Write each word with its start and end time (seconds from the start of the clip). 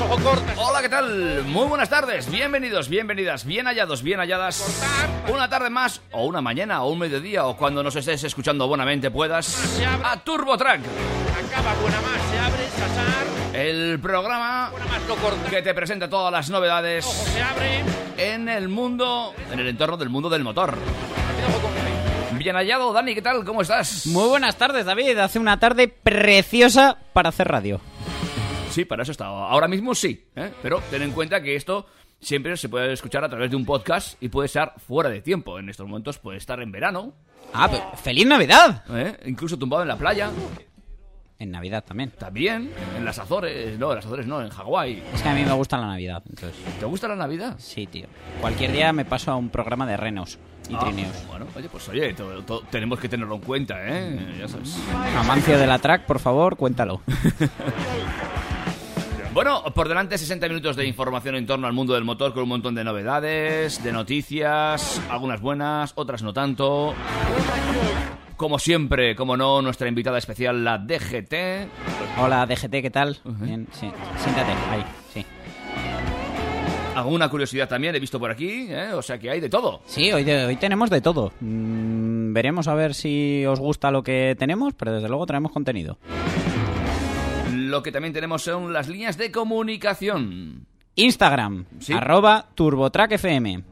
Ojo. 0.00 0.16
Hola, 0.56 0.80
¿qué 0.80 0.88
tal? 0.88 1.44
Muy 1.44 1.66
buenas 1.66 1.88
tardes, 1.90 2.30
bienvenidos, 2.30 2.88
bienvenidas, 2.88 3.44
bien 3.44 3.66
hallados, 3.66 4.02
bien 4.02 4.18
halladas. 4.18 4.80
Una 5.32 5.48
tarde 5.48 5.68
más, 5.70 6.00
o 6.12 6.24
una 6.24 6.40
mañana, 6.40 6.82
o 6.82 6.90
un 6.90 6.98
mediodía, 6.98 7.44
o 7.46 7.56
cuando 7.56 7.82
nos 7.82 7.94
estés 7.96 8.24
escuchando 8.24 8.66
buenamente 8.66 9.10
puedas, 9.10 9.78
a 10.02 10.16
Turbo 10.20 10.56
Track, 10.56 10.80
Acaba 10.80 11.74
buena 11.80 12.00
más, 12.00 12.30
se 12.30 12.38
abre, 12.38 12.68
Sasar. 12.70 13.56
el 13.60 13.98
programa 14.00 14.72
que 15.50 15.62
te 15.62 15.74
presenta 15.74 16.08
todas 16.08 16.32
las 16.32 16.48
novedades 16.50 17.04
Ojo, 17.04 17.24
se 17.32 17.42
abre. 17.42 17.84
en 18.16 18.48
el 18.48 18.68
mundo, 18.68 19.34
en 19.52 19.60
el 19.60 19.68
entorno 19.68 19.96
del 19.96 20.08
mundo 20.08 20.28
del 20.30 20.42
motor. 20.44 20.76
Bien 22.32 22.56
hallado, 22.56 22.92
Dani, 22.92 23.14
¿qué 23.14 23.22
tal? 23.22 23.44
¿Cómo 23.44 23.60
estás? 23.62 24.06
Muy 24.06 24.28
buenas 24.28 24.56
tardes, 24.56 24.86
David. 24.86 25.18
Hace 25.18 25.38
una 25.38 25.58
tarde 25.60 25.88
preciosa 25.88 26.96
para 27.12 27.28
hacer 27.28 27.48
radio. 27.48 27.80
Sí, 28.70 28.84
para 28.84 29.02
eso 29.02 29.12
estaba. 29.12 29.50
Ahora 29.50 29.68
mismo 29.68 29.94
sí, 29.94 30.26
¿eh? 30.36 30.50
pero 30.62 30.80
ten 30.90 31.02
en 31.02 31.10
cuenta 31.12 31.42
que 31.42 31.56
esto 31.56 31.86
siempre 32.20 32.56
se 32.56 32.68
puede 32.68 32.92
escuchar 32.92 33.24
a 33.24 33.28
través 33.28 33.50
de 33.50 33.56
un 33.56 33.64
podcast 33.64 34.22
y 34.22 34.28
puede 34.28 34.46
estar 34.46 34.74
fuera 34.78 35.10
de 35.10 35.20
tiempo. 35.22 35.58
En 35.58 35.68
estos 35.68 35.86
momentos 35.86 36.18
puede 36.18 36.38
estar 36.38 36.60
en 36.60 36.70
verano, 36.72 37.12
Ah, 37.52 37.68
pero 37.70 37.90
¡feliz 37.96 38.26
Navidad! 38.26 38.84
¿eh? 38.90 39.16
incluso 39.26 39.58
tumbado 39.58 39.82
en 39.82 39.88
la 39.88 39.96
playa, 39.96 40.30
En 41.38 41.50
Navidad 41.50 41.82
también. 41.82 42.10
también, 42.10 42.70
en 42.96 43.04
las 43.04 43.18
Azores, 43.18 43.76
no, 43.78 43.88
en 43.90 43.96
las 43.96 44.04
Azores 44.06 44.26
no, 44.26 44.40
en 44.42 44.50
Hawái. 44.50 45.02
Es 45.14 45.22
que 45.22 45.28
a 45.30 45.34
mí 45.34 45.42
me 45.44 45.52
gusta 45.54 45.78
la 45.78 45.86
Navidad, 45.86 46.22
entonces. 46.28 46.60
¿Te 46.78 46.84
gusta 46.84 47.08
la 47.08 47.16
Navidad? 47.16 47.56
Sí, 47.58 47.86
tío. 47.86 48.06
Cualquier 48.40 48.70
día 48.72 48.92
me 48.92 49.04
paso 49.06 49.32
a 49.32 49.36
un 49.36 49.48
programa 49.48 49.86
de 49.86 49.96
renos 49.96 50.38
y 50.68 50.74
Ah, 50.74 50.80
trineos. 50.80 51.16
bueno, 51.28 51.46
oye, 51.56 51.68
pues 51.70 51.88
oye, 51.88 52.14
tenemos 52.70 53.00
que 53.00 53.08
tenerlo 53.08 53.34
en 53.36 53.40
cuenta, 53.40 53.76
¿eh? 53.84 54.36
Ya 54.38 54.46
sabes. 54.46 54.76
Amancio 55.16 55.58
de 55.58 55.66
la 55.66 55.78
track, 55.78 56.04
por 56.04 56.20
favor, 56.20 56.56
cuéntalo. 56.56 57.00
Bueno, 59.32 59.62
por 59.74 59.88
delante 59.88 60.18
60 60.18 60.48
minutos 60.48 60.74
de 60.74 60.86
información 60.86 61.36
en 61.36 61.46
torno 61.46 61.66
al 61.68 61.72
mundo 61.72 61.94
del 61.94 62.02
motor 62.04 62.32
con 62.34 62.42
un 62.42 62.48
montón 62.48 62.74
de 62.74 62.82
novedades, 62.82 63.82
de 63.82 63.92
noticias, 63.92 65.00
algunas 65.08 65.40
buenas, 65.40 65.92
otras 65.94 66.22
no 66.22 66.32
tanto. 66.32 66.94
Como 68.36 68.58
siempre, 68.58 69.14
como 69.14 69.36
no, 69.36 69.62
nuestra 69.62 69.86
invitada 69.88 70.18
especial, 70.18 70.64
la 70.64 70.78
DGT. 70.78 71.34
Hola, 72.18 72.44
DGT, 72.46 72.70
¿qué 72.82 72.90
tal? 72.90 73.18
Bien, 73.24 73.68
sí. 73.72 73.88
Siéntate, 74.18 74.52
ahí, 74.70 74.84
sí. 75.14 75.24
Alguna 76.96 77.28
curiosidad 77.28 77.68
también 77.68 77.94
he 77.94 78.00
visto 78.00 78.18
por 78.18 78.32
aquí, 78.32 78.66
¿eh? 78.68 78.92
O 78.94 79.00
sea 79.02 79.16
que 79.18 79.30
hay 79.30 79.38
de 79.40 79.48
todo. 79.48 79.80
Sí, 79.86 80.10
hoy, 80.12 80.24
de- 80.24 80.44
hoy 80.46 80.56
tenemos 80.56 80.90
de 80.90 81.00
todo. 81.00 81.32
Mm, 81.40 82.32
veremos 82.32 82.66
a 82.66 82.74
ver 82.74 82.94
si 82.94 83.46
os 83.46 83.60
gusta 83.60 83.92
lo 83.92 84.02
que 84.02 84.34
tenemos, 84.36 84.74
pero 84.74 84.92
desde 84.92 85.08
luego 85.08 85.24
traemos 85.24 85.52
contenido. 85.52 85.98
Lo 87.70 87.82
que 87.82 87.92
también 87.92 88.12
tenemos 88.12 88.42
son 88.42 88.72
las 88.72 88.88
líneas 88.88 89.16
de 89.16 89.30
comunicación. 89.30 90.66
Instagram, 90.96 91.64
Sí. 91.78 91.92
arroba 91.92 92.48
TurboTrackFM. 92.54 93.62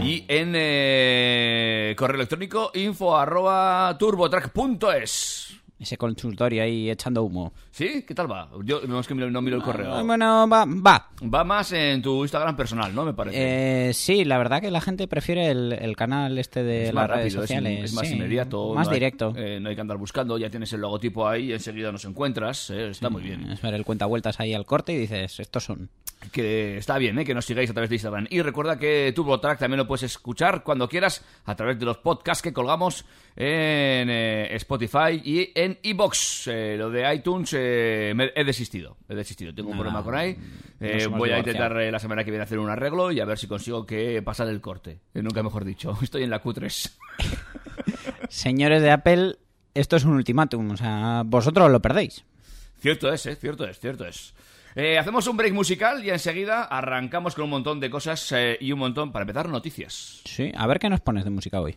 Y 0.00 0.24
en 0.28 0.52
eh, 0.54 1.94
correo 1.98 2.14
electrónico 2.16 2.70
info 2.74 3.16
arroba 3.16 3.94
turbotrack.es. 3.98 5.57
Ese 5.80 5.96
consultorio 5.96 6.62
ahí 6.62 6.90
echando 6.90 7.22
humo. 7.22 7.52
¿Sí? 7.70 8.02
¿Qué 8.06 8.12
tal 8.12 8.28
va? 8.30 8.50
Yo 8.64 8.80
no, 8.88 8.98
es 8.98 9.06
que 9.06 9.14
miro- 9.14 9.30
no 9.30 9.40
miro 9.40 9.56
el 9.56 9.62
correo. 9.62 9.94
Ah, 9.94 10.02
Bueno, 10.02 10.48
va, 10.48 10.64
va. 10.64 11.08
Va 11.22 11.44
más 11.44 11.70
en 11.72 12.02
tu 12.02 12.22
Instagram 12.24 12.56
personal, 12.56 12.92
¿no? 12.92 13.04
Me 13.04 13.14
parece. 13.14 13.90
Eh, 13.90 13.92
sí, 13.94 14.24
la 14.24 14.38
verdad 14.38 14.60
que 14.60 14.72
la 14.72 14.80
gente 14.80 15.06
prefiere 15.06 15.46
el, 15.50 15.72
el 15.72 15.94
canal 15.94 16.36
este 16.36 16.64
de 16.64 16.88
es 16.88 16.94
las 16.94 16.94
más 16.94 17.10
redes 17.10 17.24
rápido, 17.34 17.40
sociales. 17.42 17.84
es 17.84 17.92
más 17.92 18.08
sí, 18.08 18.14
inmediato. 18.14 18.74
Más 18.74 18.88
no 18.88 18.92
hay- 18.92 18.96
directo. 18.98 19.32
eh, 19.36 19.60
no 19.60 19.68
hay 19.68 19.76
que 19.76 19.80
andar 19.80 19.98
buscando, 19.98 20.36
ya 20.36 20.50
tienes 20.50 20.72
el 20.72 20.80
logotipo 20.80 21.28
ahí 21.28 21.50
y 21.50 21.52
enseguida 21.52 21.92
nos 21.92 22.04
encuentras. 22.04 22.70
eh, 22.70 22.88
está 22.88 23.08
muy 23.08 23.22
bien. 23.22 23.48
Es 23.52 23.62
ver 23.62 23.74
el 23.74 23.84
cuenta 23.84 24.06
vueltas 24.06 24.40
ahí 24.40 24.54
al 24.54 24.66
corte 24.66 24.92
y 24.92 24.96
dices, 24.98 25.38
estos 25.38 25.62
son. 25.62 25.88
Que 26.32 26.78
está 26.78 26.98
bien, 26.98 27.16
¿eh? 27.20 27.24
que 27.24 27.32
nos 27.32 27.44
sigáis 27.44 27.70
a 27.70 27.72
través 27.72 27.88
de 27.90 27.94
Instagram. 27.94 28.26
Y 28.30 28.42
recuerda 28.42 28.76
que 28.76 29.12
TurboTrack 29.14 29.60
también 29.60 29.78
lo 29.78 29.86
puedes 29.86 30.02
escuchar 30.02 30.64
cuando 30.64 30.88
quieras 30.88 31.24
a 31.44 31.54
través 31.54 31.78
de 31.78 31.84
los 31.86 31.98
podcasts 31.98 32.42
que 32.42 32.52
colgamos 32.52 33.04
en 33.36 34.10
eh, 34.10 34.48
Spotify 34.56 35.20
y 35.24 35.52
en 35.54 35.67
iBox. 35.82 36.46
lo 36.76 36.90
de 36.90 37.14
iTunes 37.14 37.50
eh, 37.56 38.12
me- 38.14 38.30
he 38.34 38.44
desistido. 38.44 38.96
He 39.08 39.14
desistido. 39.14 39.54
Tengo 39.54 39.70
un 39.70 39.76
No, 39.76 39.82
problema 39.82 40.02
con 40.04 40.14
ahí. 40.14 40.36
Eh, 40.80 41.06
voy 41.06 41.30
a 41.30 41.38
intentar 41.38 41.78
eh, 41.80 41.90
la 41.90 41.98
semana 41.98 42.24
que 42.24 42.30
viene 42.30 42.44
hacer 42.44 42.58
un 42.58 42.70
arreglo 42.70 43.10
y 43.12 43.20
a 43.20 43.24
ver 43.24 43.38
si 43.38 43.46
consigo 43.46 43.84
que 43.86 44.22
pasar 44.22 44.48
el 44.48 44.60
corte. 44.60 45.00
Eh, 45.14 45.22
nunca 45.22 45.42
mejor 45.42 45.64
dicho. 45.64 45.96
Estoy 46.02 46.22
en 46.22 46.30
la 46.30 46.42
Q3. 46.42 46.92
Señores 48.28 48.82
de 48.82 48.90
Apple, 48.90 49.36
esto 49.74 49.96
es 49.96 50.04
un 50.04 50.12
ultimátum. 50.14 50.70
O 50.70 50.76
sea, 50.76 51.22
vosotros 51.26 51.70
lo 51.70 51.80
perdéis. 51.80 52.24
Cierto 52.80 53.12
es, 53.12 53.26
¿eh? 53.26 53.36
Cierto 53.36 53.66
es, 53.66 53.78
cierto 53.80 54.06
es. 54.06 54.34
Eh, 54.76 54.98
hacemos 54.98 55.26
un 55.26 55.36
break 55.36 55.52
musical 55.54 56.04
y 56.04 56.10
enseguida 56.10 56.62
arrancamos 56.62 57.34
con 57.34 57.44
un 57.44 57.50
montón 57.50 57.80
de 57.80 57.90
cosas 57.90 58.30
eh, 58.32 58.56
y 58.60 58.70
un 58.70 58.78
montón, 58.78 59.10
para 59.10 59.24
empezar, 59.24 59.48
noticias. 59.48 60.20
Sí, 60.24 60.52
a 60.54 60.66
ver 60.68 60.78
qué 60.78 60.88
nos 60.88 61.00
pones 61.00 61.24
de 61.24 61.30
música 61.30 61.60
hoy. 61.60 61.76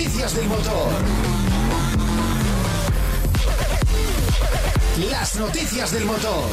Noticias 0.00 0.34
del 0.34 0.48
motor. 0.48 0.92
Las 5.10 5.38
noticias 5.38 5.92
del 5.92 6.04
motor. 6.06 6.44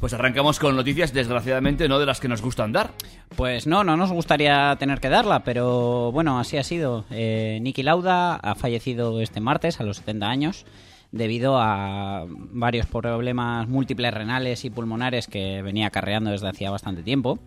Pues 0.00 0.14
arrancamos 0.14 0.58
con 0.58 0.74
noticias, 0.74 1.12
desgraciadamente, 1.12 1.88
no 1.88 1.98
de 1.98 2.06
las 2.06 2.20
que 2.20 2.28
nos 2.28 2.40
gustan 2.40 2.72
dar. 2.72 2.92
Pues 3.36 3.66
no, 3.66 3.84
no 3.84 3.98
nos 3.98 4.12
gustaría 4.12 4.74
tener 4.78 4.98
que 4.98 5.10
darla, 5.10 5.44
pero 5.44 6.10
bueno, 6.10 6.40
así 6.40 6.56
ha 6.56 6.64
sido. 6.64 7.04
Eh, 7.10 7.58
Niki 7.60 7.82
Lauda 7.82 8.36
ha 8.36 8.54
fallecido 8.54 9.20
este 9.20 9.40
martes 9.40 9.78
a 9.78 9.84
los 9.84 9.98
70 9.98 10.26
años 10.26 10.64
debido 11.12 11.58
a 11.58 12.26
varios 12.28 12.86
problemas 12.86 13.68
múltiples 13.68 14.12
renales 14.12 14.64
y 14.64 14.70
pulmonares 14.70 15.28
que 15.28 15.62
venía 15.62 15.86
acarreando 15.86 16.30
desde 16.30 16.48
hacía 16.48 16.70
bastante 16.70 17.02
tiempo. 17.02 17.38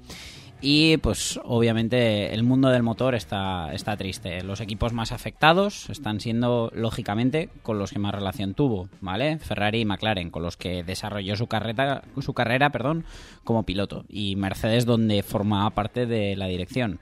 Y 0.62 0.98
pues 0.98 1.40
obviamente 1.44 2.34
el 2.34 2.44
mundo 2.44 2.70
del 2.70 2.82
motor 2.82 3.14
está, 3.14 3.74
está 3.74 3.98
triste. 3.98 4.42
Los 4.42 4.62
equipos 4.62 4.94
más 4.94 5.12
afectados 5.12 5.90
están 5.90 6.20
siendo, 6.20 6.72
lógicamente, 6.74 7.50
con 7.62 7.78
los 7.78 7.92
que 7.92 8.00
más 8.00 8.16
relación 8.16 8.54
tuvo, 8.54 8.90
¿vale? 9.02 9.38
Ferrari 9.40 9.82
y 9.82 9.86
McLaren, 9.86 10.32
con 10.32 10.44
los 10.44 10.58
que 10.58 10.84
desarrolló 10.84 11.36
su 11.36 11.48
carrera, 11.48 12.04
su 12.20 12.34
carrera 12.34 12.72
perdón, 12.72 13.06
como 13.44 13.64
piloto. 13.64 14.06
Y 14.08 14.38
Mercedes, 14.38 14.86
donde 14.86 15.24
formaba 15.24 15.70
parte 15.72 16.06
de 16.06 16.36
la 16.36 16.48
dirección. 16.48 17.00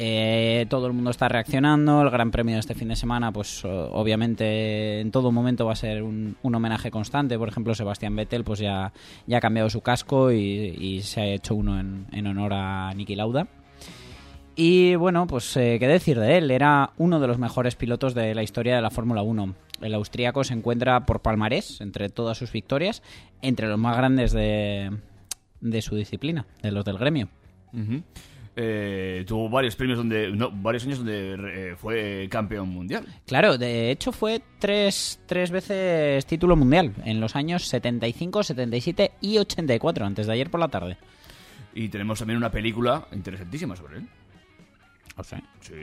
Eh, 0.00 0.66
todo 0.70 0.86
el 0.86 0.92
mundo 0.92 1.10
está 1.10 1.28
reaccionando. 1.28 2.00
El 2.02 2.10
Gran 2.10 2.30
Premio 2.30 2.54
de 2.54 2.60
este 2.60 2.74
fin 2.74 2.86
de 2.86 2.94
semana, 2.94 3.32
pues 3.32 3.64
obviamente 3.64 5.00
en 5.00 5.10
todo 5.10 5.32
momento 5.32 5.66
va 5.66 5.72
a 5.72 5.76
ser 5.76 6.04
un, 6.04 6.36
homenaje 6.42 6.90
constante. 6.90 7.36
Por 7.36 7.48
ejemplo, 7.48 7.74
Sebastián 7.74 8.14
Vettel 8.14 8.44
pues 8.44 8.60
ya, 8.60 8.92
ya 9.26 9.38
ha 9.38 9.40
cambiado 9.40 9.68
su 9.68 9.80
casco 9.80 10.30
y, 10.30 11.00
se 11.02 11.20
ha 11.20 11.26
hecho 11.26 11.56
uno 11.56 11.80
en, 11.80 12.06
en 12.12 12.26
honor 12.28 12.52
a 12.54 12.94
Niki 12.94 13.16
Lauda. 13.16 13.48
Y 14.60 14.96
bueno, 14.96 15.28
pues 15.28 15.56
eh, 15.56 15.76
qué 15.78 15.86
decir 15.86 16.18
de 16.18 16.36
él. 16.36 16.50
Era 16.50 16.90
uno 16.96 17.20
de 17.20 17.28
los 17.28 17.38
mejores 17.38 17.76
pilotos 17.76 18.12
de 18.12 18.34
la 18.34 18.42
historia 18.42 18.74
de 18.74 18.82
la 18.82 18.90
Fórmula 18.90 19.22
1. 19.22 19.54
El 19.82 19.94
austríaco 19.94 20.42
se 20.42 20.54
encuentra 20.54 21.06
por 21.06 21.22
palmarés 21.22 21.80
entre 21.80 22.08
todas 22.08 22.38
sus 22.38 22.50
victorias, 22.50 23.04
entre 23.40 23.68
los 23.68 23.78
más 23.78 23.96
grandes 23.96 24.32
de, 24.32 24.90
de 25.60 25.82
su 25.82 25.94
disciplina, 25.94 26.44
de 26.60 26.72
los 26.72 26.84
del 26.84 26.98
gremio. 26.98 27.28
Ujú. 27.72 28.02
Eh, 28.60 29.24
tuvo 29.24 29.48
varios 29.48 29.76
premios 29.76 29.98
donde. 29.98 30.32
No, 30.32 30.50
varios 30.50 30.84
años 30.84 30.98
donde 30.98 31.70
eh, 31.70 31.76
fue 31.76 32.26
campeón 32.28 32.68
mundial. 32.70 33.06
Claro, 33.24 33.56
de 33.56 33.92
hecho 33.92 34.10
fue 34.10 34.42
tres, 34.58 35.20
tres 35.26 35.52
veces 35.52 36.26
título 36.26 36.56
mundial 36.56 36.92
en 37.04 37.20
los 37.20 37.36
años 37.36 37.62
75, 37.68 38.42
77 38.42 39.12
y 39.20 39.38
84, 39.38 40.04
antes 40.04 40.26
de 40.26 40.32
ayer 40.32 40.50
por 40.50 40.58
la 40.58 40.66
tarde. 40.68 40.96
Y 41.72 41.88
tenemos 41.88 42.18
también 42.18 42.36
una 42.38 42.50
película 42.50 43.06
interesantísima 43.12 43.76
sobre 43.76 43.98
él. 43.98 44.08
O 45.16 45.22
sea, 45.22 45.40
Sí. 45.60 45.74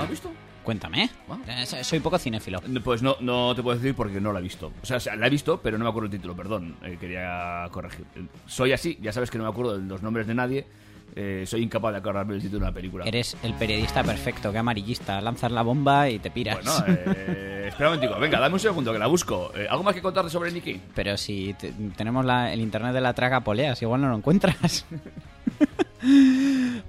¿Has 0.00 0.10
visto? 0.10 0.32
cuéntame. 0.64 1.10
Ah. 1.28 1.38
Eh, 1.46 1.66
so- 1.66 1.84
Soy 1.84 2.00
poco 2.00 2.18
cinéfilo. 2.18 2.60
Pues 2.82 3.02
no, 3.02 3.16
no 3.20 3.54
te 3.54 3.62
puedo 3.62 3.76
decir 3.78 3.94
porque 3.94 4.20
no 4.20 4.32
la 4.32 4.40
he 4.40 4.42
visto. 4.42 4.72
O 4.82 4.86
sea, 4.86 5.14
la 5.14 5.26
he 5.26 5.30
visto, 5.30 5.60
pero 5.62 5.76
no 5.78 5.84
me 5.84 5.90
acuerdo 5.90 6.06
el 6.06 6.12
título, 6.12 6.34
perdón. 6.34 6.76
Eh, 6.82 6.96
quería 6.98 7.68
corregir. 7.70 8.04
Soy 8.46 8.72
así, 8.72 8.98
ya 9.00 9.12
sabes 9.12 9.30
que 9.30 9.36
no 9.38 9.44
me 9.44 9.50
acuerdo 9.50 9.78
de 9.78 9.86
los 9.86 10.02
nombres 10.02 10.26
de 10.26 10.34
nadie. 10.34 10.66
Eh, 11.16 11.44
soy 11.46 11.62
incapaz 11.62 11.92
de 11.92 11.98
acordarme 11.98 12.34
el 12.34 12.40
título 12.42 12.60
de 12.60 12.64
una 12.66 12.74
película. 12.74 13.04
Eres 13.04 13.36
el 13.44 13.54
periodista 13.54 14.02
perfecto, 14.02 14.50
que 14.50 14.58
amarillista. 14.58 15.20
Lanzas 15.20 15.52
la 15.52 15.62
bomba 15.62 16.08
y 16.10 16.18
te 16.18 16.30
piras. 16.30 16.58
Bueno, 16.64 16.96
eh, 17.06 17.64
espera 17.68 17.90
un 17.90 17.94
momentico. 17.96 18.20
Venga, 18.20 18.40
dame 18.40 18.54
un 18.54 18.60
segundo 18.60 18.92
que 18.92 18.98
la 18.98 19.06
busco. 19.06 19.52
Eh, 19.54 19.66
¿Algo 19.70 19.84
más 19.84 19.94
que 19.94 20.02
contarte 20.02 20.30
sobre 20.30 20.50
Nicky? 20.50 20.80
Pero 20.94 21.16
si 21.16 21.54
te- 21.54 21.72
tenemos 21.96 22.24
la- 22.24 22.52
el 22.52 22.60
internet 22.60 22.92
de 22.92 23.00
la 23.00 23.12
traga 23.12 23.40
poleas, 23.40 23.80
igual 23.82 24.00
no 24.00 24.08
lo 24.08 24.16
encuentras. 24.16 24.84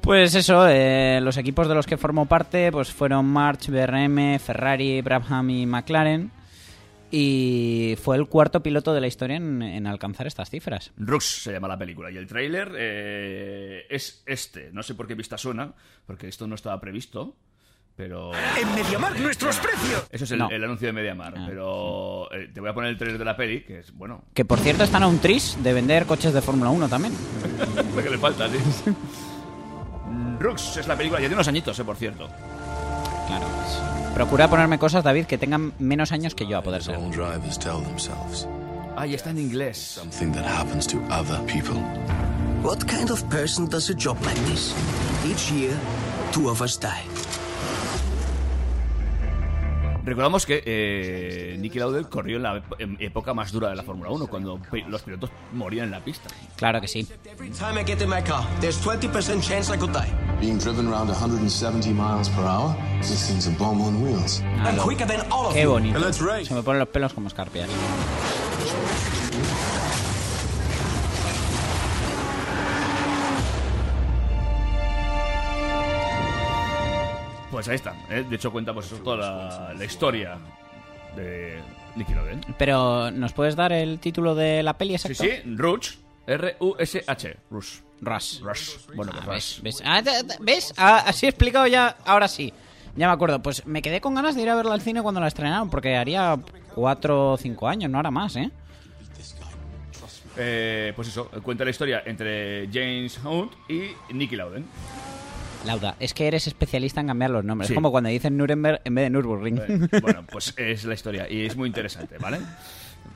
pues 0.01 0.35
eso, 0.35 0.67
eh, 0.67 1.19
los 1.21 1.37
equipos 1.37 1.67
de 1.67 1.75
los 1.75 1.85
que 1.85 1.97
formó 1.97 2.25
parte 2.25 2.71
pues 2.71 2.91
fueron 2.91 3.25
March, 3.25 3.69
BRM, 3.69 4.39
Ferrari, 4.39 5.01
Brabham 5.01 5.49
y 5.49 5.65
McLaren. 5.65 6.31
Y 7.17 7.95
fue 8.03 8.17
el 8.17 8.27
cuarto 8.27 8.61
piloto 8.61 8.93
de 8.93 8.99
la 8.99 9.07
historia 9.07 9.37
en, 9.37 9.61
en 9.61 9.87
alcanzar 9.87 10.27
estas 10.27 10.49
cifras. 10.49 10.91
Rux 10.97 11.43
se 11.43 11.53
llama 11.53 11.69
la 11.69 11.77
película 11.77 12.11
y 12.11 12.17
el 12.17 12.27
tráiler 12.27 12.73
eh, 12.77 13.85
es 13.89 14.21
este. 14.25 14.69
No 14.73 14.83
sé 14.83 14.95
por 14.95 15.07
qué 15.07 15.15
vista 15.15 15.37
suena, 15.37 15.73
porque 16.05 16.27
esto 16.27 16.45
no 16.45 16.55
estaba 16.55 16.77
previsto, 16.81 17.37
pero... 17.95 18.33
En 18.33 18.75
Mediamar 18.75 19.17
nuestros 19.17 19.55
precios. 19.59 20.05
Eso 20.11 20.25
es 20.25 20.31
el, 20.31 20.39
No. 20.39 20.49
el 20.49 20.61
anuncio 20.61 20.87
de 20.87 20.91
Mediamar, 20.91 21.35
Ah, 21.37 21.45
pero 21.47 22.29
eh, 22.33 22.49
te 22.53 22.59
voy 22.59 22.69
a 22.69 22.73
poner 22.73 22.89
el 22.89 22.97
tráiler 22.97 23.17
de 23.17 23.23
la 23.23 23.37
peli, 23.37 23.61
que 23.63 23.79
es, 23.79 23.93
bueno, 23.93 24.25
Que 24.33 24.43
por 24.43 24.59
cierto 24.59 24.83
están 24.83 25.03
a 25.03 25.07
un 25.07 25.19
tris 25.19 25.57
de 25.63 25.71
vender 25.71 26.05
coches 26.07 26.33
de 26.33 26.41
Fórmula 26.41 26.69
1 26.71 26.89
también. 26.89 27.13
lo 27.95 28.03
que 28.03 28.09
le 28.09 28.17
falta, 28.17 28.49
sí. 28.49 28.57
Rux 30.37 30.75
es 30.75 30.85
la 30.85 30.97
película, 30.97 31.19
ya 31.21 31.27
tiene 31.27 31.35
unos 31.35 31.47
añitos, 31.47 31.79
eh, 31.79 31.85
por 31.85 31.95
cierto. 31.95 32.27
Claro. 33.27 33.47
Procura 34.13 34.47
ponerme 34.49 34.79
cosas, 34.79 35.03
David, 35.03 35.25
que 35.25 35.37
tengan 35.37 35.73
menos 35.79 36.11
años 36.11 36.35
que 36.35 36.47
yo 36.47 36.57
a 36.57 36.61
poder 36.61 36.81
ser. 36.83 36.97
Ah, 38.97 39.05
ya 39.05 39.15
está 39.17 39.31
en 39.31 39.39
inglés. 39.39 39.77
something 39.77 40.31
that 40.31 40.45
happens 40.45 40.87
to 40.87 40.97
other 41.11 41.37
people. 41.45 41.75
What 42.63 42.85
kind 42.87 43.11
of 43.11 43.21
person 43.29 43.67
does 43.67 43.89
a 43.89 43.93
job 43.93 44.17
like 44.23 44.39
this? 44.45 44.73
Each 45.25 45.51
year, 45.51 45.73
two 46.31 46.49
of 46.49 46.61
us 46.61 46.79
die. 46.79 47.03
Recordamos 50.05 50.45
que 50.45 50.61
eh, 50.63 51.57
Nicky 51.57 51.79
Lauda 51.79 52.03
corrió 52.03 52.37
en 52.37 52.43
la 52.43 52.63
época 52.99 53.33
más 53.33 53.51
dura 53.51 53.69
de 53.69 53.75
la 53.75 53.81
Fórmula 53.81 54.11
1, 54.11 54.27
cuando 54.27 54.61
los 54.87 55.01
pilotos 55.01 55.31
morían 55.51 55.85
en 55.85 55.91
la 55.91 55.99
pista. 55.99 56.29
Claro 56.57 56.79
que 56.79 56.87
sí. 56.87 57.07
Every 57.25 57.49
time 57.49 57.81
I 57.81 57.83
get 57.83 58.01
in 58.03 58.09
my 58.09 58.21
car, 58.21 58.45
there's 58.61 58.79
20% 58.79 59.41
chance 59.41 59.73
I 59.73 59.77
could 59.77 59.91
die. 59.93 60.13
Being 60.39 60.59
driven 60.59 60.87
around 60.87 61.09
170 61.09 61.91
miles 61.91 62.29
per 62.29 62.43
hour, 62.43 62.75
this 63.01 63.27
thing's 63.27 63.47
a 63.47 63.51
bomb 63.57 63.81
on 63.81 64.03
wheels. 64.03 64.41
I'm 64.63 64.77
quicker 64.77 65.07
than 65.07 65.21
all 65.31 65.47
of 65.47 65.53
Qué 65.55 65.65
bonito. 65.65 65.97
Let's 65.97 66.21
race. 66.21 66.49
Se 66.49 66.53
me 66.53 66.61
ponen 66.61 66.79
los 66.79 66.89
pelos 66.89 67.11
como 67.13 67.27
escarpias. 67.27 67.67
Pues 77.65 77.69
ahí 77.69 77.75
está. 77.75 77.95
¿eh? 78.15 78.23
De 78.29 78.35
hecho, 78.35 78.51
cuenta 78.51 78.73
pues 78.73 78.85
eso, 78.85 78.97
toda 78.97 79.17
la, 79.17 79.73
la 79.73 79.85
historia 79.85 80.37
de 81.15 81.59
Nicky 81.95 82.13
Lauda. 82.13 82.31
Pero, 82.59 83.09
¿nos 83.11 83.33
puedes 83.33 83.55
dar 83.55 83.71
el 83.73 83.99
título 83.99 84.35
de 84.35 84.61
la 84.61 84.77
peli 84.77 84.97
Sí, 84.99 85.07
exacto? 85.07 85.33
sí, 85.33 85.55
Rush. 85.55 85.95
R-U-S-H. 86.27 87.37
Rush. 87.49 87.79
Rush. 88.01 88.39
Rush. 88.41 88.69
Bueno, 88.95 89.13
pues 89.13 89.23
Ah, 89.23 89.25
Rush. 89.25 89.61
¿Ves? 89.61 89.61
¿Ves? 89.63 89.83
Ah, 89.85 90.01
¿ves? 90.41 90.73
Ah, 90.77 91.03
así 91.07 91.25
he 91.25 91.29
explicado 91.29 91.65
ya, 91.67 91.97
ahora 92.05 92.27
sí. 92.27 92.53
Ya 92.95 93.07
me 93.07 93.13
acuerdo. 93.13 93.41
Pues 93.41 93.65
me 93.65 93.81
quedé 93.81 93.99
con 93.99 94.13
ganas 94.15 94.35
de 94.35 94.41
ir 94.43 94.49
a 94.49 94.55
verla 94.55 94.73
al 94.75 94.81
cine 94.81 95.01
cuando 95.01 95.19
la 95.21 95.27
estrenaron, 95.27 95.69
porque 95.71 95.95
haría 95.97 96.37
cuatro 96.75 97.31
o 97.31 97.37
cinco 97.37 97.67
años, 97.67 97.89
no 97.89 97.97
ahora 97.97 98.11
más, 98.11 98.35
¿eh? 98.35 98.51
Eh, 100.37 100.91
pues 100.95 101.07
eso, 101.07 101.29
cuenta 101.41 101.63
la 101.63 101.71
historia 101.71 102.03
entre 102.05 102.67
James 102.71 103.17
Hunt 103.23 103.53
y 103.69 103.91
Nicky 104.13 104.35
Lauden. 104.35 104.65
Lauda, 105.65 105.95
es 105.99 106.13
que 106.13 106.27
eres 106.27 106.47
especialista 106.47 107.01
en 107.01 107.07
cambiar 107.07 107.31
los 107.31 107.43
nombres. 107.43 107.67
Sí. 107.67 107.73
Es 107.73 107.75
como 107.75 107.91
cuando 107.91 108.09
dicen 108.09 108.37
Nuremberg 108.37 108.81
en 108.83 108.95
vez 108.95 109.05
de 109.05 109.09
Nürburgring. 109.09 109.57
Eh, 109.57 109.99
bueno, 110.01 110.23
pues 110.31 110.53
es 110.57 110.85
la 110.85 110.93
historia 110.93 111.29
y 111.29 111.45
es 111.45 111.55
muy 111.55 111.67
interesante, 111.67 112.17
¿vale? 112.17 112.39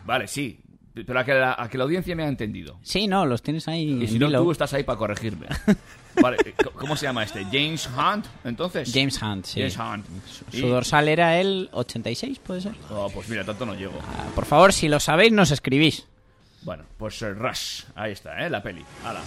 Vale, 0.06 0.28
sí. 0.28 0.60
Pero 0.94 1.20
a 1.20 1.24
que 1.24 1.34
la, 1.34 1.56
a 1.58 1.70
que 1.70 1.78
la 1.78 1.84
audiencia 1.86 2.14
me 2.16 2.24
ha 2.24 2.28
entendido. 2.28 2.78
Sí, 2.82 3.08
no, 3.08 3.26
los 3.26 3.42
tienes 3.42 3.68
ahí 3.70 4.04
Y 4.04 4.08
si 4.08 4.20
no, 4.20 4.28
hilo. 4.28 4.44
tú 4.44 4.52
estás 4.52 4.74
ahí 4.74 4.84
para 4.84 4.98
corregirme. 4.98 5.48
Vale, 6.22 6.38
eh, 6.44 6.54
¿cómo 6.76 6.98
se 6.98 7.06
llama 7.06 7.24
este? 7.24 7.46
James 7.46 7.88
Hunt, 7.96 8.26
entonces. 8.44 8.92
James 8.94 9.22
Hunt, 9.22 9.46
sí. 9.46 9.60
James 9.62 9.78
Hunt. 9.78 10.06
Su 10.52 10.58
Y- 10.66 10.70
dorsal 10.70 11.08
era 11.08 11.40
el 11.40 11.70
86, 11.72 12.40
¿puede 12.40 12.62
ser? 12.62 12.74
Oh, 12.90 13.10
pues 13.14 13.30
mira, 13.30 13.46
tanto 13.46 13.66
no 13.66 13.76
llego. 13.76 13.94
Ah, 14.02 14.26
por 14.36 14.46
favor, 14.46 14.74
si 14.74 14.90
lo 14.90 15.00
sabéis, 15.00 15.32
nos 15.32 15.52
escribís. 15.52 16.06
Bueno, 16.64 16.84
pues 16.98 17.22
eh, 17.22 17.34
Rush. 17.34 17.84
Ahí 17.96 18.12
está, 18.12 18.46
¿eh? 18.46 18.50
La 18.50 18.62
peli. 18.62 18.84
Hala. 19.06 19.22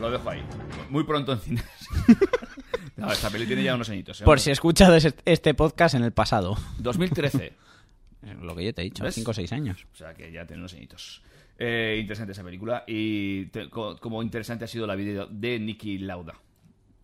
Lo 0.00 0.10
dejo 0.10 0.28
ahí. 0.30 0.42
Muy 0.90 1.04
pronto 1.04 1.32
en 1.32 1.40
cines. 1.40 1.64
no, 2.96 3.10
esta 3.12 3.30
peli 3.30 3.46
tiene 3.46 3.62
ya 3.62 3.74
unos 3.74 3.88
añitos. 3.90 4.20
¿eh? 4.20 4.24
Por 4.24 4.40
si 4.40 4.50
he 4.50 4.52
escuchado 4.52 4.94
ese- 4.96 5.14
este 5.24 5.54
podcast 5.54 5.94
en 5.94 6.04
el 6.04 6.12
pasado. 6.12 6.56
2013. 6.78 7.52
Lo 8.40 8.56
que 8.56 8.64
yo 8.64 8.74
te 8.74 8.80
he 8.82 8.84
dicho, 8.84 9.04
¿Ves? 9.04 9.14
5 9.14 9.30
o 9.30 9.34
6 9.34 9.52
años. 9.52 9.86
O 9.92 9.96
sea 9.96 10.14
que 10.14 10.32
ya 10.32 10.46
tiene 10.46 10.60
unos 10.62 10.72
añitos. 10.74 11.22
Eh, 11.58 11.98
interesante 12.00 12.32
esa 12.32 12.42
película. 12.42 12.84
Y 12.86 13.46
te- 13.46 13.68
co- 13.70 13.96
como 13.98 14.22
interesante 14.22 14.64
ha 14.64 14.68
sido 14.68 14.86
la 14.86 14.94
vida 14.94 15.26
de 15.30 15.58
Nicky 15.60 15.98
Lauda. 15.98 16.32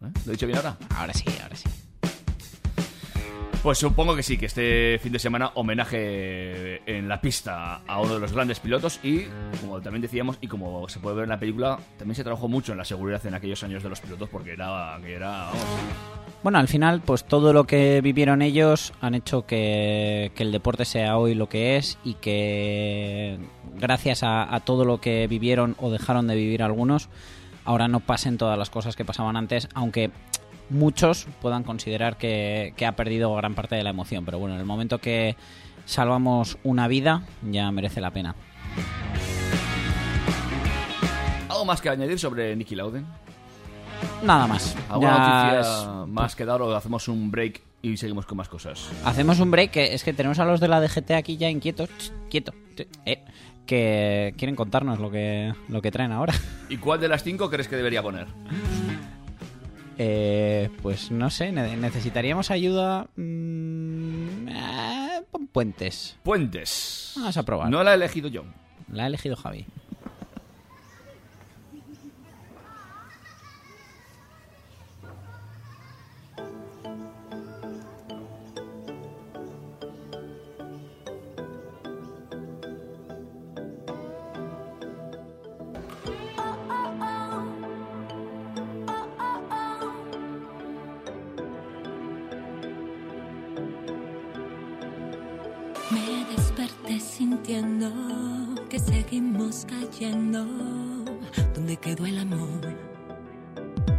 ¿Eh? 0.02 0.06
¿Lo 0.24 0.30
he 0.30 0.32
dicho 0.32 0.46
bien 0.46 0.56
ahora? 0.58 0.76
Ahora 0.96 1.12
sí, 1.14 1.24
ahora 1.42 1.56
sí. 1.56 1.68
Pues 3.62 3.76
supongo 3.76 4.16
que 4.16 4.22
sí, 4.22 4.38
que 4.38 4.46
este 4.46 4.98
fin 5.02 5.12
de 5.12 5.18
semana 5.18 5.50
homenaje 5.54 6.80
en 6.90 7.08
la 7.08 7.20
pista 7.20 7.82
a 7.86 8.00
uno 8.00 8.14
de 8.14 8.20
los 8.20 8.32
grandes 8.32 8.58
pilotos 8.58 8.98
y, 9.02 9.24
como 9.60 9.82
también 9.82 10.00
decíamos, 10.00 10.38
y 10.40 10.46
como 10.46 10.88
se 10.88 10.98
puede 10.98 11.16
ver 11.16 11.24
en 11.24 11.28
la 11.28 11.38
película, 11.38 11.78
también 11.98 12.14
se 12.14 12.24
trabajó 12.24 12.48
mucho 12.48 12.72
en 12.72 12.78
la 12.78 12.86
seguridad 12.86 13.24
en 13.26 13.34
aquellos 13.34 13.62
años 13.62 13.82
de 13.82 13.90
los 13.90 14.00
pilotos 14.00 14.30
porque 14.30 14.52
era, 14.52 14.98
que 15.02 15.12
era 15.12 15.50
Bueno, 16.42 16.58
al 16.58 16.68
final, 16.68 17.02
pues 17.04 17.24
todo 17.24 17.52
lo 17.52 17.64
que 17.64 18.00
vivieron 18.00 18.40
ellos 18.40 18.94
han 19.02 19.14
hecho 19.14 19.44
que, 19.44 20.32
que 20.34 20.42
el 20.42 20.52
deporte 20.52 20.86
sea 20.86 21.18
hoy 21.18 21.34
lo 21.34 21.50
que 21.50 21.76
es 21.76 21.98
y 22.02 22.14
que 22.14 23.38
gracias 23.74 24.22
a 24.22 24.58
todo 24.64 24.86
lo 24.86 25.02
que 25.02 25.26
vivieron 25.26 25.76
o 25.78 25.90
dejaron 25.90 26.26
de 26.28 26.34
vivir 26.34 26.62
algunos, 26.62 27.10
ahora 27.66 27.88
no 27.88 28.00
pasen 28.00 28.38
todas 28.38 28.58
las 28.58 28.70
cosas 28.70 28.96
que 28.96 29.04
pasaban 29.04 29.36
antes, 29.36 29.68
aunque 29.74 30.10
muchos 30.70 31.26
puedan 31.42 31.62
considerar 31.62 32.16
que, 32.16 32.72
que 32.76 32.86
ha 32.86 32.96
perdido 32.96 33.34
gran 33.34 33.54
parte 33.54 33.76
de 33.76 33.82
la 33.82 33.90
emoción. 33.90 34.24
Pero 34.24 34.38
bueno, 34.38 34.54
en 34.54 34.60
el 34.60 34.66
momento 34.66 34.98
que 34.98 35.36
salvamos 35.84 36.58
una 36.62 36.88
vida, 36.88 37.22
ya 37.42 37.70
merece 37.70 38.00
la 38.00 38.10
pena. 38.10 38.34
¿Algo 41.48 41.64
más 41.64 41.80
que 41.80 41.88
añadir 41.88 42.18
sobre 42.18 42.54
Nicky 42.56 42.74
Lauden? 42.76 43.04
Nada 44.22 44.46
más. 44.46 44.76
¿Alguna 44.88 45.10
Ya 45.10 45.54
noticia 45.54 46.06
más 46.06 46.36
que 46.36 46.44
dar 46.44 46.62
o 46.62 46.74
hacemos 46.74 47.08
un 47.08 47.30
break 47.30 47.60
y 47.82 47.96
seguimos 47.96 48.26
con 48.26 48.38
más 48.38 48.48
cosas? 48.48 48.90
Hacemos 49.04 49.40
un 49.40 49.50
break, 49.50 49.70
que 49.70 49.94
es 49.94 50.04
que 50.04 50.12
tenemos 50.12 50.38
a 50.38 50.44
los 50.44 50.60
de 50.60 50.68
la 50.68 50.80
DGT 50.80 51.10
aquí 51.12 51.36
ya 51.36 51.50
inquietos, 51.50 51.90
quieto, 52.30 52.52
eh, 53.04 53.24
que 53.66 54.34
quieren 54.36 54.56
contarnos 54.56 54.98
lo 54.98 55.10
que, 55.10 55.54
lo 55.68 55.82
que 55.82 55.90
traen 55.90 56.12
ahora. 56.12 56.34
¿Y 56.68 56.76
cuál 56.76 57.00
de 57.00 57.08
las 57.08 57.22
cinco 57.24 57.50
crees 57.50 57.68
que 57.68 57.76
debería 57.76 58.02
poner? 58.02 58.26
Eh, 60.02 60.70
pues 60.80 61.10
no 61.10 61.28
sé, 61.28 61.52
ne- 61.52 61.76
necesitaríamos 61.76 62.50
ayuda. 62.50 63.06
mm, 63.16 64.48
eh, 64.48 65.22
puentes. 65.52 66.16
Puentes. 66.22 67.12
Vamos 67.16 67.36
a 67.36 67.42
probar. 67.42 67.68
No 67.68 67.84
la 67.84 67.90
he 67.92 67.94
elegido 67.96 68.28
yo. 68.28 68.44
La 68.90 69.04
ha 69.04 69.06
elegido 69.08 69.36
Javi. 69.36 69.66
Desperté 96.50 96.98
sintiendo 96.98 97.88
que 98.68 98.78
seguimos 98.78 99.64
cayendo. 99.66 100.44
¿Dónde 101.54 101.76
quedó 101.76 102.06
el 102.06 102.18
amor? 102.18 102.60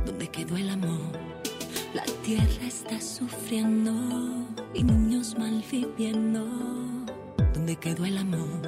¿Dónde 0.06 0.28
quedó 0.28 0.58
el 0.58 0.70
amor? 0.70 1.12
La 1.94 2.04
tierra 2.24 2.66
está 2.68 3.00
sufriendo 3.00 3.94
y 4.74 4.84
niños 4.84 5.38
mal 5.38 5.64
viviendo. 5.72 6.46
¿Dónde 7.54 7.76
quedó 7.78 8.06
el 8.06 8.18
amor? 8.18 8.62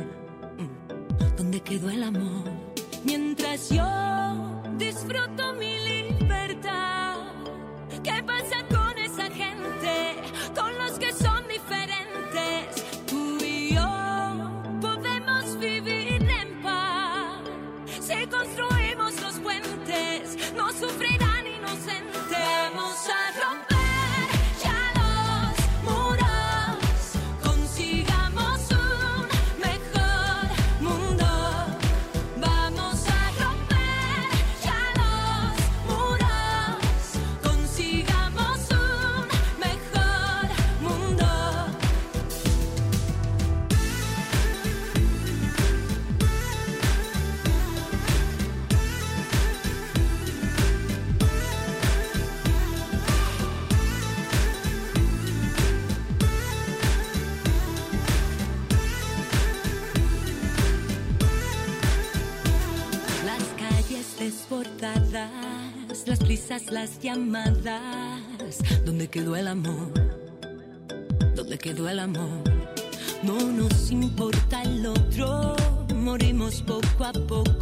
¿Dónde 1.36 1.60
quedó 1.60 1.90
el 1.90 2.04
amor? 2.04 2.44
Mientras 3.04 3.70
yo 3.70 3.84
las 66.50 67.00
llamadas. 67.00 68.58
¿Dónde 68.86 69.08
quedó 69.08 69.36
el 69.36 69.48
amor? 69.48 69.94
¿Dónde 71.36 71.58
quedó 71.58 71.88
el 71.88 72.00
amor? 72.00 72.44
No 73.24 73.40
nos 73.40 73.92
importa 73.92 74.62
el 74.64 74.86
otro, 74.86 75.56
morimos 75.96 76.62
poco 76.62 77.06
a 77.06 77.14
poco. 77.14 77.53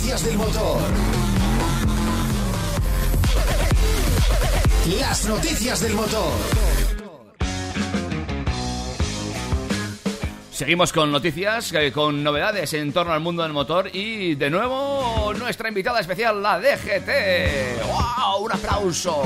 Noticias 0.00 0.24
del 0.24 0.36
motor. 0.38 0.80
Las 4.98 5.24
noticias 5.26 5.80
del 5.82 5.92
motor. 5.92 6.32
Seguimos 10.50 10.94
con 10.94 11.12
noticias, 11.12 11.72
eh, 11.74 11.92
con 11.92 12.24
novedades 12.24 12.72
en 12.72 12.94
torno 12.94 13.12
al 13.12 13.20
mundo 13.20 13.42
del 13.42 13.52
motor 13.52 13.90
y 13.92 14.36
de 14.36 14.48
nuevo 14.48 15.34
nuestra 15.38 15.68
invitada 15.68 16.00
especial, 16.00 16.42
la 16.42 16.58
DGT. 16.58 17.82
¡Wow! 17.86 18.44
¡Un 18.44 18.52
aplauso! 18.52 19.22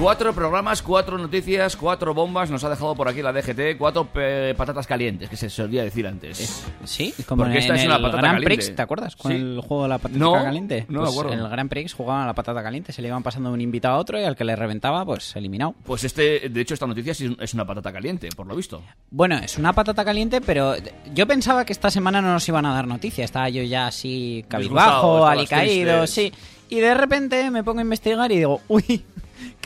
Cuatro 0.00 0.32
programas, 0.32 0.80
cuatro 0.82 1.18
noticias, 1.18 1.76
cuatro 1.76 2.14
bombas 2.14 2.50
nos 2.50 2.64
ha 2.64 2.70
dejado 2.70 2.94
por 2.94 3.06
aquí 3.06 3.20
la 3.20 3.34
DGT, 3.34 3.76
cuatro 3.76 4.06
pe- 4.06 4.54
patatas 4.54 4.86
calientes, 4.86 5.28
que 5.28 5.36
se 5.36 5.50
solía 5.50 5.82
decir 5.84 6.06
antes. 6.06 6.64
Sí, 6.84 7.12
como 7.28 7.42
Porque 7.42 7.58
en, 7.58 7.62
esta 7.62 7.74
es 7.74 7.82
el 7.82 7.88
una 7.88 7.96
patata 7.98 8.16
Grand 8.16 8.34
caliente. 8.36 8.46
Prix, 8.64 8.76
¿te 8.76 8.80
acuerdas? 8.82 9.14
Con 9.16 9.30
Sí. 9.30 9.36
el 9.36 9.60
juego 9.60 9.82
de 9.82 9.88
la 9.90 9.98
patata 9.98 10.18
No, 10.18 10.32
caliente. 10.32 10.86
no 10.88 11.00
me 11.00 11.04
Pues 11.04 11.10
acuerdo. 11.10 11.32
En 11.34 11.40
el 11.40 11.48
Grand 11.50 11.68
Prix 11.68 11.92
jugaban 11.92 12.22
a 12.22 12.26
la 12.26 12.32
patata 12.34 12.62
caliente, 12.62 12.92
se 12.94 13.02
le 13.02 13.08
iban 13.08 13.22
pasando 13.22 13.50
de 13.50 13.54
un 13.56 13.60
invitado 13.60 13.96
a 13.96 13.98
otro 13.98 14.18
y 14.18 14.24
al 14.24 14.36
que 14.36 14.44
le 14.44 14.56
reventaba, 14.56 15.04
pues 15.04 15.36
eliminado. 15.36 15.74
Pues 15.84 16.02
este, 16.04 16.48
de 16.48 16.60
hecho, 16.62 16.72
esta 16.72 16.86
noticia 16.86 17.12
sí 17.12 17.36
es 17.38 17.52
una 17.52 17.66
patata 17.66 17.92
caliente, 17.92 18.30
por 18.34 18.46
lo 18.46 18.56
visto. 18.56 18.82
Bueno, 19.10 19.36
es 19.36 19.58
una 19.58 19.74
patata 19.74 20.02
caliente, 20.02 20.40
pero 20.40 20.76
yo 21.12 21.26
pensaba 21.26 21.66
que 21.66 21.74
esta 21.74 21.90
semana 21.90 22.22
no 22.22 22.32
nos 22.32 22.48
iban 22.48 22.64
a 22.64 22.72
dar 22.72 22.86
noticias. 22.86 23.26
Estaba 23.26 23.50
yo 23.50 23.62
ya 23.64 23.88
así 23.88 24.46
cabizbajo, 24.48 25.26
alicaído, 25.26 26.06
sí. 26.06 26.32
Y 26.70 26.80
de 26.80 26.94
repente 26.94 27.50
me 27.50 27.62
pongo 27.62 27.80
a 27.80 27.82
investigar 27.82 28.32
y 28.32 28.38
digo, 28.38 28.62
uy, 28.68 29.04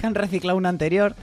que 0.05 0.09
han 0.09 0.15
reciclado 0.15 0.59
una 0.59 0.69
anterior. 0.69 1.15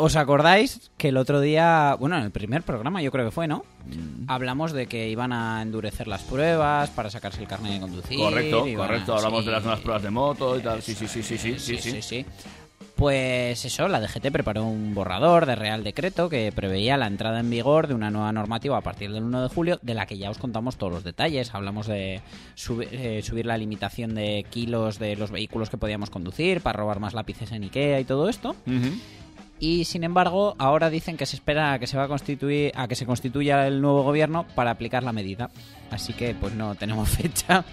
¿Os 0.00 0.14
acordáis 0.16 0.90
que 0.96 1.08
el 1.08 1.16
otro 1.16 1.40
día, 1.40 1.96
bueno, 1.98 2.16
en 2.16 2.22
el 2.22 2.30
primer 2.30 2.62
programa 2.62 3.02
yo 3.02 3.10
creo 3.10 3.24
que 3.26 3.32
fue, 3.32 3.48
¿no? 3.48 3.64
Mm. 3.86 4.30
Hablamos 4.30 4.72
de 4.72 4.86
que 4.86 5.08
iban 5.08 5.32
a 5.32 5.60
endurecer 5.60 6.06
las 6.06 6.22
pruebas 6.22 6.88
para 6.90 7.10
sacarse 7.10 7.40
el 7.42 7.48
carnet 7.48 7.72
de 7.74 7.80
conducir. 7.80 8.16
Correcto, 8.16 8.66
iban 8.68 8.84
a- 8.84 8.88
correcto. 8.88 9.16
Hablamos 9.16 9.40
sí. 9.40 9.46
de 9.46 9.52
las 9.52 9.62
nuevas 9.64 9.80
pruebas 9.80 10.02
de 10.04 10.10
moto 10.10 10.56
y 10.56 10.62
tal. 10.62 10.80
Sí, 10.82 10.94
sí, 10.94 11.08
sí, 11.08 11.22
sí, 11.22 11.36
sí, 11.36 11.58
sí. 11.58 11.76
sí. 11.78 11.90
sí, 11.90 12.02
sí. 12.02 12.26
Pues 12.98 13.64
eso, 13.64 13.86
la 13.86 14.00
DGT 14.00 14.32
preparó 14.32 14.64
un 14.64 14.92
borrador 14.92 15.46
de 15.46 15.54
Real 15.54 15.84
Decreto 15.84 16.28
que 16.28 16.50
preveía 16.50 16.96
la 16.96 17.06
entrada 17.06 17.38
en 17.38 17.48
vigor 17.48 17.86
de 17.86 17.94
una 17.94 18.10
nueva 18.10 18.32
normativa 18.32 18.76
a 18.76 18.80
partir 18.80 19.12
del 19.12 19.22
1 19.22 19.42
de 19.42 19.48
julio, 19.48 19.78
de 19.82 19.94
la 19.94 20.04
que 20.04 20.18
ya 20.18 20.30
os 20.30 20.38
contamos 20.38 20.78
todos 20.78 20.92
los 20.92 21.04
detalles. 21.04 21.54
Hablamos 21.54 21.86
de 21.86 22.22
eh, 22.90 23.22
subir 23.22 23.46
la 23.46 23.56
limitación 23.56 24.16
de 24.16 24.44
kilos 24.50 24.98
de 24.98 25.14
los 25.14 25.30
vehículos 25.30 25.70
que 25.70 25.76
podíamos 25.76 26.10
conducir 26.10 26.60
para 26.60 26.76
robar 26.76 26.98
más 26.98 27.14
lápices 27.14 27.52
en 27.52 27.62
Ikea 27.62 28.00
y 28.00 28.04
todo 28.04 28.28
esto. 28.28 28.56
Y 29.60 29.84
sin 29.84 30.02
embargo, 30.02 30.56
ahora 30.58 30.90
dicen 30.90 31.16
que 31.16 31.26
se 31.26 31.36
espera 31.36 31.74
a 31.74 31.78
que 31.78 31.86
se 31.86 31.96
va 31.96 32.04
a 32.04 32.08
constituir, 32.08 32.72
a 32.74 32.88
que 32.88 32.96
se 32.96 33.06
constituya 33.06 33.68
el 33.68 33.80
nuevo 33.80 34.02
gobierno 34.02 34.44
para 34.56 34.72
aplicar 34.72 35.04
la 35.04 35.12
medida. 35.12 35.50
Así 35.92 36.14
que 36.14 36.34
pues 36.34 36.52
no 36.54 36.74
tenemos 36.74 37.08
fecha. 37.16 37.64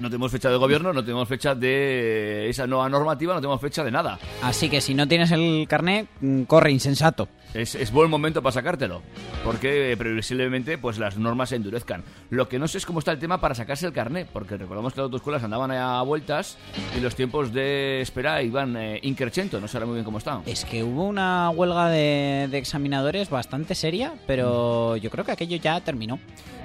No 0.00 0.08
tenemos 0.08 0.32
fecha 0.32 0.48
de 0.48 0.56
gobierno, 0.56 0.94
no 0.94 1.04
tenemos 1.04 1.28
fecha 1.28 1.54
de 1.54 2.48
esa 2.48 2.66
nueva 2.66 2.88
normativa, 2.88 3.34
no 3.34 3.40
tenemos 3.40 3.60
fecha 3.60 3.84
de 3.84 3.90
nada. 3.90 4.18
Así 4.42 4.70
que 4.70 4.80
si 4.80 4.94
no 4.94 5.06
tienes 5.06 5.30
el 5.30 5.66
carnet, 5.68 6.08
mm, 6.20 6.44
corre 6.44 6.70
insensato. 6.72 7.28
Es, 7.52 7.74
es 7.74 7.92
buen 7.92 8.08
momento 8.08 8.42
para 8.42 8.52
sacártelo, 8.52 9.02
porque 9.44 9.92
eh, 9.92 9.96
previsiblemente 9.96 10.78
pues 10.78 10.98
las 10.98 11.18
normas 11.18 11.50
se 11.50 11.56
endurezcan. 11.56 12.02
Lo 12.30 12.48
que 12.48 12.58
no 12.58 12.66
sé 12.66 12.78
es 12.78 12.86
cómo 12.86 13.00
está 13.00 13.12
el 13.12 13.18
tema 13.18 13.40
para 13.40 13.54
sacarse 13.54 13.86
el 13.86 13.92
carnet, 13.92 14.28
porque 14.32 14.56
recordamos 14.56 14.94
que 14.94 15.00
las 15.00 15.04
autoescuelas 15.04 15.42
andaban 15.42 15.70
a 15.72 16.00
vueltas 16.02 16.56
y 16.96 17.00
los 17.00 17.14
tiempos 17.14 17.52
de 17.52 18.00
espera 18.00 18.42
iban 18.42 18.76
eh, 18.76 19.00
increchento, 19.02 19.60
no 19.60 19.68
sé 19.68 19.76
ahora 19.76 19.86
muy 19.86 19.94
bien 19.96 20.04
cómo 20.04 20.18
están. 20.18 20.42
Es 20.46 20.64
que 20.64 20.82
hubo 20.82 21.04
una 21.04 21.50
huelga 21.50 21.88
de, 21.88 22.48
de 22.50 22.56
examinadores 22.58 23.28
bastante 23.28 23.74
seria, 23.74 24.14
pero 24.26 24.96
yo 24.96 25.10
creo 25.10 25.24
que 25.24 25.32
aquello 25.32 25.56
ya 25.56 25.80
terminó. 25.80 26.18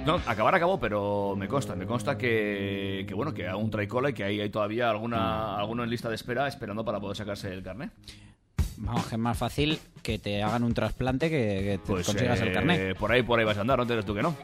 No, 0.06 0.20
acabar 0.24 0.54
acabó, 0.54 0.78
pero 0.78 1.34
me 1.36 1.48
consta, 1.48 1.74
me 1.74 1.84
consta 1.84 2.16
que, 2.16 3.04
que 3.08 3.12
bueno, 3.12 3.25
que 3.34 3.48
aún 3.48 3.70
trae 3.70 3.88
cola 3.88 4.10
y 4.10 4.12
que 4.12 4.24
ahí 4.24 4.40
hay 4.40 4.50
todavía 4.50 4.90
alguna, 4.90 5.56
alguno 5.56 5.84
en 5.84 5.90
lista 5.90 6.08
de 6.08 6.14
espera 6.14 6.48
esperando 6.48 6.84
para 6.84 7.00
poder 7.00 7.16
sacarse 7.16 7.52
el 7.52 7.62
carnet. 7.62 7.90
Vamos, 8.78 9.06
que 9.06 9.14
es 9.14 9.20
más 9.20 9.38
fácil 9.38 9.78
que 10.02 10.18
te 10.18 10.42
hagan 10.42 10.62
un 10.62 10.74
trasplante 10.74 11.30
que, 11.30 11.36
que 11.36 11.78
te 11.78 11.86
Pues 11.86 12.06
consigas 12.06 12.40
el 12.40 12.48
eh, 12.48 12.52
carnet. 12.52 12.96
por 12.96 13.10
ahí, 13.10 13.22
por 13.22 13.38
ahí 13.38 13.44
vas 13.44 13.56
a 13.56 13.62
andar, 13.62 13.78
no 13.78 13.86
te 13.86 14.02
tú 14.02 14.14
que 14.14 14.22
no. 14.22 14.36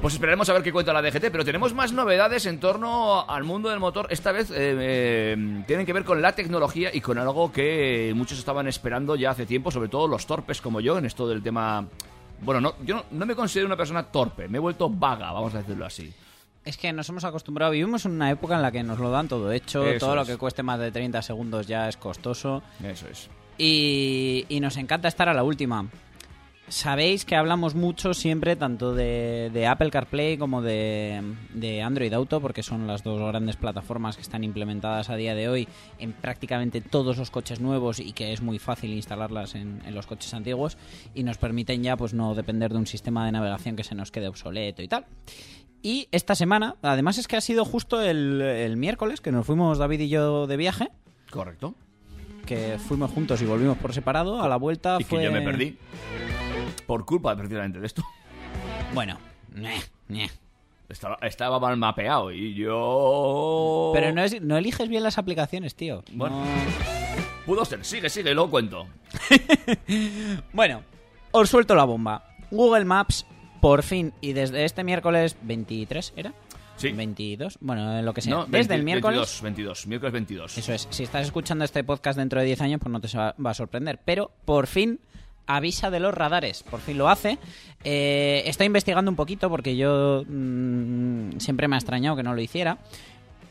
Pues 0.00 0.14
esperaremos 0.14 0.48
a 0.48 0.52
ver 0.52 0.62
qué 0.62 0.70
cuenta 0.72 0.92
la 0.92 1.02
DGT, 1.02 1.24
pero 1.32 1.44
tenemos 1.44 1.74
más 1.74 1.92
novedades 1.92 2.46
en 2.46 2.60
torno 2.60 3.28
al 3.28 3.42
mundo 3.42 3.68
del 3.68 3.80
motor. 3.80 4.06
Esta 4.10 4.30
vez 4.30 4.48
eh, 4.52 4.54
eh, 4.78 5.62
tienen 5.66 5.84
que 5.84 5.92
ver 5.92 6.04
con 6.04 6.22
la 6.22 6.32
tecnología 6.32 6.94
y 6.94 7.00
con 7.00 7.18
algo 7.18 7.50
que 7.50 8.12
muchos 8.14 8.38
estaban 8.38 8.68
esperando 8.68 9.16
ya 9.16 9.30
hace 9.30 9.44
tiempo, 9.44 9.72
sobre 9.72 9.88
todo 9.88 10.06
los 10.06 10.24
torpes 10.24 10.60
como 10.60 10.80
yo, 10.80 10.98
en 10.98 11.06
esto 11.06 11.28
del 11.28 11.42
tema... 11.42 11.84
Bueno, 12.42 12.60
no, 12.60 12.74
yo 12.84 12.94
no, 12.94 13.04
no 13.10 13.26
me 13.26 13.34
considero 13.34 13.66
una 13.66 13.76
persona 13.76 14.04
torpe, 14.04 14.46
me 14.46 14.58
he 14.58 14.60
vuelto 14.60 14.88
vaga, 14.88 15.32
vamos 15.32 15.52
a 15.56 15.58
decirlo 15.58 15.84
así. 15.84 16.14
Es 16.68 16.76
que 16.76 16.92
nos 16.92 17.08
hemos 17.08 17.24
acostumbrado, 17.24 17.72
vivimos 17.72 18.04
en 18.04 18.12
una 18.12 18.30
época 18.30 18.56
en 18.56 18.60
la 18.60 18.70
que 18.70 18.82
nos 18.82 18.98
lo 18.98 19.10
dan 19.10 19.26
todo 19.26 19.50
hecho, 19.52 19.86
Eso 19.86 20.04
todo 20.04 20.14
lo 20.14 20.26
que 20.26 20.36
cueste 20.36 20.62
más 20.62 20.78
de 20.78 20.92
30 20.92 21.22
segundos 21.22 21.66
ya 21.66 21.88
es 21.88 21.96
costoso. 21.96 22.62
Eso 22.84 23.08
es. 23.08 23.30
Y, 23.56 24.44
y 24.50 24.60
nos 24.60 24.76
encanta 24.76 25.08
estar 25.08 25.30
a 25.30 25.32
la 25.32 25.44
última. 25.44 25.88
Sabéis 26.68 27.24
que 27.24 27.36
hablamos 27.36 27.74
mucho 27.74 28.12
siempre 28.12 28.54
tanto 28.54 28.94
de, 28.94 29.48
de 29.50 29.66
Apple 29.66 29.88
CarPlay 29.88 30.36
como 30.36 30.60
de, 30.60 31.22
de 31.54 31.80
Android 31.80 32.12
Auto, 32.12 32.42
porque 32.42 32.62
son 32.62 32.86
las 32.86 33.02
dos 33.02 33.18
grandes 33.18 33.56
plataformas 33.56 34.16
que 34.16 34.22
están 34.22 34.44
implementadas 34.44 35.08
a 35.08 35.16
día 35.16 35.34
de 35.34 35.48
hoy 35.48 35.68
en 35.98 36.12
prácticamente 36.12 36.82
todos 36.82 37.16
los 37.16 37.30
coches 37.30 37.60
nuevos 37.60 37.98
y 37.98 38.12
que 38.12 38.34
es 38.34 38.42
muy 38.42 38.58
fácil 38.58 38.92
instalarlas 38.92 39.54
en, 39.54 39.80
en 39.86 39.94
los 39.94 40.06
coches 40.06 40.34
antiguos 40.34 40.76
y 41.14 41.22
nos 41.22 41.38
permiten 41.38 41.82
ya 41.82 41.96
pues 41.96 42.12
no 42.12 42.34
depender 42.34 42.70
de 42.70 42.78
un 42.78 42.86
sistema 42.86 43.24
de 43.24 43.32
navegación 43.32 43.74
que 43.74 43.84
se 43.84 43.94
nos 43.94 44.10
quede 44.10 44.28
obsoleto 44.28 44.82
y 44.82 44.88
tal. 44.88 45.06
Y 45.82 46.08
esta 46.12 46.34
semana, 46.34 46.76
además 46.82 47.18
es 47.18 47.28
que 47.28 47.36
ha 47.36 47.40
sido 47.40 47.64
justo 47.64 48.00
el, 48.02 48.40
el 48.42 48.76
miércoles 48.76 49.20
que 49.20 49.30
nos 49.32 49.46
fuimos 49.46 49.78
David 49.78 50.00
y 50.00 50.08
yo 50.08 50.46
de 50.46 50.56
viaje, 50.56 50.88
Correcto. 51.30 51.74
que 52.46 52.78
fuimos 52.78 53.10
juntos 53.12 53.40
y 53.42 53.44
volvimos 53.44 53.78
por 53.78 53.92
separado, 53.94 54.42
a 54.42 54.48
la 54.48 54.56
vuelta 54.56 54.96
Y 54.98 55.04
fue... 55.04 55.18
que 55.20 55.24
yo 55.26 55.32
me 55.32 55.42
perdí. 55.42 55.78
Por 56.86 57.04
culpa 57.04 57.36
precisamente 57.36 57.78
de 57.80 57.86
esto. 57.86 58.02
Bueno. 58.94 59.18
Estaba, 60.88 61.18
estaba 61.22 61.60
mal 61.60 61.76
mapeado 61.76 62.32
y 62.32 62.54
yo... 62.54 63.90
pero 63.94 64.12
no, 64.12 64.22
es, 64.22 64.40
no 64.40 64.56
eliges 64.56 64.88
bien 64.88 65.02
las 65.02 65.18
aplicaciones, 65.18 65.74
tío. 65.74 66.02
Bueno. 66.12 66.40
No- 66.44 66.98
Pudo 67.46 67.64
ser, 67.64 67.82
sigue, 67.84 68.10
sigue, 68.10 68.34
luego 68.34 68.50
cuento. 68.50 68.86
Bueno, 70.52 70.82
os 71.30 71.48
suelto 71.48 71.74
la 71.74 71.84
bomba. 71.84 72.24
Google 72.50 72.84
Maps, 72.84 73.26
por 73.60 73.82
fin, 73.82 74.12
y 74.20 74.32
desde 74.32 74.64
este 74.64 74.84
miércoles 74.84 75.36
23, 75.42 76.14
¿era? 76.16 76.34
Sí. 76.76 76.92
22, 76.92 77.58
bueno, 77.60 78.00
lo 78.02 78.14
que 78.14 78.20
sea. 78.20 78.32
No, 78.32 78.44
desde 78.44 78.68
20 78.68 78.74
el 78.74 78.82
miércoles... 78.84 79.18
22, 79.18 79.42
22, 79.42 79.86
miércoles 79.88 80.12
22. 80.12 80.58
Eso 80.58 80.72
es, 80.72 80.86
si 80.90 81.02
estás 81.02 81.26
escuchando 81.26 81.64
este 81.64 81.82
podcast 81.82 82.16
dentro 82.16 82.38
de 82.38 82.46
10 82.46 82.60
años, 82.60 82.80
pues 82.80 82.92
no 82.92 83.00
te 83.00 83.08
va 83.16 83.34
va 83.44 83.50
a 83.50 83.54
sorprender. 83.54 83.98
Pero 84.04 84.30
por 84.44 84.68
fin 84.68 85.00
avisa 85.48 85.90
de 85.90 85.98
los 85.98 86.14
radares, 86.14 86.62
por 86.62 86.80
fin 86.80 86.98
lo 86.98 87.08
hace. 87.08 87.38
Eh, 87.82 88.42
estoy 88.46 88.66
investigando 88.66 89.10
un 89.10 89.16
poquito 89.16 89.48
porque 89.50 89.76
yo 89.76 90.22
mm, 90.28 91.38
siempre 91.38 91.66
me 91.66 91.74
ha 91.74 91.78
extrañado 91.78 92.16
que 92.16 92.22
no 92.22 92.34
lo 92.34 92.40
hiciera. 92.40 92.78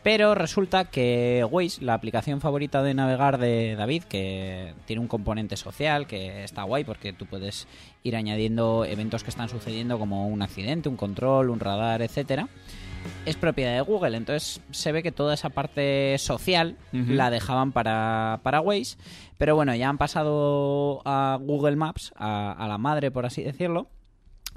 Pero 0.08 0.36
resulta 0.36 0.86
que 0.86 1.46
Waze, 1.52 1.84
la 1.84 1.94
aplicación 1.94 2.40
favorita 2.40 2.82
de 2.82 2.94
navegar 2.94 3.40
de 3.40 3.76
David, 3.76 4.04
que 4.04 4.74
tiene 4.86 5.02
un 5.02 5.10
componente 5.10 5.58
social 5.58 6.08
que 6.08 6.46
está 6.46 6.64
guay 6.64 6.86
porque 6.86 7.12
tú 7.12 7.26
puedes 7.26 7.68
ir 8.04 8.16
añadiendo 8.16 8.86
eventos 8.86 9.26
que 9.26 9.30
están 9.30 9.50
sucediendo 9.50 10.00
como 10.00 10.30
un 10.30 10.42
accidente, 10.42 10.88
un 10.88 10.96
control, 10.96 11.50
un 11.50 11.60
radar, 11.60 12.02
etcétera 12.02 12.48
es 13.26 13.36
propiedad 13.36 13.74
de 13.74 13.82
Google. 13.82 14.16
Entonces 14.16 14.62
se 14.72 14.94
ve 14.94 15.04
que 15.04 15.12
toda 15.12 15.34
esa 15.34 15.50
parte 15.50 16.18
social 16.20 16.78
la 16.94 17.30
dejaban 17.30 17.74
para, 17.74 18.40
para 18.44 18.62
Waze. 18.62 18.96
Pero 19.38 19.56
bueno, 19.58 19.76
ya 19.76 19.90
han 19.90 19.98
pasado 19.98 21.02
a 21.04 21.38
Google 21.42 21.76
Maps, 21.76 22.14
a, 22.16 22.54
a 22.54 22.68
la 22.70 22.78
madre, 22.78 23.12
por 23.12 23.26
así 23.26 23.44
decirlo. 23.44 23.90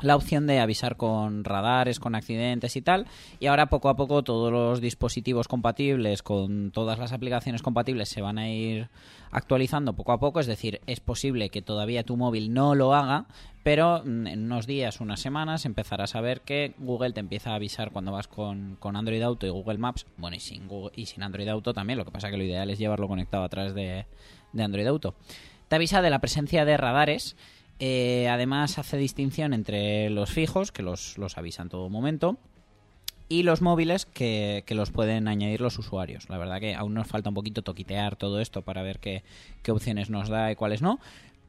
La 0.02 0.16
opción 0.16 0.46
de 0.46 0.60
avisar 0.60 0.96
con 0.96 1.44
radares, 1.44 2.00
con 2.00 2.14
accidentes 2.14 2.74
y 2.76 2.82
tal. 2.82 3.06
Y 3.38 3.46
ahora 3.46 3.66
poco 3.66 3.88
a 3.88 3.96
poco 3.96 4.22
todos 4.22 4.50
los 4.50 4.80
dispositivos 4.80 5.46
compatibles 5.48 6.22
con 6.22 6.70
todas 6.70 6.98
las 6.98 7.12
aplicaciones 7.12 7.62
compatibles 7.62 8.08
se 8.08 8.22
van 8.22 8.38
a 8.38 8.48
ir 8.50 8.88
actualizando 9.30 9.94
poco 9.94 10.12
a 10.12 10.18
poco. 10.20 10.40
Es 10.40 10.46
decir, 10.46 10.80
es 10.86 11.00
posible 11.00 11.50
que 11.50 11.62
todavía 11.62 12.02
tu 12.02 12.16
móvil 12.16 12.52
no 12.52 12.74
lo 12.74 12.94
haga, 12.94 13.26
pero 13.62 14.02
mm, 14.04 14.26
en 14.26 14.44
unos 14.44 14.66
días, 14.66 15.00
unas 15.00 15.20
semanas, 15.20 15.66
empezarás 15.66 16.14
a 16.14 16.20
ver 16.20 16.40
que 16.40 16.74
Google 16.78 17.12
te 17.12 17.20
empieza 17.20 17.50
a 17.50 17.56
avisar 17.56 17.90
cuando 17.92 18.12
vas 18.12 18.26
con, 18.28 18.76
con 18.80 18.96
Android 18.96 19.22
Auto 19.22 19.46
y 19.46 19.50
Google 19.50 19.78
Maps. 19.78 20.06
Bueno, 20.16 20.36
y 20.36 20.40
sin, 20.40 20.66
Google- 20.66 20.92
y 20.96 21.06
sin 21.06 21.22
Android 21.22 21.48
Auto 21.48 21.74
también. 21.74 21.98
Lo 21.98 22.04
que 22.04 22.10
pasa 22.10 22.30
que 22.30 22.36
lo 22.38 22.44
ideal 22.44 22.70
es 22.70 22.78
llevarlo 22.78 23.06
conectado 23.08 23.44
a 23.44 23.48
través 23.48 23.74
de, 23.74 24.06
de 24.52 24.62
Android 24.62 24.86
Auto. 24.86 25.14
Te 25.68 25.76
avisa 25.76 26.02
de 26.02 26.10
la 26.10 26.20
presencia 26.20 26.64
de 26.64 26.76
radares. 26.76 27.36
Eh, 27.80 28.28
además 28.28 28.78
hace 28.78 28.98
distinción 28.98 29.52
entre 29.54 30.10
los 30.10 30.30
fijos, 30.30 30.70
que 30.70 30.82
los, 30.82 31.18
los 31.18 31.36
en 31.36 31.68
todo 31.68 31.88
momento, 31.88 32.36
y 33.28 33.42
los 33.42 33.62
móviles 33.62 34.06
que, 34.06 34.64
que 34.66 34.74
los 34.74 34.90
pueden 34.90 35.28
añadir 35.28 35.60
los 35.60 35.78
usuarios. 35.78 36.28
La 36.28 36.36
verdad 36.36 36.60
que 36.60 36.74
aún 36.74 36.94
nos 36.94 37.06
falta 37.06 37.30
un 37.30 37.34
poquito 37.34 37.62
toquitear 37.62 38.16
todo 38.16 38.40
esto 38.40 38.62
para 38.62 38.82
ver 38.82 38.98
qué, 38.98 39.22
qué 39.62 39.72
opciones 39.72 40.10
nos 40.10 40.28
da 40.28 40.52
y 40.52 40.56
cuáles 40.56 40.82
no. 40.82 41.00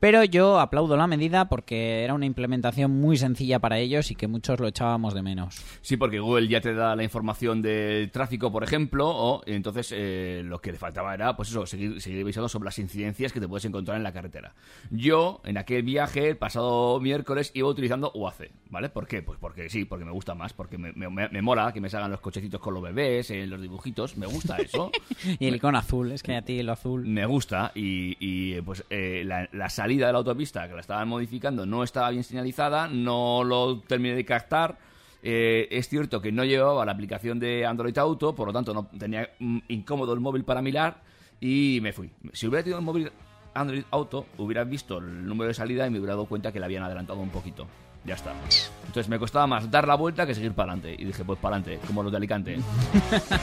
Pero 0.02 0.24
yo 0.24 0.60
aplaudo 0.60 0.98
la 0.98 1.06
medida 1.06 1.48
porque 1.48 2.04
era 2.04 2.16
una 2.16 2.26
implementación 2.26 2.90
muy 3.00 3.18
sencilla 3.18 3.60
para 3.60 3.78
ellos 3.78 4.10
y 4.10 4.16
que 4.16 4.28
muchos 4.28 4.60
lo 4.60 4.68
echábamos 4.68 5.14
de 5.14 5.22
menos. 5.22 5.56
Sí, 5.82 5.96
porque 5.96 6.20
Google 6.20 6.48
ya 6.48 6.60
te 6.60 6.74
da 6.74 6.96
la 6.96 7.04
información 7.04 7.62
del 7.62 8.10
tráfico, 8.10 8.52
por 8.52 8.64
ejemplo, 8.64 9.08
o 9.10 9.44
entonces 9.46 9.94
eh, 9.96 10.42
lo 10.44 10.60
que 10.60 10.72
le 10.72 10.80
faltaba 10.80 11.14
era, 11.14 11.38
pues 11.38 11.50
eso, 11.50 11.68
seguir, 11.68 12.02
seguir 12.02 12.24
avisando 12.24 12.50
sobre 12.50 12.66
las 12.66 12.80
incidencias 12.80 13.32
que 13.32 13.40
te 13.40 13.48
puedes 13.48 13.64
encontrar 13.66 13.96
en 13.96 14.02
la 14.02 14.12
carretera. 14.12 14.56
Yo, 14.90 15.40
en 15.46 15.60
aquel 15.60 15.84
viaje, 15.84 16.30
el 16.30 16.38
pasado 16.38 17.00
miércoles, 17.00 17.52
iba 17.54 17.68
utilizando 17.68 18.12
UAC, 18.16 18.50
¿vale? 18.72 18.90
¿Por 18.90 19.06
qué? 19.06 19.22
Pues 19.22 19.38
porque 19.40 19.70
sí, 19.70 19.86
porque 19.86 20.04
me 20.04 20.12
gusta 20.12 20.34
más, 20.34 20.52
porque 20.54 20.80
me, 20.80 20.92
me- 20.94 21.30
me 21.30 21.42
mola 21.44 21.72
que 21.74 21.80
me 21.80 21.92
salgan 21.92 22.10
los 22.10 22.22
cochecitos 22.22 22.60
con 22.60 22.74
los 22.74 22.82
bebés, 22.82 23.30
eh, 23.30 23.46
los 23.46 23.62
dibujitos, 23.62 24.18
me 24.18 24.26
gusta 24.26 24.58
eso. 24.58 24.90
Y 25.40 25.46
el 25.46 25.56
icono 25.58 25.78
azul, 25.78 26.12
es 26.12 26.24
que 26.24 26.36
a 26.36 26.42
ti 26.42 26.64
lo 26.64 26.72
azul. 26.72 27.06
Me 27.06 27.28
gusta 27.28 27.72
y, 27.76 28.18
y, 28.20 28.60
pues 28.62 28.84
eh, 28.90 29.22
la, 29.24 29.48
la 29.52 29.70
salida 29.70 29.90
de 29.97 30.12
la 30.13 30.19
autopista 30.19 30.67
que 30.67 30.73
la 30.73 30.82
estaban 30.82 31.08
modificando 31.08 31.65
no 31.65 31.84
estaba 31.84 32.10
bien 32.10 32.23
señalizada, 32.23 32.88
no 32.88 33.43
lo 33.43 33.80
terminé 33.82 34.15
de 34.15 34.25
captar. 34.25 34.77
Eh, 35.23 35.67
es 35.69 35.88
cierto 35.88 36.21
que 36.21 36.32
no 36.32 36.43
llevaba 36.43 36.84
la 36.86 36.91
aplicación 36.93 37.39
de 37.39 37.65
Android 37.65 37.97
Auto, 37.97 38.34
por 38.34 38.47
lo 38.47 38.54
tanto 38.54 38.73
no 38.73 38.88
tenía 38.97 39.30
mm, 39.39 39.60
incómodo 39.67 40.13
el 40.13 40.19
móvil 40.19 40.43
para 40.43 40.62
mirar 40.62 41.01
y 41.39 41.80
me 41.82 41.93
fui. 41.93 42.10
Si 42.34 42.47
hubiera 42.47 42.63
tenido 42.63 42.80
el 42.80 42.86
móvil 42.86 43.12
Android 43.54 43.84
Auto, 43.91 44.25
hubiera 44.38 44.63
visto 44.63 44.97
el 44.97 45.25
número 45.25 45.49
de 45.49 45.54
salida 45.54 45.86
y 45.86 45.89
me 45.89 45.99
hubiera 45.99 46.13
dado 46.13 46.25
cuenta 46.25 46.51
que 46.51 46.60
le 46.60 46.65
habían 46.65 46.84
adelantado 46.84 47.19
un 47.19 47.30
poquito. 47.30 47.67
Ya 48.04 48.16
está. 48.16 48.34
Entonces 48.82 49.08
me 49.10 49.20
costaba 49.20 49.46
más 49.48 49.70
dar 49.70 49.88
la 49.88 49.96
vuelta 49.96 50.26
que 50.26 50.34
seguir 50.34 50.54
para 50.54 50.74
adelante. 50.74 50.96
Y 50.98 51.06
dije, 51.06 51.24
pues 51.24 51.40
para 51.40 51.58
adelante, 51.58 51.86
como 51.86 52.02
los 52.04 52.12
de 52.12 52.18
Alicante. 52.18 52.58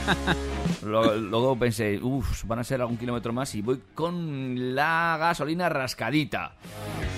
Luego, 0.83 1.15
luego 1.15 1.59
pensé, 1.59 1.99
uff, 2.01 2.45
van 2.45 2.61
a 2.61 2.65
ser 2.65 2.81
algún 2.81 2.97
kilómetro 2.97 3.33
más 3.33 3.55
y 3.55 3.63
voy 3.63 3.81
con 3.95 4.75
la 4.75 5.17
gasolina 5.19 5.69
rascadita. 5.69 6.53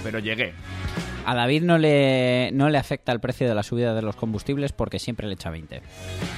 Pero 0.03 0.19
llegué. 0.19 0.55
A 1.27 1.35
David 1.35 1.63
no 1.63 1.79
le, 1.79 2.51
no 2.53 2.69
le 2.71 2.79
afecta 2.79 3.13
el 3.13 3.21
precio 3.21 3.49
de 3.49 3.55
la 3.55 3.63
subida 3.63 3.95
de 3.95 4.03
los 4.03 4.17
combustibles 4.17 4.73
porque 4.73 4.99
siempre 4.99 5.27
le 5.27 5.35
echa 5.35 5.51
20. 5.51 5.83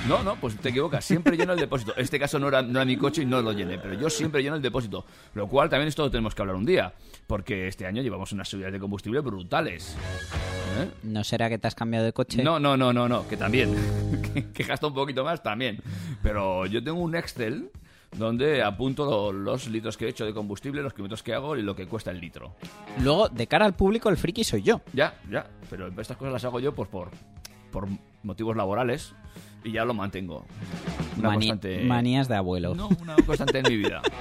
No, 0.08 0.22
no, 0.22 0.36
pues 0.36 0.56
te 0.56 0.70
equivocas. 0.70 1.04
Siempre 1.04 1.36
lleno 1.36 1.52
el 1.52 1.58
depósito. 1.58 1.94
Este 1.96 2.18
caso 2.18 2.38
no 2.38 2.48
era, 2.48 2.62
no 2.62 2.70
era 2.70 2.84
mi 2.84 2.96
coche 2.96 3.22
y 3.22 3.26
no 3.26 3.40
lo 3.40 3.52
llené, 3.52 3.78
pero 3.78 3.94
yo 3.94 4.10
siempre 4.10 4.42
lleno 4.42 4.56
el 4.56 4.62
depósito. 4.62 5.04
Lo 5.34 5.46
cual 5.46 5.68
también 5.68 5.88
esto 5.88 6.02
lo 6.02 6.10
tenemos 6.10 6.34
que 6.34 6.42
hablar 6.42 6.56
un 6.56 6.66
día. 6.66 6.92
Porque 7.26 7.68
este 7.68 7.86
año 7.86 8.02
llevamos 8.02 8.32
unas 8.32 8.48
subidas 8.48 8.72
de 8.72 8.80
combustible 8.80 9.20
brutales. 9.20 9.96
¿Eh? 10.78 10.88
¿No 11.04 11.24
será 11.24 11.48
que 11.48 11.58
te 11.58 11.68
has 11.68 11.74
cambiado 11.74 12.04
de 12.04 12.12
coche? 12.12 12.42
No, 12.42 12.58
no, 12.58 12.76
no, 12.76 12.92
no, 12.92 13.08
no, 13.08 13.26
que 13.28 13.36
también. 13.36 13.74
que, 14.34 14.50
que 14.50 14.62
gasta 14.64 14.86
un 14.86 14.94
poquito 14.94 15.24
más 15.24 15.42
también. 15.42 15.78
Pero 16.22 16.66
yo 16.66 16.82
tengo 16.82 17.00
un 17.00 17.14
Excel 17.14 17.70
donde 18.16 18.62
apunto 18.62 19.04
lo- 19.04 19.32
los 19.32 19.68
litros 19.68 19.96
que 19.96 20.06
he 20.06 20.08
hecho 20.08 20.24
de 20.24 20.34
combustible, 20.34 20.82
los 20.82 20.92
kilómetros 20.92 21.22
que 21.22 21.34
hago 21.34 21.56
y 21.56 21.62
lo 21.62 21.74
que 21.74 21.86
cuesta 21.86 22.10
el 22.10 22.20
litro. 22.20 22.54
Luego, 23.02 23.28
de 23.28 23.46
cara 23.46 23.64
al 23.64 23.74
público, 23.74 24.08
el 24.08 24.16
friki 24.16 24.44
soy 24.44 24.62
yo. 24.62 24.80
Ya, 24.92 25.14
ya, 25.30 25.46
pero 25.70 25.88
estas 25.88 26.16
cosas 26.16 26.32
las 26.32 26.44
hago 26.44 26.60
yo 26.60 26.74
pues 26.74 26.88
por, 26.88 27.10
por 27.70 27.88
motivos 28.22 28.56
laborales 28.56 29.14
y 29.64 29.72
ya 29.72 29.84
lo 29.84 29.94
mantengo. 29.94 30.44
Una 31.18 31.30
Mani- 31.30 31.48
constante... 31.48 31.84
Manías 31.84 32.28
de 32.28 32.36
abuelo. 32.36 32.74
No, 32.74 32.88
una 33.00 33.16
constante 33.26 33.58
en 33.60 33.64
mi 33.68 33.76
vida. 33.76 34.02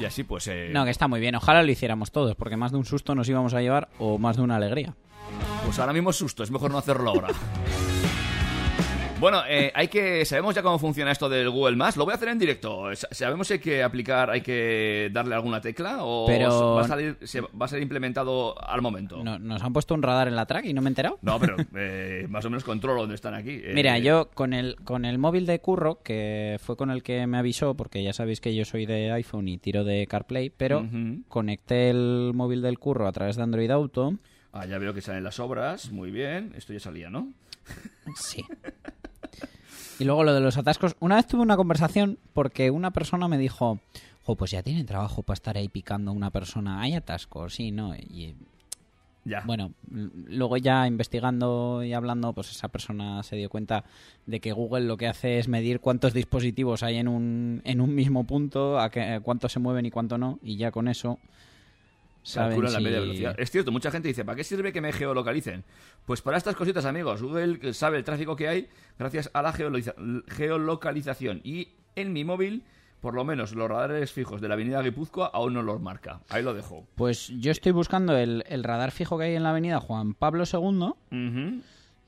Y 0.00 0.06
así 0.06 0.24
pues... 0.24 0.48
eh, 0.48 0.70
No, 0.72 0.84
que 0.84 0.90
está 0.90 1.06
muy 1.08 1.20
bien. 1.20 1.36
Ojalá 1.36 1.62
lo 1.62 1.70
hiciéramos 1.70 2.10
todos, 2.10 2.34
porque 2.34 2.56
más 2.56 2.72
de 2.72 2.78
un 2.78 2.84
susto 2.84 3.14
nos 3.14 3.28
íbamos 3.28 3.54
a 3.54 3.60
llevar 3.62 3.88
o 3.98 4.18
más 4.18 4.36
de 4.36 4.42
una 4.42 4.56
alegría. 4.56 4.94
Pues 5.64 5.78
ahora 5.78 5.92
mismo 5.92 6.10
es 6.10 6.16
susto, 6.16 6.42
es 6.42 6.50
mejor 6.50 6.72
no 6.72 6.78
hacerlo 6.78 7.10
ahora. 7.10 7.28
Bueno, 9.24 9.42
eh, 9.48 9.72
hay 9.74 9.88
que 9.88 10.22
sabemos 10.26 10.54
ya 10.54 10.62
cómo 10.62 10.78
funciona 10.78 11.10
esto 11.10 11.30
del 11.30 11.48
Google 11.48 11.76
Más. 11.76 11.96
Lo 11.96 12.04
voy 12.04 12.12
a 12.12 12.16
hacer 12.16 12.28
en 12.28 12.38
directo. 12.38 12.94
Sa- 12.94 13.08
Sabemos 13.10 13.46
si 13.46 13.54
hay 13.54 13.58
que 13.58 13.82
aplicar, 13.82 14.28
hay 14.28 14.42
que 14.42 15.08
darle 15.10 15.34
alguna 15.34 15.62
tecla 15.62 16.04
o 16.04 16.26
Pero- 16.26 16.74
va 16.74 16.82
a 16.82 16.88
salir, 16.88 17.16
se- 17.22 17.40
va 17.40 17.64
a 17.64 17.68
ser 17.68 17.80
implementado 17.80 18.54
al 18.62 18.82
momento. 18.82 19.24
No- 19.24 19.38
nos 19.38 19.62
han 19.62 19.72
puesto 19.72 19.94
un 19.94 20.02
radar 20.02 20.28
en 20.28 20.36
la 20.36 20.44
track 20.44 20.66
y 20.66 20.74
no 20.74 20.82
me 20.82 20.88
he 20.88 20.90
enterado. 20.90 21.18
No, 21.22 21.40
pero 21.40 21.56
eh, 21.74 22.26
más 22.28 22.44
o 22.44 22.50
menos 22.50 22.64
controlo 22.64 23.00
dónde 23.00 23.14
están 23.14 23.32
aquí. 23.32 23.62
Eh, 23.64 23.72
Mira, 23.74 23.98
yo 23.98 24.28
con 24.34 24.52
el, 24.52 24.76
con 24.84 25.06
el 25.06 25.16
móvil 25.16 25.46
de 25.46 25.58
Curro, 25.58 26.02
que 26.02 26.58
fue 26.62 26.76
con 26.76 26.90
el 26.90 27.02
que 27.02 27.26
me 27.26 27.38
avisó, 27.38 27.72
porque 27.74 28.02
ya 28.04 28.12
sabéis 28.12 28.42
que 28.42 28.54
yo 28.54 28.66
soy 28.66 28.84
de 28.84 29.10
iPhone 29.10 29.48
y 29.48 29.56
tiro 29.56 29.84
de 29.84 30.06
CarPlay, 30.06 30.50
pero 30.50 30.86
conecté 31.28 31.88
el 31.88 32.32
móvil 32.34 32.60
del 32.60 32.78
Curro 32.78 33.06
a 33.08 33.12
través 33.12 33.36
de 33.36 33.42
Android 33.42 33.70
Auto. 33.70 34.18
Ah, 34.52 34.66
ya 34.66 34.76
veo 34.76 34.92
que 34.92 35.00
salen 35.00 35.24
las 35.24 35.40
obras. 35.40 35.90
Muy 35.90 36.10
bien. 36.10 36.52
Esto 36.56 36.74
ya 36.74 36.80
salía, 36.80 37.08
¿no? 37.08 37.32
Sí. 38.16 38.44
Y 39.98 40.04
luego 40.04 40.24
lo 40.24 40.34
de 40.34 40.40
los 40.40 40.56
atascos. 40.56 40.96
Una 41.00 41.16
vez 41.16 41.26
tuve 41.26 41.42
una 41.42 41.56
conversación 41.56 42.18
porque 42.32 42.70
una 42.70 42.90
persona 42.90 43.28
me 43.28 43.38
dijo, 43.38 43.78
jo, 44.22 44.36
pues 44.36 44.50
ya 44.50 44.62
tienen 44.62 44.86
trabajo 44.86 45.22
para 45.22 45.34
estar 45.34 45.56
ahí 45.56 45.68
picando 45.68 46.10
a 46.10 46.14
una 46.14 46.30
persona. 46.30 46.80
Hay 46.80 46.94
atascos, 46.94 47.54
sí, 47.54 47.70
¿no? 47.70 47.94
Y 47.94 48.34
Ya. 49.24 49.42
bueno, 49.46 49.72
luego 49.88 50.56
ya 50.56 50.86
investigando 50.86 51.82
y 51.84 51.92
hablando, 51.92 52.32
pues 52.32 52.50
esa 52.50 52.68
persona 52.68 53.22
se 53.22 53.36
dio 53.36 53.48
cuenta 53.48 53.84
de 54.26 54.40
que 54.40 54.52
Google 54.52 54.86
lo 54.86 54.96
que 54.96 55.06
hace 55.06 55.38
es 55.38 55.48
medir 55.48 55.80
cuántos 55.80 56.12
dispositivos 56.12 56.82
hay 56.82 56.96
en 56.96 57.08
un, 57.08 57.62
en 57.64 57.80
un 57.80 57.94
mismo 57.94 58.24
punto, 58.24 58.78
a 58.80 58.90
que, 58.90 59.20
cuántos 59.22 59.52
se 59.52 59.60
mueven 59.60 59.86
y 59.86 59.90
cuánto 59.90 60.18
no, 60.18 60.38
y 60.42 60.56
ya 60.56 60.70
con 60.70 60.88
eso 60.88 61.18
saben 62.24 62.48
Calculan 62.50 62.72
la 62.72 62.80
media 62.80 62.98
velocidad. 63.00 63.34
Es 63.38 63.50
cierto, 63.52 63.70
mucha 63.70 63.92
gente 63.92 64.08
dice, 64.08 64.24
¿para 64.24 64.34
qué 64.34 64.42
sirve 64.42 64.72
que 64.72 64.80
me 64.80 64.92
geolocalicen? 64.92 65.62
Pues 66.04 66.20
para 66.22 66.36
estas 66.36 66.56
cositas, 66.56 66.84
amigos. 66.84 67.22
Google 67.22 67.72
sabe 67.72 67.98
el 67.98 68.04
tráfico 68.04 68.34
que 68.34 68.48
hay 68.48 68.68
gracias 68.98 69.30
a 69.32 69.42
la 69.42 69.52
geolocalización. 70.28 71.40
Y 71.44 71.68
en 71.96 72.12
mi 72.12 72.24
móvil, 72.24 72.64
por 73.00 73.14
lo 73.14 73.24
menos 73.24 73.54
los 73.54 73.68
radares 73.68 74.12
fijos 74.12 74.40
de 74.40 74.48
la 74.48 74.54
avenida 74.54 74.82
Guipúzcoa 74.82 75.26
aún 75.32 75.54
no 75.54 75.62
los 75.62 75.80
marca. 75.80 76.20
Ahí 76.28 76.42
lo 76.42 76.54
dejo. 76.54 76.86
Pues 76.94 77.28
yo 77.28 77.50
estoy 77.52 77.72
buscando 77.72 78.16
el, 78.16 78.44
el 78.48 78.64
radar 78.64 78.90
fijo 78.90 79.18
que 79.18 79.24
hay 79.24 79.34
en 79.36 79.42
la 79.42 79.50
avenida 79.50 79.80
Juan 79.80 80.14
Pablo 80.14 80.44
II, 80.50 80.58
Ujú. 80.58 81.60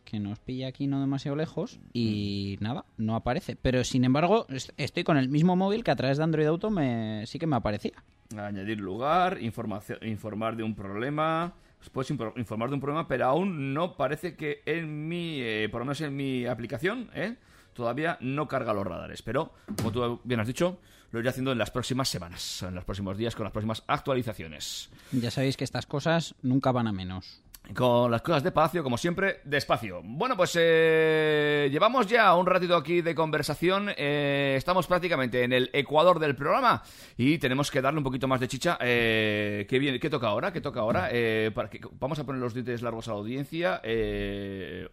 Que 0.06 0.18
nos 0.18 0.38
pilla 0.38 0.68
aquí 0.68 0.86
no 0.86 1.00
demasiado 1.00 1.36
lejos, 1.36 1.78
y 1.92 2.56
nada, 2.60 2.86
no 2.96 3.14
aparece. 3.16 3.56
Pero 3.60 3.84
sin 3.84 4.04
embargo, 4.04 4.46
est- 4.48 4.70
estoy 4.78 5.04
con 5.04 5.18
el 5.18 5.28
mismo 5.28 5.54
móvil 5.56 5.84
que 5.84 5.90
a 5.90 5.96
través 5.96 6.16
de 6.16 6.24
Android 6.24 6.46
Auto 6.46 6.70
me, 6.70 7.26
sí 7.26 7.38
que 7.38 7.46
me 7.46 7.56
aparecía. 7.56 7.92
Añadir 8.36 8.80
lugar, 8.80 9.38
informar 9.42 10.56
de 10.56 10.62
un 10.62 10.74
problema. 10.74 11.52
Puedes 11.92 12.10
informar 12.10 12.68
de 12.70 12.74
un 12.74 12.80
problema, 12.80 13.06
pero 13.06 13.26
aún 13.26 13.74
no 13.74 13.96
parece 13.96 14.34
que 14.34 14.62
en 14.66 15.06
mi, 15.08 15.40
eh, 15.40 15.68
por 15.70 15.80
lo 15.80 15.84
menos 15.84 16.00
en 16.00 16.16
mi 16.16 16.46
aplicación, 16.46 17.10
¿eh? 17.14 17.36
todavía 17.74 18.16
no 18.20 18.48
carga 18.48 18.72
los 18.72 18.86
radares. 18.86 19.22
Pero, 19.22 19.52
como 19.76 19.92
tú 19.92 20.20
bien 20.24 20.40
has 20.40 20.46
dicho, 20.48 20.78
lo 21.12 21.20
iré 21.20 21.28
haciendo 21.28 21.52
en 21.52 21.58
las 21.58 21.70
próximas 21.70 22.08
semanas, 22.08 22.62
en 22.62 22.74
los 22.74 22.84
próximos 22.84 23.16
días, 23.16 23.36
con 23.36 23.44
las 23.44 23.52
próximas 23.52 23.84
actualizaciones. 23.86 24.90
Ya 25.12 25.30
sabéis 25.30 25.56
que 25.56 25.62
estas 25.64 25.86
cosas 25.86 26.34
nunca 26.42 26.72
van 26.72 26.88
a 26.88 26.92
menos. 26.92 27.40
Con 27.74 28.10
las 28.10 28.22
cosas 28.22 28.44
de 28.44 28.52
palacio, 28.52 28.82
como 28.82 28.96
siempre, 28.96 29.40
despacio. 29.44 30.00
Bueno, 30.04 30.36
pues 30.36 30.56
eh, 30.58 31.68
llevamos 31.70 32.06
ya 32.06 32.34
un 32.36 32.46
ratito 32.46 32.76
aquí 32.76 33.02
de 33.02 33.14
conversación. 33.14 33.90
eh, 33.96 34.54
estamos 34.56 34.86
prácticamente 34.86 35.42
en 35.42 35.52
el 35.52 35.70
ecuador 35.72 36.20
del 36.20 36.36
programa 36.36 36.82
y 37.16 37.38
tenemos 37.38 37.70
que 37.70 37.82
darle 37.82 37.98
un 37.98 38.04
poquito 38.04 38.28
más 38.28 38.40
de 38.40 38.48
chicha. 38.48 38.78
Eh, 38.80 39.66
¿qué, 39.68 39.78
viene? 39.78 39.98
¿Qué 39.98 40.08
toca 40.08 40.28
ahora? 40.28 40.52
¿Qué 40.52 40.60
toca 40.60 40.80
ahora? 40.80 41.08
Eh, 41.10 41.50
para 41.54 41.68
que, 41.68 41.80
vamos 41.98 42.18
a 42.18 42.24
poner 42.24 42.40
los 42.40 42.54
dientes 42.54 42.82
largos 42.82 43.08
a 43.08 43.12
la 43.12 43.18
audiencia. 43.18 43.82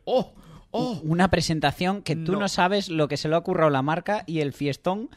¡Oh! 0.06 0.34
¡Oh! 0.72 1.00
Una 1.04 1.30
presentación 1.30 2.02
que 2.02 2.16
tú 2.16 2.34
no. 2.34 2.40
No. 2.40 2.48
sabes 2.48 2.90
lo 2.90 3.08
que 3.08 3.18
se 3.18 3.30
le 3.30 3.36
ha 3.36 3.38
ocurrido 3.38 3.68
a 3.68 3.72
la 3.72 3.84
marca 3.84 4.24
y 4.26 4.40
el 4.40 4.52
fiestón 4.54 5.10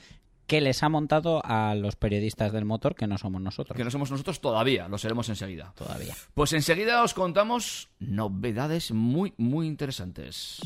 que 0.46 0.60
les 0.60 0.82
ha 0.82 0.88
montado 0.88 1.40
a 1.44 1.74
los 1.74 1.96
periodistas 1.96 2.52
del 2.52 2.64
motor, 2.64 2.94
que 2.94 3.06
no 3.06 3.18
somos 3.18 3.40
nosotros. 3.40 3.76
Que 3.76 3.84
no 3.84 3.90
somos 3.90 4.10
nosotros 4.10 4.40
todavía, 4.40 4.88
lo 4.88 4.98
seremos 4.98 5.28
enseguida. 5.28 5.72
Todavía. 5.76 6.14
Pues 6.34 6.52
enseguida 6.52 7.02
os 7.02 7.14
contamos 7.14 7.88
novedades 7.98 8.92
muy, 8.92 9.34
muy 9.36 9.66
interesantes. 9.66 10.60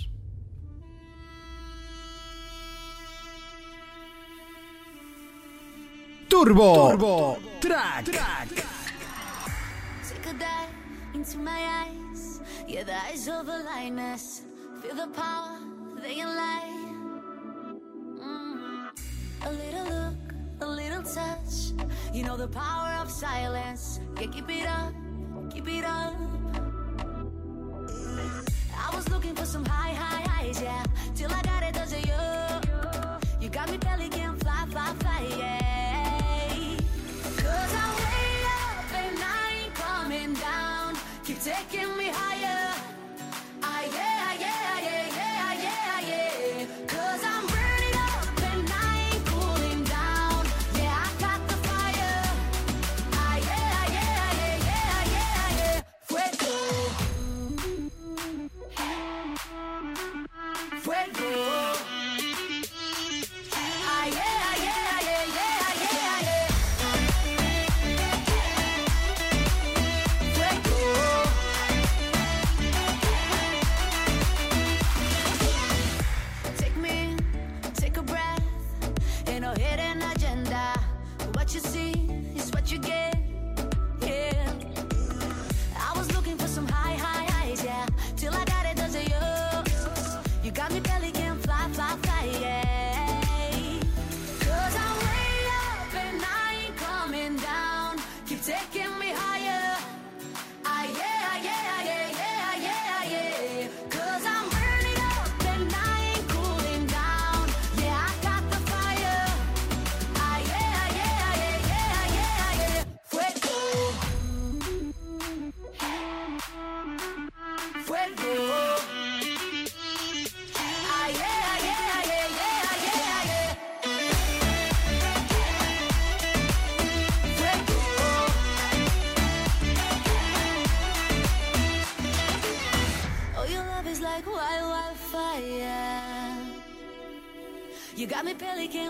Turbo, 6.28 6.90
Turbo 6.90 7.38
Track. 7.60 8.04
Take 16.02 16.22
a 16.22 16.89
A 19.42 19.50
little 19.50 19.85
look, 19.85 20.14
a 20.61 20.66
little 20.66 21.03
touch. 21.03 21.72
You 22.12 22.24
know 22.24 22.37
the 22.37 22.48
power 22.48 23.00
of 23.00 23.11
silence. 23.11 24.00
Yeah, 24.20 24.26
keep 24.26 24.50
it 24.50 24.66
up, 24.66 24.92
keep 25.53 25.66
it 25.68 25.85
up. 25.85 26.14
I 28.76 28.94
was 28.94 29.09
looking 29.09 29.35
for 29.35 29.46
some 29.46 29.64
high, 29.64 29.94
high 29.94 30.29
highs, 30.29 30.61
yeah. 30.61 30.85
Till 31.14 31.31
I 31.33 31.40
got 31.42 31.60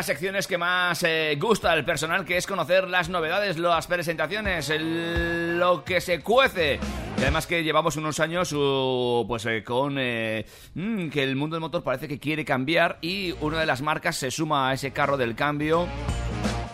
Las 0.00 0.06
secciones 0.06 0.46
que 0.46 0.56
más 0.56 1.02
eh, 1.02 1.36
gusta 1.38 1.72
al 1.72 1.84
personal, 1.84 2.24
que 2.24 2.38
es 2.38 2.46
conocer 2.46 2.88
las 2.88 3.10
novedades, 3.10 3.58
las 3.58 3.86
presentaciones, 3.86 4.70
el- 4.70 5.58
lo 5.58 5.84
que 5.84 6.00
se 6.00 6.20
cuece. 6.20 6.80
Y 7.18 7.20
además 7.20 7.46
que 7.46 7.62
llevamos 7.62 7.96
unos 7.96 8.18
años 8.18 8.50
uh, 8.54 9.26
pues 9.28 9.44
eh, 9.44 9.62
con 9.62 9.96
eh, 9.98 10.46
mm, 10.72 11.10
que 11.10 11.22
el 11.22 11.36
mundo 11.36 11.56
del 11.56 11.60
motor 11.60 11.82
parece 11.82 12.08
que 12.08 12.18
quiere 12.18 12.46
cambiar 12.46 12.96
y 13.02 13.32
una 13.42 13.60
de 13.60 13.66
las 13.66 13.82
marcas 13.82 14.16
se 14.16 14.30
suma 14.30 14.70
a 14.70 14.72
ese 14.72 14.90
carro 14.90 15.18
del 15.18 15.34
cambio 15.34 15.86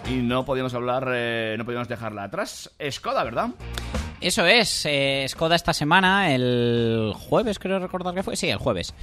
y 0.09 0.19
no 0.19 0.45
podíamos 0.45 0.73
hablar, 0.75 1.09
eh, 1.13 1.57
no 1.59 1.65
podíamos 1.65 1.89
dejarla 1.89 2.23
atrás. 2.23 2.71
Skoda, 2.93 3.25
¿verdad? 3.25 3.49
Eso 4.21 4.47
es, 4.47 4.87
eh, 4.87 5.27
Skoda 5.29 5.57
esta 5.57 5.73
semana, 5.73 6.33
el 6.33 7.13
jueves 7.15 7.59
creo 7.59 7.81
recordar 7.81 8.15
que 8.15 8.23
fue, 8.23 8.37
sí, 8.37 8.49
el 8.49 8.57
jueves, 8.59 8.95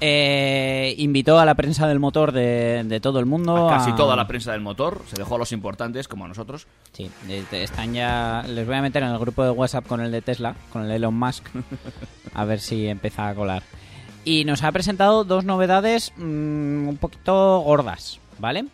eh, 0.00 0.94
invitó 0.98 1.38
a 1.38 1.44
la 1.44 1.54
prensa 1.54 1.86
del 1.86 1.98
motor 2.00 2.32
de, 2.32 2.82
de 2.84 3.00
todo 3.00 3.18
el 3.20 3.26
mundo. 3.26 3.66
Casi 3.70 3.90
a- 3.90 3.96
toda 3.96 4.16
la 4.16 4.26
prensa 4.26 4.52
del 4.52 4.60
motor, 4.60 5.02
se 5.06 5.16
dejó 5.16 5.36
a 5.36 5.38
los 5.38 5.52
importantes 5.52 6.08
como 6.08 6.24
a 6.24 6.28
nosotros. 6.28 6.66
Sí, 6.92 7.10
están 7.52 7.94
ya. 7.94 8.44
Les 8.48 8.66
voy 8.66 8.76
a 8.76 8.82
meter 8.82 9.02
en 9.02 9.10
el 9.10 9.18
grupo 9.18 9.44
de 9.44 9.50
WhatsApp 9.50 9.86
con 9.86 10.00
el 10.00 10.10
de 10.12 10.22
Tesla, 10.22 10.54
con 10.72 10.84
el 10.84 10.90
Elon 10.90 11.14
Musk, 11.14 11.46
a 12.34 12.44
ver 12.44 12.60
si 12.60 12.86
empieza 12.88 13.28
a 13.28 13.34
colar. 13.34 13.62
Y 14.24 14.44
nos 14.44 14.62
ha 14.62 14.72
presentado 14.72 15.24
dos 15.24 15.44
novedades 15.44 16.12
mm, 16.16 16.88
un 16.88 16.96
poquito 17.00 17.58
gordas, 17.60 18.20
¿vale? 18.38 18.64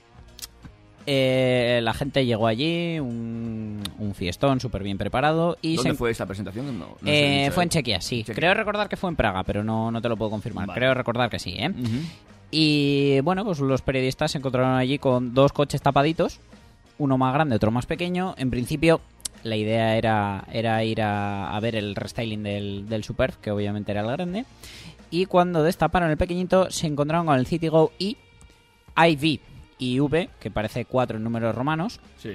Eh, 1.12 1.80
la 1.82 1.92
gente 1.92 2.24
llegó 2.24 2.46
allí, 2.46 3.00
un, 3.00 3.82
un 3.98 4.14
fiestón 4.14 4.60
súper 4.60 4.84
bien 4.84 4.96
preparado. 4.96 5.58
y 5.60 5.74
¿Dónde 5.74 5.90
se- 5.90 5.96
fue 5.96 6.12
esta 6.12 6.24
presentación? 6.24 6.78
No, 6.78 6.96
Eh, 7.04 7.50
fue 7.52 7.64
en 7.64 7.68
Chequia, 7.70 8.00
sí. 8.00 8.18
Chequia. 8.18 8.34
Creo 8.36 8.54
recordar 8.54 8.88
que 8.88 8.96
fue 8.96 9.10
en 9.10 9.16
Praga, 9.16 9.42
pero 9.42 9.64
no, 9.64 9.90
no 9.90 10.00
te 10.00 10.08
lo 10.08 10.16
puedo 10.16 10.30
confirmar. 10.30 10.68
Vale. 10.68 10.78
Creo 10.78 10.94
recordar 10.94 11.28
que 11.28 11.40
sí, 11.40 11.56
¿eh? 11.58 11.72
Y 12.52 13.18
bueno, 13.22 13.44
pues 13.44 13.58
los 13.58 13.82
periodistas 13.82 14.30
se 14.30 14.38
encontraron 14.38 14.76
allí 14.76 14.98
con 14.98 15.34
dos 15.34 15.52
coches 15.52 15.82
tapaditos, 15.82 16.38
uno 16.98 17.18
más 17.18 17.34
grande, 17.34 17.56
otro 17.56 17.72
más 17.72 17.86
pequeño. 17.86 18.34
En 18.38 18.50
principio, 18.50 19.00
la 19.42 19.56
idea 19.56 19.96
era, 19.96 20.44
era 20.52 20.84
ir 20.84 21.02
a, 21.02 21.50
a 21.56 21.58
ver 21.58 21.74
el 21.74 21.96
restyling 21.96 22.44
del, 22.44 22.88
del 22.88 23.02
Superb, 23.02 23.34
que 23.40 23.50
obviamente 23.50 23.90
era 23.90 24.02
el 24.02 24.06
grande. 24.06 24.44
Y 25.10 25.26
cuando 25.26 25.64
destaparon 25.64 26.08
el 26.10 26.16
pequeñito, 26.16 26.70
se 26.70 26.86
encontraron 26.86 27.26
con 27.26 27.36
el 27.36 27.46
Citigo 27.46 27.90
I, 27.98 28.16
IV 28.96 29.40
y 29.80 29.98
V, 29.98 30.30
que 30.38 30.50
parece 30.52 30.84
cuatro 30.84 31.16
en 31.16 31.24
números 31.24 31.54
romanos, 31.56 31.98
Sí. 32.18 32.30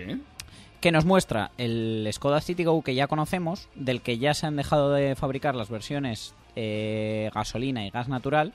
que 0.81 0.91
nos 0.91 1.05
muestra 1.05 1.51
el 1.57 2.07
Skoda 2.11 2.41
Citigo 2.41 2.81
que 2.83 2.93
ya 2.95 3.07
conocemos, 3.07 3.69
del 3.75 4.01
que 4.01 4.17
ya 4.17 4.33
se 4.33 4.45
han 4.47 4.55
dejado 4.57 4.91
de 4.91 5.15
fabricar 5.15 5.55
las 5.55 5.69
versiones 5.69 6.33
eh, 6.57 7.29
gasolina 7.33 7.85
y 7.85 7.89
gas 7.89 8.07
natural, 8.09 8.53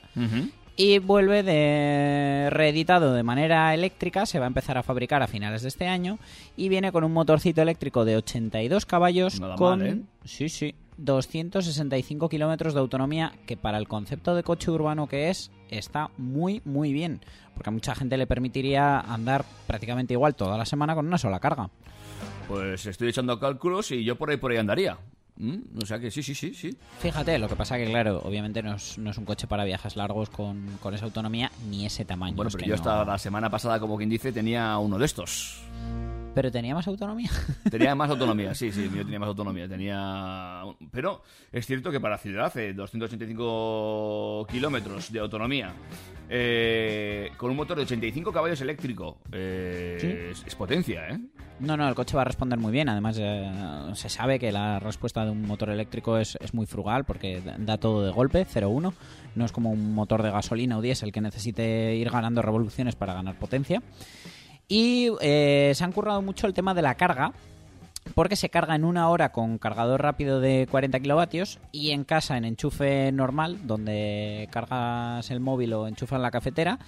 y 0.77 0.99
vuelve 0.99 1.43
de 1.43 2.49
reeditado 2.51 3.13
de 3.13 3.23
manera 3.23 3.75
eléctrica, 3.75 4.25
se 4.27 4.39
va 4.39 4.47
a 4.47 4.49
empezar 4.49 4.79
a 4.79 4.83
fabricar 4.83 5.23
a 5.23 5.27
finales 5.27 5.61
de 5.63 5.69
este 5.69 5.87
año 5.89 6.19
y 6.57 6.69
viene 6.71 6.93
con 6.93 7.05
un 7.05 7.13
motorcito 7.13 7.61
eléctrico 7.61 8.05
de 8.05 8.17
82 8.17 8.87
caballos 8.87 9.39
Nada 9.41 9.57
con 9.57 9.79
mal, 9.81 9.89
¿eh? 9.89 10.01
sí, 10.25 10.49
sí, 10.49 10.75
265 11.05 12.29
kilómetros 12.29 12.75
de 12.75 12.81
autonomía 12.81 13.33
que 13.47 13.57
para 13.57 13.79
el 13.79 13.89
concepto 13.89 14.35
de 14.35 14.43
coche 14.43 14.71
urbano 14.71 15.07
que 15.07 15.31
es 15.31 15.51
está 15.69 16.11
muy 16.19 16.61
muy 16.65 16.93
bien, 16.93 17.21
porque 17.55 17.71
a 17.71 17.73
mucha 17.73 17.95
gente 17.95 18.17
le 18.17 18.27
permitiría 18.27 19.01
andar 19.01 19.45
prácticamente 19.67 20.15
igual 20.15 20.35
toda 20.35 20.57
la 20.59 20.67
semana 20.67 20.95
con 20.95 21.07
una 21.07 21.19
sola 21.19 21.41
carga. 21.41 21.71
Pues 22.49 22.87
estoy 22.87 23.09
echando 23.09 23.39
cálculos 23.39 23.91
y 23.93 24.05
yo 24.05 24.17
por 24.17 24.31
ahí 24.31 24.37
por 24.37 24.51
ahí 24.53 24.59
andaría. 24.59 24.99
Mm, 25.37 25.79
O 25.83 25.87
sea 25.87 25.99
que 25.99 26.11
sí, 26.11 26.23
sí, 26.23 26.35
sí, 26.35 26.53
sí. 26.53 26.77
Fíjate, 26.99 27.39
lo 27.39 27.49
que 27.49 27.57
pasa 27.57 27.79
que 27.79 27.87
claro, 27.87 28.21
obviamente 28.25 28.63
no 28.63 28.75
es, 28.75 28.99
no 28.99 29.11
es 29.11 29.17
un 29.17 29.25
coche 29.25 29.47
para 29.47 29.65
viajes 29.65 29.97
largos 29.97 30.29
con, 30.29 30.67
con 30.83 30.93
esa 30.93 31.07
autonomía 31.07 31.51
ni 31.71 31.87
ese 31.87 32.05
tamaño. 32.05 32.37
Bueno, 32.37 32.49
es 32.49 32.55
pero 32.57 32.65
que 32.65 32.69
yo 32.71 32.77
no- 32.77 32.81
hasta 32.83 33.05
la 33.05 33.17
semana 33.19 33.49
pasada, 33.49 33.81
como 33.81 33.97
quien 33.97 34.11
dice, 34.11 34.33
tenía 34.33 34.77
uno 34.79 34.99
de 34.99 35.07
estos. 35.07 35.63
Pero 36.35 36.51
tenía 36.51 36.75
más 36.75 36.87
autonomía. 36.87 37.31
Tenía 37.71 37.95
más 37.95 38.11
autonomía, 38.11 38.55
sí, 38.55 38.71
sí, 38.71 38.89
yo 38.95 39.03
tenía 39.05 39.19
más 39.19 39.29
autonomía. 39.29 39.69
Tenía. 39.69 40.63
Pero 40.91 41.23
es 41.51 41.67
cierto 41.67 41.91
que 41.91 42.01
para 42.01 42.19
ciudad, 42.19 42.57
eh, 42.57 42.73
285 42.73 44.47
kilómetros 44.49 45.13
de 45.13 45.19
autonomía, 45.19 45.73
eh, 46.29 47.31
con 47.37 47.51
un 47.51 47.57
motor 47.57 47.77
de 47.77 47.83
85 47.83 48.33
caballos 48.33 48.61
eléctrico, 48.61 49.19
eh, 49.33 50.31
es, 50.33 50.45
es 50.47 50.55
potencia, 50.55 51.09
¿eh? 51.09 51.19
No, 51.61 51.77
no, 51.77 51.87
el 51.87 51.95
coche 51.95 52.17
va 52.17 52.23
a 52.23 52.25
responder 52.25 52.59
muy 52.59 52.73
bien. 52.73 52.89
Además, 52.89 53.19
eh, 53.21 53.51
se 53.95 54.09
sabe 54.09 54.39
que 54.39 54.51
la 54.51 54.79
respuesta 54.79 55.27
de 55.27 55.31
un 55.31 55.43
motor 55.43 55.69
eléctrico 55.69 56.17
es, 56.17 56.39
es 56.41 56.55
muy 56.55 56.65
frugal 56.65 57.05
porque 57.05 57.43
da 57.59 57.77
todo 57.77 58.03
de 58.03 58.11
golpe, 58.11 58.47
0-1. 58.47 58.95
No 59.35 59.45
es 59.45 59.53
como 59.53 59.71
un 59.71 59.95
motor 59.95 60.23
de 60.23 60.31
gasolina 60.31 60.79
o 60.79 60.81
diésel 60.81 61.13
que 61.13 61.21
necesite 61.21 61.95
ir 61.97 62.09
ganando 62.11 62.41
revoluciones 62.41 62.97
para 62.97 63.13
ganar 63.13 63.39
potencia. 63.39 63.83
Y 64.71 65.11
eh, 65.21 65.73
se 65.75 65.83
han 65.83 65.91
currado 65.91 66.23
mucho 66.23 66.47
el 66.47 66.55
tema 66.55 66.75
de 66.75 66.83
la 66.83 66.95
carga, 66.95 67.33
porque 68.15 68.37
se 68.37 68.51
carga 68.51 68.77
en 68.77 68.85
una 68.85 69.09
hora 69.09 69.33
con 69.33 69.59
cargador 69.59 70.01
rápido 70.01 70.41
de 70.41 70.69
40 70.71 71.01
kilovatios 71.01 71.59
y 71.73 71.91
en 71.91 72.05
casa 72.05 72.37
en 72.37 72.45
enchufe 72.45 73.11
normal, 73.11 73.67
donde 73.67 74.49
cargas 74.53 75.29
el 75.33 75.41
móvil 75.41 75.73
o 75.73 75.89
enchufas 75.89 76.21
la 76.21 76.31
cafetera, 76.31 76.79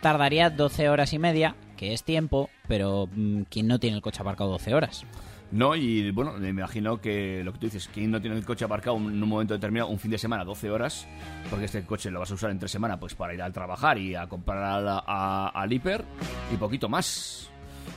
tardaría 0.00 0.50
12 0.50 0.88
horas 0.88 1.12
y 1.12 1.20
media, 1.20 1.54
que 1.76 1.92
es 1.92 2.02
tiempo, 2.02 2.50
pero 2.66 3.08
mm, 3.14 3.42
¿quién 3.42 3.68
no 3.68 3.78
tiene 3.78 3.94
el 3.94 4.02
coche 4.02 4.20
aparcado 4.20 4.50
12 4.50 4.74
horas? 4.74 5.04
No, 5.50 5.74
y 5.74 6.10
bueno, 6.10 6.34
me 6.34 6.48
imagino 6.50 7.00
que 7.00 7.42
lo 7.42 7.52
que 7.54 7.58
tú 7.58 7.66
dices, 7.66 7.88
¿quién 7.92 8.10
no 8.10 8.20
tiene 8.20 8.36
el 8.36 8.44
coche 8.44 8.66
aparcado 8.66 8.96
en 8.98 9.22
un 9.22 9.28
momento 9.28 9.54
determinado, 9.54 9.88
un 9.90 9.98
fin 9.98 10.10
de 10.10 10.18
semana, 10.18 10.44
12 10.44 10.70
horas? 10.70 11.06
Porque 11.48 11.64
este 11.64 11.82
coche 11.84 12.10
lo 12.10 12.20
vas 12.20 12.30
a 12.30 12.34
usar 12.34 12.50
en 12.50 12.58
tres 12.58 12.70
semanas 12.70 12.98
pues 13.00 13.14
para 13.14 13.32
ir 13.32 13.40
al 13.40 13.52
trabajar 13.52 13.96
y 13.96 14.14
a 14.14 14.26
comprar 14.26 14.62
al, 14.62 14.86
a- 14.88 15.48
al 15.54 15.72
hiper 15.72 16.04
y 16.52 16.56
poquito 16.56 16.88
más. 16.90 17.48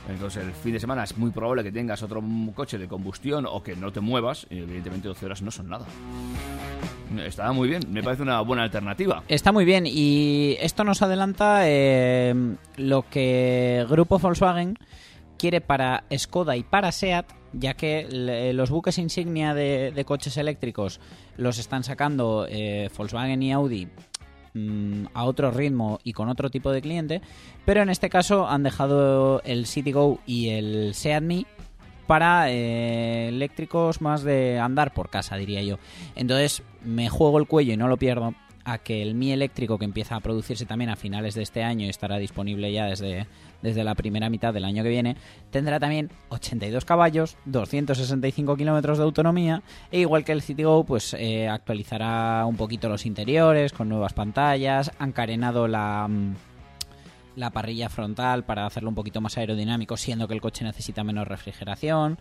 Entonces 0.08 0.44
el 0.44 0.52
fin 0.52 0.72
de 0.72 0.80
semana 0.80 1.04
es 1.04 1.16
muy 1.18 1.30
probable 1.30 1.62
que 1.62 1.70
tengas 1.70 2.02
otro 2.02 2.22
coche 2.54 2.78
de 2.78 2.88
combustión 2.88 3.44
o 3.46 3.62
que 3.62 3.76
no 3.76 3.92
te 3.92 4.00
muevas 4.00 4.46
y 4.48 4.58
evidentemente 4.58 5.08
12 5.08 5.26
horas 5.26 5.42
no 5.42 5.50
son 5.50 5.68
nada. 5.68 5.84
Está 7.26 7.52
muy 7.52 7.68
bien, 7.68 7.82
me 7.90 8.02
parece 8.02 8.22
una 8.22 8.40
buena 8.40 8.62
alternativa. 8.62 9.22
Está 9.28 9.52
muy 9.52 9.66
bien 9.66 9.84
y 9.86 10.56
esto 10.60 10.82
nos 10.84 11.02
adelanta 11.02 11.60
eh, 11.68 12.34
lo 12.78 13.02
que 13.10 13.84
Grupo 13.90 14.18
Volkswagen 14.18 14.78
quiere 15.38 15.60
para 15.60 16.04
Skoda 16.16 16.56
y 16.56 16.62
para 16.62 16.90
SEAT, 16.90 17.26
ya 17.52 17.74
que 17.74 18.52
los 18.54 18.70
buques 18.70 18.98
insignia 18.98 19.54
de, 19.54 20.04
coches 20.06 20.36
eléctricos 20.36 21.00
los 21.36 21.58
están 21.58 21.84
sacando 21.84 22.46
eh, 22.48 22.90
Volkswagen 22.96 23.42
y 23.42 23.52
Audi 23.52 23.88
mm, 24.54 25.06
a 25.14 25.24
otro 25.24 25.50
ritmo 25.50 26.00
y 26.04 26.12
con 26.12 26.28
otro 26.28 26.50
tipo 26.50 26.72
de 26.72 26.82
cliente, 26.82 27.20
pero 27.64 27.82
en 27.82 27.90
este 27.90 28.10
caso 28.10 28.48
han 28.48 28.62
dejado 28.62 29.42
el 29.44 29.66
Citigo 29.66 30.18
y 30.26 30.50
el 30.50 30.94
Seat 30.94 31.46
para 32.06 32.50
eh, 32.50 33.28
eléctricos 33.28 34.00
más 34.00 34.22
de 34.22 34.58
andar 34.58 34.92
por 34.92 35.08
casa, 35.08 35.36
diría 35.36 35.62
yo. 35.62 35.78
Entonces 36.14 36.62
me 36.84 37.08
juego 37.08 37.38
el 37.38 37.46
cuello 37.46 37.72
y 37.72 37.76
no 37.76 37.88
lo 37.88 37.96
pierdo 37.96 38.34
a 38.64 38.78
que 38.78 39.02
el 39.02 39.14
Mi 39.14 39.32
eléctrico 39.32 39.78
que 39.78 39.84
empieza 39.84 40.16
a 40.16 40.20
producirse 40.20 40.66
también 40.66 40.90
a 40.90 40.96
finales 40.96 41.34
de 41.34 41.42
este 41.42 41.62
año 41.62 41.86
y 41.86 41.88
estará 41.88 42.18
disponible 42.18 42.72
ya 42.72 42.86
desde, 42.86 43.26
desde 43.62 43.84
la 43.84 43.94
primera 43.94 44.30
mitad 44.30 44.52
del 44.54 44.64
año 44.64 44.82
que 44.82 44.88
viene, 44.88 45.16
tendrá 45.50 45.80
también 45.80 46.10
82 46.28 46.84
caballos, 46.84 47.36
265 47.46 48.56
kilómetros 48.56 48.98
de 48.98 49.04
autonomía 49.04 49.62
e 49.90 50.00
igual 50.00 50.24
que 50.24 50.32
el 50.32 50.42
Citigo 50.42 50.84
pues 50.84 51.14
eh, 51.14 51.48
actualizará 51.48 52.44
un 52.46 52.56
poquito 52.56 52.88
los 52.88 53.06
interiores 53.06 53.72
con 53.72 53.88
nuevas 53.88 54.12
pantallas, 54.12 54.92
han 54.98 55.12
carenado 55.12 55.68
la... 55.68 56.06
mm, 56.08 56.34
la 57.36 57.50
parrilla 57.50 57.88
frontal 57.88 58.44
para 58.44 58.66
hacerlo 58.66 58.90
un 58.90 58.94
poquito 58.94 59.20
más 59.20 59.38
aerodinámico, 59.38 59.96
siendo 59.96 60.28
que 60.28 60.34
el 60.34 60.40
coche 60.40 60.64
necesita 60.64 61.02
menos 61.02 61.26
refrigeración. 61.26 62.18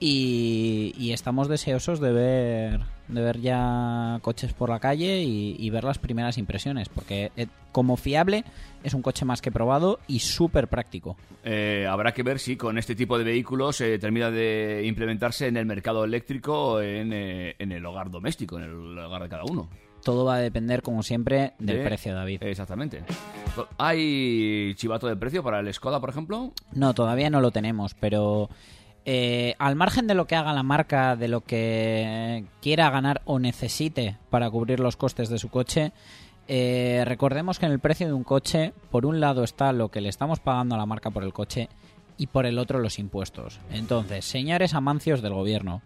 Y, 0.00 0.92
y 0.98 1.12
estamos 1.12 1.48
deseosos 1.48 2.00
de 2.00 2.12
ver, 2.12 2.80
de 3.08 3.20
ver 3.22 3.40
ya 3.40 4.18
coches 4.22 4.52
por 4.52 4.68
la 4.68 4.78
calle 4.80 5.22
y, 5.22 5.56
y 5.58 5.70
ver 5.70 5.84
las 5.84 5.98
primeras 5.98 6.36
impresiones, 6.36 6.88
porque 6.88 7.30
eh, 7.36 7.46
como 7.72 7.96
fiable 7.96 8.44
es 8.82 8.92
un 8.92 9.00
coche 9.02 9.24
más 9.24 9.40
que 9.40 9.50
probado 9.52 10.00
y 10.06 10.18
súper 10.18 10.68
práctico. 10.68 11.16
Eh, 11.44 11.86
habrá 11.88 12.12
que 12.12 12.22
ver 12.22 12.38
si 12.38 12.56
con 12.56 12.76
este 12.76 12.94
tipo 12.94 13.16
de 13.16 13.24
vehículos 13.24 13.80
eh, 13.80 13.98
termina 13.98 14.30
de 14.30 14.82
implementarse 14.84 15.46
en 15.46 15.56
el 15.56 15.64
mercado 15.64 16.04
eléctrico 16.04 16.80
en, 16.82 17.12
eh, 17.12 17.54
en 17.58 17.72
el 17.72 17.86
hogar 17.86 18.10
doméstico, 18.10 18.58
en 18.58 18.64
el 18.64 18.98
hogar 18.98 19.22
de 19.22 19.28
cada 19.28 19.44
uno. 19.44 19.68
Todo 20.02 20.26
va 20.26 20.34
a 20.34 20.38
depender, 20.40 20.82
como 20.82 21.02
siempre, 21.02 21.54
del 21.58 21.78
De- 21.78 21.84
precio, 21.84 22.14
David. 22.14 22.42
Exactamente. 22.42 23.02
¿Hay 23.78 24.74
chivato 24.74 25.06
de 25.06 25.16
precio 25.16 25.42
para 25.42 25.60
el 25.60 25.72
Skoda, 25.72 25.98
por 26.00 26.10
ejemplo? 26.10 26.52
No, 26.72 26.92
todavía 26.92 27.30
no 27.30 27.40
lo 27.40 27.50
tenemos, 27.52 27.94
pero 27.94 28.50
eh, 29.04 29.54
al 29.58 29.76
margen 29.76 30.06
de 30.06 30.14
lo 30.14 30.26
que 30.26 30.36
haga 30.36 30.52
la 30.52 30.62
marca, 30.62 31.16
de 31.16 31.28
lo 31.28 31.42
que 31.42 32.44
quiera 32.62 32.90
ganar 32.90 33.22
o 33.24 33.38
necesite 33.38 34.16
para 34.30 34.50
cubrir 34.50 34.80
los 34.80 34.96
costes 34.96 35.28
de 35.28 35.38
su 35.38 35.50
coche, 35.50 35.92
eh, 36.46 37.02
recordemos 37.06 37.58
que 37.58 37.66
en 37.66 37.72
el 37.72 37.80
precio 37.80 38.06
de 38.06 38.12
un 38.12 38.24
coche, 38.24 38.72
por 38.90 39.06
un 39.06 39.20
lado 39.20 39.44
está 39.44 39.72
lo 39.72 39.90
que 39.90 40.00
le 40.00 40.08
estamos 40.08 40.40
pagando 40.40 40.74
a 40.74 40.78
la 40.78 40.86
marca 40.86 41.10
por 41.10 41.24
el 41.24 41.32
coche 41.32 41.68
y 42.16 42.26
por 42.26 42.46
el 42.46 42.58
otro 42.58 42.78
los 42.78 42.98
impuestos. 42.98 43.60
Entonces, 43.70 44.24
señores 44.24 44.74
amancios 44.74 45.22
del 45.22 45.34
gobierno, 45.34 45.82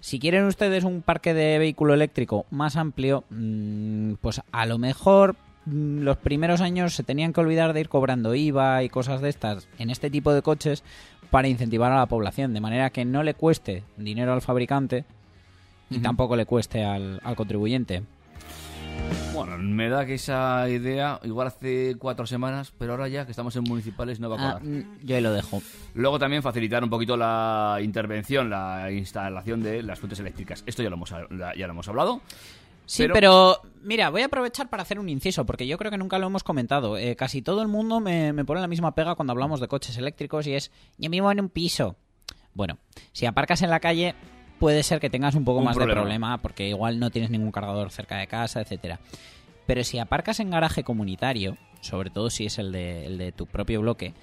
si 0.00 0.18
quieren 0.18 0.44
ustedes 0.44 0.84
un 0.84 1.02
parque 1.02 1.34
de 1.34 1.58
vehículo 1.58 1.94
eléctrico 1.94 2.46
más 2.50 2.76
amplio, 2.76 3.24
mm, 3.30 4.14
pues 4.20 4.40
a 4.52 4.66
lo 4.66 4.78
mejor 4.78 5.36
mm, 5.66 6.00
los 6.00 6.16
primeros 6.16 6.60
años 6.60 6.94
se 6.94 7.02
tenían 7.02 7.32
que 7.32 7.40
olvidar 7.40 7.72
de 7.72 7.80
ir 7.80 7.88
cobrando 7.88 8.34
IVA 8.34 8.82
y 8.84 8.88
cosas 8.88 9.20
de 9.20 9.28
estas 9.28 9.68
en 9.78 9.90
este 9.90 10.10
tipo 10.10 10.32
de 10.32 10.42
coches 10.42 10.84
para 11.30 11.48
incentivar 11.48 11.92
a 11.92 11.96
la 11.98 12.06
población, 12.06 12.54
de 12.54 12.60
manera 12.60 12.90
que 12.90 13.04
no 13.04 13.22
le 13.22 13.34
cueste 13.34 13.82
dinero 13.96 14.32
al 14.32 14.42
fabricante 14.42 15.04
y 15.90 15.98
tampoco 16.00 16.36
le 16.36 16.46
cueste 16.46 16.84
al, 16.84 17.20
al 17.24 17.36
contribuyente. 17.36 18.02
Bueno, 19.34 19.56
me 19.58 19.88
da 19.88 20.04
que 20.04 20.14
esa 20.14 20.68
idea, 20.68 21.20
igual 21.22 21.46
hace 21.46 21.94
cuatro 21.98 22.26
semanas, 22.26 22.72
pero 22.76 22.92
ahora 22.92 23.08
ya 23.08 23.24
que 23.24 23.30
estamos 23.30 23.54
en 23.56 23.62
municipales 23.64 24.18
no 24.20 24.28
va 24.28 24.36
a 24.36 24.38
Ah, 24.38 24.58
colar. 24.58 24.64
mm, 24.64 24.98
yo 25.04 25.16
ahí 25.16 25.22
lo 25.22 25.32
dejo. 25.32 25.62
Luego 25.94 26.18
también 26.18 26.42
facilitar 26.42 26.82
un 26.82 26.90
poquito 26.90 27.16
la 27.16 27.78
intervención, 27.80 28.50
la 28.50 28.90
instalación 28.90 29.62
de 29.62 29.82
las 29.82 29.98
fuentes 30.00 30.18
eléctricas. 30.18 30.64
Esto 30.66 30.82
ya 30.82 30.90
lo 30.90 30.96
hemos, 30.96 31.10
ya 31.10 31.66
lo 31.66 31.72
hemos 31.72 31.88
hablado. 31.88 32.20
Sí, 32.88 33.06
pero... 33.12 33.60
mira, 33.82 34.08
voy 34.08 34.22
a 34.22 34.26
aprovechar 34.26 34.70
para 34.70 34.82
hacer 34.82 34.98
un 34.98 35.08
inciso, 35.08 35.44
porque 35.44 35.66
yo 35.66 35.76
creo 35.76 35.90
que 35.90 35.98
nunca 35.98 36.18
lo 36.18 36.26
hemos 36.26 36.42
comentado. 36.42 36.96
Eh, 36.96 37.16
casi 37.16 37.42
todo 37.42 37.60
el 37.62 37.68
mundo 37.68 38.00
me, 38.00 38.32
me 38.32 38.44
pone 38.44 38.60
la 38.60 38.66
misma 38.66 38.94
pega 38.94 39.14
cuando 39.14 39.32
hablamos 39.32 39.60
de 39.60 39.68
coches 39.68 39.96
eléctricos 39.98 40.46
y 40.46 40.54
es, 40.54 40.70
yo 40.96 41.10
vivo 41.10 41.30
en 41.30 41.40
un 41.40 41.48
piso. 41.50 41.96
Bueno, 42.54 42.78
si 43.12 43.26
aparcas 43.26 43.60
en 43.62 43.70
la 43.70 43.78
calle, 43.80 44.14
puede 44.58 44.82
ser 44.82 45.00
que 45.00 45.10
tengas 45.10 45.34
un 45.34 45.44
poco 45.44 45.58
Un 45.58 45.66
más 45.66 45.76
problema. 45.76 46.00
de 46.00 46.02
problema, 46.02 46.38
porque 46.38 46.68
igual 46.68 46.98
no 46.98 47.10
tienes 47.10 47.30
ningún 47.30 47.52
cargador 47.52 47.90
cerca 47.90 48.16
de 48.16 48.26
casa, 48.26 48.60
etcétera. 48.62 49.00
Pero 49.66 49.84
si 49.84 49.98
aparcas 49.98 50.40
en 50.40 50.50
garaje 50.50 50.82
comunitario, 50.82 51.58
sobre 51.82 52.08
todo 52.08 52.30
si 52.30 52.46
es 52.46 52.58
el 52.58 52.72
de, 52.72 53.04
el 53.04 53.18
de 53.18 53.32
tu 53.32 53.46
propio 53.46 53.82
bloque, 53.82 54.14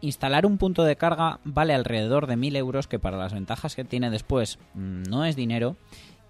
instalar 0.00 0.46
un 0.46 0.56
punto 0.56 0.84
de 0.84 0.96
carga 0.96 1.40
vale 1.44 1.74
alrededor 1.74 2.26
de 2.26 2.36
1000 2.36 2.56
euros, 2.56 2.86
que 2.86 2.98
para 2.98 3.18
las 3.18 3.34
ventajas 3.34 3.74
que 3.74 3.84
tiene 3.84 4.08
después 4.08 4.58
mm, 4.74 5.02
no 5.02 5.24
es 5.24 5.36
dinero. 5.36 5.76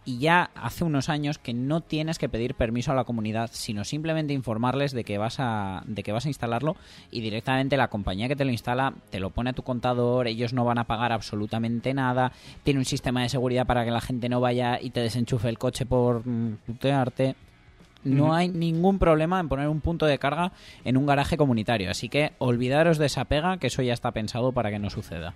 Y 0.05 0.19
ya 0.19 0.51
hace 0.55 0.85
unos 0.85 1.09
años 1.11 1.39
que 1.39 1.53
no 1.53 1.83
tienes 1.83 2.19
que 2.19 2.29
pedir 2.29 2.55
permiso 2.55 2.91
a 2.91 2.95
la 2.95 3.05
comunidad, 3.05 3.51
sino 3.53 3.85
simplemente 3.85 4.33
informarles 4.33 4.93
de 4.93 5.05
que 5.05 5.19
vas 5.19 5.37
a, 5.39 5.83
de 5.87 6.03
que 6.03 6.13
vas 6.13 6.25
a 6.25 6.29
instalarlo 6.29 6.77
y 7.11 7.21
directamente 7.21 7.77
la 7.77 7.89
compañía 7.89 8.27
que 8.27 8.37
te 8.37 8.47
lo 8.47 8.51
instala 8.51 8.95
te 9.11 9.21
lo 9.21 9.31
pone 9.31 9.51
a 9.51 9.53
tu 9.53 9.63
contador, 9.63 10.27
ellos 10.27 10.55
no 10.55 10.65
van 10.65 10.79
a 10.79 10.85
pagar 10.85 11.13
absolutamente 11.13 11.93
nada, 11.93 12.33
tiene 12.63 12.81
un 12.81 12.87
sistema 12.87 13.23
de 13.23 13.29
seguridad 13.29 13.67
para 13.67 13.85
que 13.85 13.91
la 13.91 14.01
gente 14.01 14.29
no 14.31 14.41
vaya 14.41 14.81
y 14.81 14.91
te 14.91 15.01
desenchufe 15.01 15.49
el 15.49 15.59
coche 15.59 15.85
por 15.85 16.27
mm, 16.27 16.57
putearte. 16.67 17.37
No 18.03 18.33
hay 18.33 18.49
ningún 18.49 18.99
problema 18.99 19.41
en 19.41 19.49
poner 19.51 19.69
un 19.69 19.83
punto 19.83 20.07
de 20.07 20.19
carga 20.19 20.53
en 20.85 20.97
un 20.97 21.05
garaje 21.05 21.37
comunitario, 21.37 21.91
así 21.91 22.09
que 22.09 22.33
olvidaros 22.39 22.97
de 22.97 23.07
esa 23.07 23.27
pega, 23.27 23.59
que 23.59 23.67
eso 23.67 23.83
ya 23.83 23.93
está 23.93 24.13
pensado 24.13 24.53
para 24.53 24.71
que 24.71 24.79
no 24.79 24.89
suceda. 24.89 25.35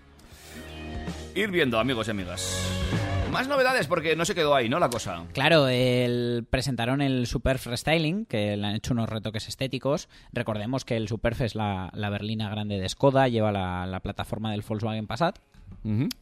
Ir 1.34 1.50
viendo, 1.50 1.78
amigos 1.78 2.08
y 2.08 2.12
amigas. 2.12 3.13
Más 3.35 3.49
novedades, 3.49 3.87
porque 3.87 4.16
no 4.16 4.24
se 4.24 4.35
quedó 4.35 4.55
ahí, 4.55 4.68
¿no? 4.68 4.78
La 4.78 4.89
cosa. 4.89 5.24
Claro, 5.32 5.68
el- 5.68 6.47
presentaron 6.49 7.03
el 7.03 7.26
Superf 7.26 7.66
Restyling, 7.66 8.24
que 8.26 8.57
le 8.57 8.66
han 8.66 8.74
hecho 8.76 8.95
unos 8.95 9.09
retoques 9.09 9.49
estéticos. 9.49 10.09
Recordemos 10.32 10.85
que 10.85 10.97
el 10.97 11.09
Superf 11.09 11.41
es 11.43 11.55
la, 11.55 11.91
la 11.95 12.11
berlina 12.11 12.49
grande 12.49 12.78
de 12.80 12.89
Skoda, 12.89 13.28
lleva 13.28 13.53
la, 13.53 13.87
la 13.87 14.01
plataforma 14.01 14.51
del 14.53 14.62
Volkswagen 14.66 15.07
Passat. 15.07 15.39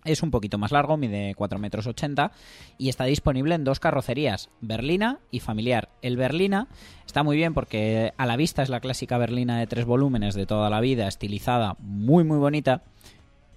Es 0.04 0.24
un 0.24 0.32
poquito 0.32 0.58
más 0.58 0.72
largo, 0.72 0.96
mide 0.96 1.34
4 1.36 1.58
metros 1.60 1.86
80 1.86 2.32
y 2.78 2.88
está 2.88 3.04
disponible 3.04 3.54
en 3.54 3.62
dos 3.62 3.78
carrocerías, 3.78 4.48
berlina 4.60 5.20
y 5.30 5.38
familiar. 5.38 5.88
El 6.02 6.16
berlina 6.16 6.66
está 7.06 7.22
muy 7.22 7.36
bien 7.36 7.54
porque 7.54 8.12
a 8.16 8.26
la 8.26 8.36
vista 8.36 8.62
es 8.64 8.70
la 8.70 8.80
clásica 8.80 9.18
berlina 9.18 9.60
de 9.60 9.68
tres 9.68 9.84
volúmenes 9.84 10.34
de 10.34 10.46
toda 10.46 10.68
la 10.68 10.80
vida, 10.80 11.06
estilizada, 11.06 11.76
muy 11.78 12.24
muy 12.24 12.38
bonita, 12.38 12.82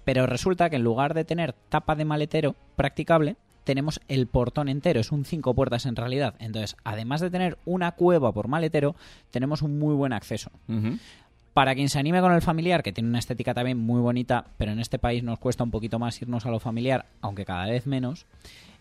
pero 0.04 0.26
resulta 0.26 0.70
que 0.70 0.76
en 0.76 0.84
lugar 0.84 1.12
de 1.14 1.24
tener 1.24 1.54
tapa 1.54 1.96
de 1.96 2.04
maletero 2.04 2.54
practicable, 2.76 3.34
tenemos 3.66 4.00
el 4.06 4.28
portón 4.28 4.68
entero, 4.68 5.00
es 5.00 5.10
un 5.10 5.24
cinco 5.24 5.52
puertas 5.52 5.84
en 5.86 5.96
realidad. 5.96 6.34
Entonces, 6.38 6.76
además 6.84 7.20
de 7.20 7.30
tener 7.30 7.58
una 7.66 7.90
cueva 7.92 8.32
por 8.32 8.46
maletero, 8.46 8.94
tenemos 9.32 9.60
un 9.60 9.78
muy 9.78 9.94
buen 9.94 10.12
acceso. 10.12 10.50
Para 11.52 11.74
quien 11.74 11.88
se 11.88 11.98
anime 11.98 12.20
con 12.20 12.32
el 12.32 12.42
familiar, 12.42 12.82
que 12.84 12.92
tiene 12.92 13.08
una 13.10 13.18
estética 13.18 13.54
también 13.54 13.78
muy 13.78 14.00
bonita, 14.00 14.44
pero 14.56 14.70
en 14.70 14.78
este 14.78 14.98
país 15.00 15.24
nos 15.24 15.38
cuesta 15.40 15.64
un 15.64 15.70
poquito 15.72 15.98
más 15.98 16.22
irnos 16.22 16.46
a 16.46 16.50
lo 16.50 16.60
familiar, 16.60 17.06
aunque 17.22 17.44
cada 17.44 17.66
vez 17.66 17.86
menos, 17.86 18.26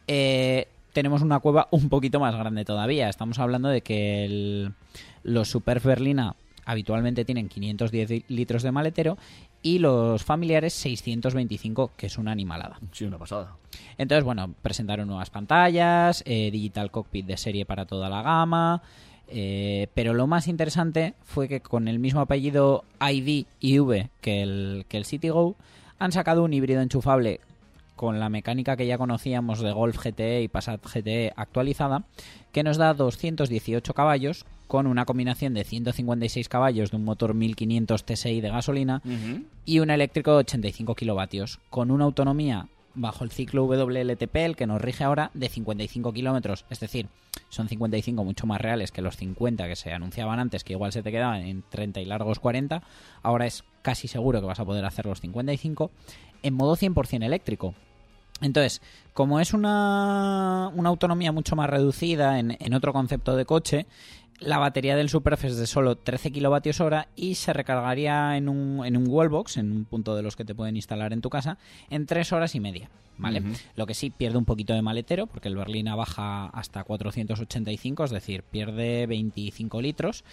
eh, 0.07 0.67
tenemos 0.93 1.21
una 1.23 1.39
cueva 1.39 1.67
un 1.71 1.89
poquito 1.89 2.19
más 2.19 2.35
grande 2.35 2.63
todavía. 2.63 3.09
Estamos 3.09 3.39
hablando 3.39 3.69
de 3.69 3.81
que 3.81 4.25
el- 4.25 4.73
los 5.23 5.49
Super 5.49 5.79
Berlina 5.79 6.35
habitualmente 6.65 7.25
tienen 7.25 7.47
510 7.49 8.09
li- 8.09 8.25
litros 8.27 8.63
de 8.63 8.71
maletero 8.71 9.17
y 9.61 9.79
los 9.79 10.23
familiares 10.23 10.73
625, 10.73 11.91
que 11.97 12.07
es 12.07 12.17
una 12.17 12.31
animalada. 12.31 12.79
Sí, 12.91 13.05
una 13.05 13.17
pasada. 13.17 13.55
Entonces, 13.97 14.23
bueno, 14.23 14.53
presentaron 14.61 15.07
nuevas 15.07 15.29
pantallas, 15.29 16.23
eh, 16.25 16.49
Digital 16.51 16.91
Cockpit 16.91 17.25
de 17.25 17.37
serie 17.37 17.65
para 17.65 17.85
toda 17.85 18.09
la 18.09 18.21
gama. 18.21 18.81
eh, 19.27 19.87
pero 19.95 20.13
lo 20.13 20.27
más 20.27 20.47
interesante 20.47 21.15
fue 21.23 21.47
que 21.47 21.59
con 21.59 21.87
el 21.87 21.97
mismo 21.97 22.21
apellido 22.21 22.83
ID 23.01 23.45
y 23.59 23.79
V 23.79 24.09
que 24.21 24.43
el, 24.43 24.85
que 24.87 24.97
el 24.97 25.05
Citigo, 25.05 25.55
han 25.97 26.11
sacado 26.11 26.43
un 26.43 26.53
híbrido 26.53 26.81
enchufable 26.81 27.39
con 27.95 28.19
la 28.19 28.29
mecánica 28.29 28.75
que 28.75 28.87
ya 28.87 28.97
conocíamos 28.97 29.61
de 29.61 29.71
Golf 29.71 29.97
GTE 29.97 30.43
y 30.43 30.47
Passat 30.47 30.85
GTE 30.85 31.33
actualizada, 31.35 32.03
que 32.51 32.63
nos 32.63 32.77
da 32.77 32.93
218 32.93 33.93
caballos 33.93 34.45
con 34.67 34.87
una 34.87 35.05
combinación 35.05 35.53
de 35.53 35.63
156 35.63 36.49
caballos 36.49 36.91
de 36.91 36.97
un 36.97 37.05
motor 37.05 37.33
1500 37.33 38.03
TSI 38.03 38.41
de 38.41 38.49
gasolina 38.49 39.01
y 39.65 39.79
un 39.79 39.89
eléctrico 39.89 40.31
de 40.31 40.37
85 40.37 40.95
kilovatios, 40.95 41.59
con 41.69 41.91
una 41.91 42.05
autonomía 42.05 42.67
bajo 42.95 43.23
el 43.23 43.31
ciclo 43.31 43.65
WLTP, 43.65 44.35
el 44.37 44.55
que 44.55 44.67
nos 44.67 44.81
rige 44.81 45.03
ahora, 45.03 45.29
de 45.33 45.49
55 45.49 46.13
kilómetros. 46.13 46.65
Es 46.69 46.79
decir, 46.79 47.07
son 47.49 47.67
55 47.67 48.23
mucho 48.23 48.47
más 48.47 48.59
reales 48.59 48.91
que 48.91 49.01
los 49.01 49.17
50 49.17 49.67
que 49.67 49.75
se 49.75 49.91
anunciaban 49.91 50.39
antes, 50.39 50.63
que 50.63 50.73
igual 50.73 50.91
se 50.91 51.03
te 51.03 51.11
quedaban 51.11 51.41
en 51.41 51.63
30 51.69 52.01
y 52.01 52.05
largos 52.05 52.39
40. 52.39 52.81
Ahora 53.21 53.45
es 53.45 53.63
casi 53.81 54.07
seguro 54.07 54.39
que 54.39 54.47
vas 54.47 54.59
a 54.59 54.65
poder 54.65 54.85
hacer 54.85 55.05
los 55.05 55.21
55 55.21 55.91
en 56.43 56.53
modo 56.53 56.75
100% 56.75 57.23
eléctrico. 57.23 57.75
Entonces, 58.41 58.81
como 59.13 59.39
es 59.39 59.53
una, 59.53 60.69
una 60.75 60.89
autonomía 60.89 61.31
mucho 61.31 61.55
más 61.55 61.69
reducida 61.69 62.37
en, 62.39 62.57
en 62.59 62.73
otro 62.73 62.91
concepto 62.93 63.35
de 63.35 63.45
coche, 63.45 63.85
La 64.39 64.57
batería 64.57 64.97
del 64.97 65.07
Superf 65.07 65.45
es 65.45 65.55
de 65.55 65.65
solo 65.65 65.95
13 65.95 66.31
kilovatios 66.31 66.81
hora 66.81 67.07
y 67.15 67.35
se 67.35 67.53
recargaría 67.53 68.35
en 68.35 68.49
un, 68.49 68.85
en 68.85 68.97
un 68.97 69.07
wallbox, 69.07 69.55
en 69.55 69.71
un 69.71 69.85
punto 69.85 70.15
de 70.15 70.23
los 70.23 70.35
que 70.35 70.43
te 70.43 70.53
pueden 70.53 70.75
instalar 70.75 71.13
en 71.13 71.21
tu 71.21 71.29
casa, 71.29 71.57
en 71.89 72.05
3 72.05 72.33
horas 72.33 72.53
y 72.55 72.59
media. 72.59 72.89
¿Vale? 73.17 73.43
Lo 73.75 73.85
que 73.85 73.93
sí 73.93 74.09
pierde 74.09 74.37
un 74.37 74.45
poquito 74.45 74.73
de 74.73 74.81
maletero, 74.81 75.27
porque 75.27 75.47
el 75.47 75.55
Berlina 75.55 75.95
baja 75.95 76.47
hasta 76.47 76.83
485, 76.83 78.03
es 78.03 78.11
decir, 78.11 78.43
pierde 78.43 79.05
25 79.07 79.81
litros. 79.81 80.23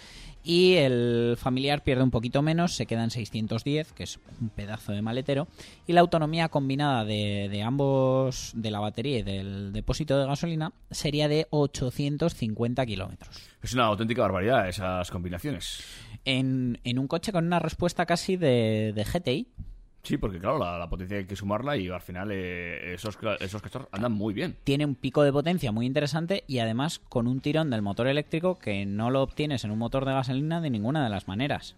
Y 0.43 0.73
el 0.75 1.35
familiar 1.37 1.83
pierde 1.83 2.03
un 2.03 2.11
poquito 2.11 2.41
menos, 2.41 2.75
se 2.75 2.85
queda 2.85 3.03
en 3.03 3.11
610, 3.11 3.93
que 3.93 4.03
es 4.03 4.19
un 4.41 4.49
pedazo 4.49 4.91
de 4.91 5.01
maletero. 5.01 5.47
Y 5.87 5.93
la 5.93 6.01
autonomía 6.01 6.49
combinada 6.49 7.05
de, 7.05 7.47
de 7.49 7.63
ambos, 7.63 8.51
de 8.55 8.71
la 8.71 8.79
batería 8.79 9.19
y 9.19 9.23
del 9.23 9.71
depósito 9.71 10.17
de 10.17 10.25
gasolina, 10.25 10.73
sería 10.91 11.27
de 11.27 11.47
850 11.49 12.85
kilómetros. 12.85 13.49
Es 13.61 13.73
una 13.73 13.85
auténtica 13.85 14.23
barbaridad 14.23 14.67
esas 14.67 15.09
combinaciones. 15.09 15.81
En, 16.25 16.79
en 16.83 16.99
un 16.99 17.07
coche 17.07 17.31
con 17.31 17.45
una 17.45 17.59
respuesta 17.59 18.05
casi 18.05 18.35
de, 18.35 18.91
de 18.93 19.03
GTI. 19.03 19.47
Sí, 20.03 20.17
porque 20.17 20.37
claro, 20.37 20.59
la, 20.59 20.77
la 20.77 20.89
potencia 20.89 21.17
hay 21.17 21.25
que 21.25 21.37
sumarla 21.37 21.77
y 21.77 21.87
al 21.87 22.01
final 22.01 22.29
eh, 22.33 22.93
esos, 22.93 23.17
esos 23.39 23.61
cachorros 23.61 23.87
andan 23.93 24.11
muy 24.11 24.33
bien. 24.33 24.57
Tiene 24.65 24.85
un 24.85 24.95
pico 24.95 25.23
de 25.23 25.31
potencia 25.31 25.71
muy 25.71 25.85
interesante 25.85 26.43
y 26.45 26.59
además 26.59 26.99
con 27.07 27.25
un 27.25 27.39
tirón 27.39 27.69
del 27.69 27.81
motor 27.81 28.07
eléctrico 28.07 28.59
que 28.59 28.85
no 28.85 29.09
lo 29.11 29.21
obtienes 29.21 29.63
en 29.63 29.71
un 29.71 29.79
motor 29.79 30.03
de 30.03 30.11
gasolina 30.11 30.59
de 30.59 30.69
ninguna 30.69 31.05
de 31.05 31.09
las 31.09 31.29
maneras. 31.29 31.75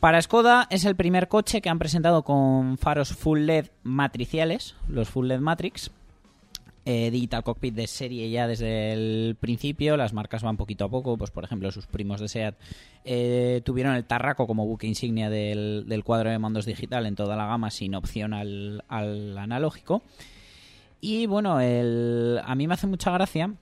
Para 0.00 0.20
Skoda 0.22 0.66
es 0.70 0.86
el 0.86 0.96
primer 0.96 1.28
coche 1.28 1.60
que 1.60 1.68
han 1.68 1.78
presentado 1.78 2.22
con 2.22 2.78
faros 2.78 3.14
full 3.14 3.40
LED 3.40 3.66
matriciales, 3.82 4.74
los 4.88 5.10
full 5.10 5.26
LED 5.28 5.40
Matrix. 5.40 5.90
Eh, 6.84 7.12
Digital 7.12 7.44
Cockpit 7.44 7.74
de 7.76 7.86
serie 7.86 8.28
ya 8.28 8.48
desde 8.48 8.92
el 8.92 9.36
principio, 9.38 9.96
las 9.96 10.12
marcas 10.12 10.42
van 10.42 10.56
poquito 10.56 10.84
a 10.84 10.88
poco, 10.88 11.16
pues 11.16 11.30
por 11.30 11.44
ejemplo 11.44 11.70
sus 11.70 11.86
primos 11.86 12.20
de 12.20 12.26
SEAT 12.26 12.56
eh, 13.04 13.62
tuvieron 13.64 13.94
el 13.94 14.04
Tarraco 14.04 14.48
como 14.48 14.66
buque 14.66 14.88
insignia 14.88 15.30
del, 15.30 16.02
cuadro 16.04 16.30
de 16.30 16.40
mandos 16.40 16.66
digital 16.66 17.06
en 17.06 17.14
toda 17.14 17.36
la 17.36 17.46
gama 17.46 17.70
sin 17.70 17.94
opción 17.94 18.34
al, 18.34 18.82
al 18.88 19.38
analógico. 19.38 20.02
Y 21.00 21.26
bueno, 21.26 21.60
el, 21.60 22.40
a 22.44 22.54
mí 22.56 22.66
me 22.66 22.74
hace 22.74 22.88
mucha 22.88 23.12
gracia 23.12 23.54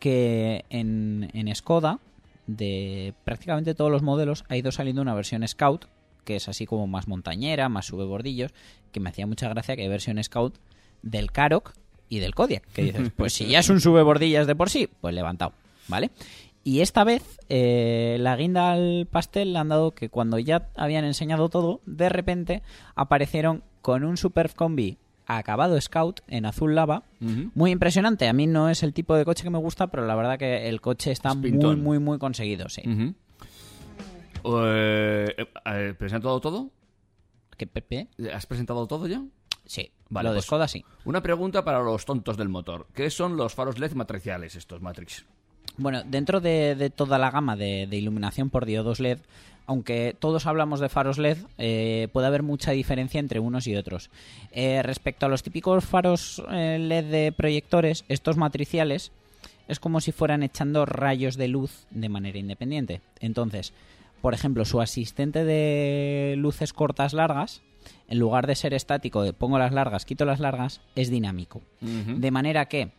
que 0.00 0.64
en, 0.70 1.30
en 1.34 1.54
Skoda, 1.54 2.00
de 2.48 3.14
prácticamente 3.22 3.74
todos 3.74 3.92
los 3.92 4.02
modelos, 4.02 4.44
ha 4.48 4.56
ido 4.56 4.72
saliendo 4.72 5.02
una 5.02 5.14
versión 5.14 5.46
Scout, 5.46 5.86
que 6.24 6.36
es 6.36 6.48
así 6.48 6.66
como 6.66 6.88
más 6.88 7.06
montañera, 7.06 7.68
más 7.68 7.86
sube 7.86 8.04
bordillos, 8.04 8.52
que 8.90 8.98
me 8.98 9.10
hacía 9.10 9.28
mucha 9.28 9.48
gracia 9.48 9.76
que 9.76 9.82
hay 9.82 9.88
versión 9.88 10.22
Scout 10.22 10.58
del 11.02 11.30
Karoq 11.30 11.74
y 12.08 12.18
del 12.18 12.34
Kodiak, 12.34 12.64
que 12.72 12.82
dices, 12.82 13.10
pues 13.16 13.32
si 13.32 13.46
ya 13.46 13.60
es 13.60 13.68
un 13.68 13.80
sube 13.80 14.02
bordillas 14.02 14.46
de 14.46 14.54
por 14.54 14.70
sí, 14.70 14.88
pues 15.00 15.14
levantado, 15.14 15.52
¿vale? 15.88 16.10
Y 16.64 16.80
esta 16.80 17.04
vez 17.04 17.38
eh, 17.50 18.16
la 18.20 18.36
guinda 18.36 18.72
al 18.72 19.06
pastel 19.10 19.52
le 19.52 19.58
han 19.58 19.68
dado 19.68 19.90
que 19.92 20.08
cuando 20.08 20.38
ya 20.38 20.70
habían 20.76 21.04
enseñado 21.04 21.50
todo, 21.50 21.80
de 21.84 22.08
repente 22.08 22.62
aparecieron 22.94 23.62
con 23.82 24.02
un 24.02 24.16
Superf 24.16 24.54
Combi 24.54 24.96
acabado 25.26 25.78
Scout 25.80 26.20
en 26.28 26.46
azul 26.46 26.74
lava. 26.74 27.02
Muy 27.54 27.70
impresionante. 27.70 28.28
A 28.28 28.32
mí 28.32 28.46
no 28.46 28.68
es 28.68 28.82
el 28.82 28.92
tipo 28.92 29.14
de 29.14 29.24
coche 29.24 29.44
que 29.44 29.50
me 29.50 29.58
gusta, 29.58 29.88
pero 29.88 30.06
la 30.06 30.14
verdad 30.14 30.38
que 30.38 30.68
el 30.68 30.80
coche 30.80 31.12
está 31.12 31.30
Es 31.30 31.36
muy, 31.36 31.76
muy, 31.76 31.98
muy 31.98 32.18
conseguido, 32.18 32.68
sí. 32.68 32.82
Eh, 34.44 35.94
¿Presentado 35.98 36.40
todo? 36.40 36.70
¿Qué, 37.56 37.66
Pepe? 37.66 38.08
¿Has 38.32 38.46
presentado 38.46 38.86
todo 38.86 39.06
ya? 39.06 39.22
Sí. 39.66 39.90
Vale, 40.10 40.28
lo 40.28 40.32
de 40.34 40.38
pues, 40.38 40.46
Skoda 40.46 40.68
sí. 40.68 40.84
Una 41.04 41.22
pregunta 41.22 41.64
para 41.64 41.82
los 41.82 42.04
tontos 42.04 42.36
del 42.36 42.48
motor. 42.48 42.86
¿Qué 42.94 43.10
son 43.10 43.36
los 43.36 43.54
faros 43.54 43.78
LED 43.78 43.92
matriciales 43.92 44.54
estos 44.54 44.80
Matrix? 44.80 45.24
Bueno, 45.76 46.02
dentro 46.04 46.40
de, 46.40 46.74
de 46.76 46.90
toda 46.90 47.18
la 47.18 47.30
gama 47.30 47.56
de, 47.56 47.86
de 47.88 47.96
iluminación 47.96 48.50
por 48.50 48.64
diodos 48.64 49.00
LED, 49.00 49.18
aunque 49.66 50.14
todos 50.18 50.46
hablamos 50.46 50.80
de 50.80 50.88
faros 50.88 51.18
LED, 51.18 51.38
eh, 51.58 52.08
puede 52.12 52.26
haber 52.26 52.42
mucha 52.42 52.72
diferencia 52.72 53.18
entre 53.18 53.40
unos 53.40 53.66
y 53.66 53.76
otros. 53.76 54.10
Eh, 54.52 54.82
respecto 54.82 55.26
a 55.26 55.28
los 55.28 55.42
típicos 55.42 55.84
faros 55.84 56.42
eh, 56.50 56.78
LED 56.78 57.04
de 57.06 57.32
proyectores, 57.32 58.04
estos 58.08 58.36
matriciales 58.36 59.10
es 59.66 59.80
como 59.80 60.00
si 60.00 60.12
fueran 60.12 60.42
echando 60.42 60.84
rayos 60.84 61.36
de 61.36 61.48
luz 61.48 61.86
de 61.90 62.10
manera 62.10 62.38
independiente. 62.38 63.00
Entonces, 63.20 63.72
por 64.20 64.34
ejemplo, 64.34 64.64
su 64.64 64.80
asistente 64.80 65.44
de 65.44 66.34
luces 66.36 66.72
cortas 66.72 67.14
largas, 67.14 67.62
en 68.08 68.18
lugar 68.18 68.46
de 68.46 68.54
ser 68.54 68.74
estático 68.74 69.22
de 69.22 69.32
pongo 69.32 69.58
las 69.58 69.72
largas, 69.72 70.04
quito 70.04 70.24
las 70.24 70.40
largas, 70.40 70.80
es 70.94 71.10
dinámico. 71.10 71.62
De 71.80 72.30
manera 72.30 72.66
que 72.66 72.92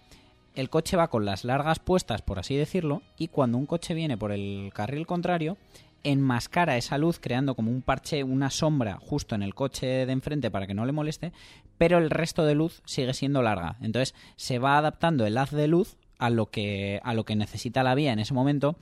el 0.56 0.70
coche 0.70 0.98
va 0.98 1.10
con 1.10 1.26
las 1.26 1.44
largas 1.44 1.80
puestas, 1.80 2.22
por 2.22 2.40
así 2.40 2.56
decirlo, 2.56 3.02
y 3.18 3.28
cuando 3.28 3.58
un 3.58 3.66
coche 3.66 3.94
viene 3.94 4.18
por 4.18 4.32
el 4.32 4.72
carril 4.74 5.06
contrario, 5.06 5.58
enmascara 6.04 6.78
esa 6.78 6.98
luz 6.98 7.20
creando 7.20 7.56
como 7.56 7.72
un 7.72 7.82
parche, 7.82 8.24
una 8.24 8.52
sombra 8.52 9.00
justo 9.02 9.36
en 9.36 9.42
el 9.42 9.56
coche 9.56 10.06
de 10.06 10.12
enfrente 10.12 10.52
para 10.52 10.68
que 10.68 10.76
no 10.76 10.86
le 10.86 10.92
moleste, 10.92 11.34
pero 11.78 11.98
el 11.98 12.10
resto 12.10 12.46
de 12.46 12.56
luz 12.56 12.82
sigue 12.86 13.14
siendo 13.14 13.42
larga. 13.42 13.76
Entonces 13.82 14.16
se 14.36 14.60
va 14.60 14.78
adaptando 14.78 15.26
el 15.26 15.38
haz 15.38 15.52
de 15.52 15.68
luz 15.68 15.98
a 16.18 16.30
lo 16.30 16.48
que, 16.48 17.00
a 17.04 17.14
lo 17.14 17.26
que 17.26 17.36
necesita 17.36 17.84
la 17.84 17.96
vía 17.96 18.14
en 18.14 18.20
ese 18.20 18.34
momento 18.34 18.76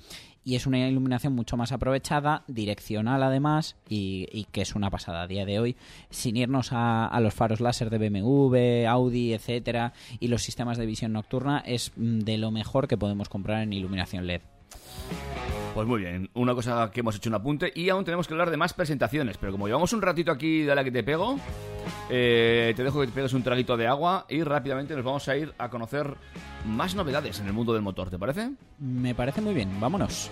y 0.46 0.56
es 0.56 0.68
una 0.68 0.88
iluminación 0.88 1.34
mucho 1.34 1.58
más 1.58 1.72
aprovechada, 1.72 2.44
direccional 2.48 3.24
además, 3.24 3.76
y, 3.88 4.46
que 4.52 4.62
es 4.62 4.76
una 4.76 4.90
pasada 4.90 5.24
a 5.24 5.28
día 5.28 5.46
de 5.46 5.60
hoy, 5.60 5.78
sin 6.10 6.38
irnos 6.38 6.74
a, 6.74 7.08
a 7.08 7.20
los 7.22 7.34
faros 7.34 7.62
láser 7.62 7.90
de 7.90 7.98
BMW, 7.98 8.88
Audi, 8.88 9.34
etcétera, 9.34 9.94
y 10.20 10.28
los 10.28 10.44
sistemas 10.44 10.78
de 10.78 10.86
visión 10.86 11.14
nocturna, 11.14 11.60
es 11.66 11.92
mm, 11.96 12.20
de 12.20 12.38
lo 12.38 12.52
mejor 12.52 12.88
que 12.88 12.98
podemos 12.98 13.30
comprar 13.30 13.64
en 13.64 13.74
iluminación 13.74 14.28
LED. 14.28 14.42
Pues 15.74 15.88
muy 15.88 16.02
bien, 16.02 16.30
una 16.36 16.54
cosa 16.54 16.92
que 16.92 17.00
hemos 17.00 17.16
hecho 17.16 17.30
un 17.30 17.36
apunte 17.36 17.72
y 17.74 17.90
aún 17.90 18.06
tenemos 18.06 18.28
que 18.28 18.36
hablar 18.36 18.52
de 18.52 18.58
más 18.58 18.74
presentaciones, 18.74 19.38
pero 19.38 19.52
como 19.52 19.66
llevamos 19.66 19.92
un 19.94 20.04
ratito 20.04 20.32
aquí 20.32 20.62
de 20.62 20.76
la 20.76 20.84
que 20.84 20.92
te 20.92 21.04
pego, 21.04 21.40
eh, 22.12 22.74
te 22.76 22.84
dejo 22.84 23.02
que 23.02 23.08
te 23.08 23.14
pegues 23.14 23.34
un 23.34 23.42
traguito 23.42 23.76
de 23.76 23.88
agua 23.88 24.28
y 24.30 24.44
rápidamente 24.44 24.96
nos 24.96 25.04
vamos 25.04 25.28
a 25.28 25.36
ir 25.36 25.52
a 25.58 25.70
conocer 25.70 26.14
más 26.68 26.94
novedades 26.94 27.40
en 27.40 27.48
el 27.48 27.54
mundo 27.54 27.74
del 27.74 27.82
motor, 27.82 28.12
¿te 28.12 28.20
parece? 28.20 28.52
Me 28.78 29.16
parece 29.16 29.42
muy 29.42 29.56
bien, 29.56 29.80
vámonos. 29.80 30.30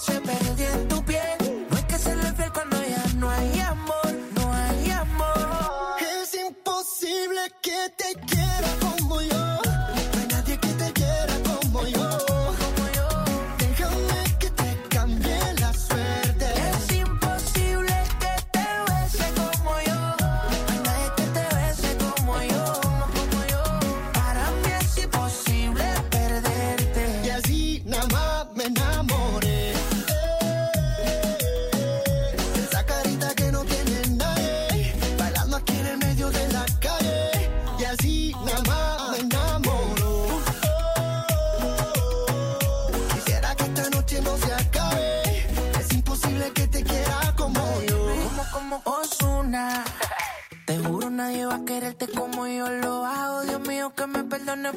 Se 0.00 0.18
perdió 0.20 0.66
en 0.68 0.88
tu 0.88 1.04
piel. 1.04 1.66
No 1.70 1.76
hay 1.76 1.82
que 1.84 1.98
serle 1.98 2.32
fiel 2.32 2.52
cuando 2.52 2.76
ya 2.82 3.04
no 3.16 3.30
hay 3.30 3.60
amor, 3.60 4.12
no 4.34 4.52
hay 4.52 4.90
amor. 4.90 5.96
Es 6.22 6.34
imposible 6.34 7.40
que 7.60 7.92
te 7.96 8.29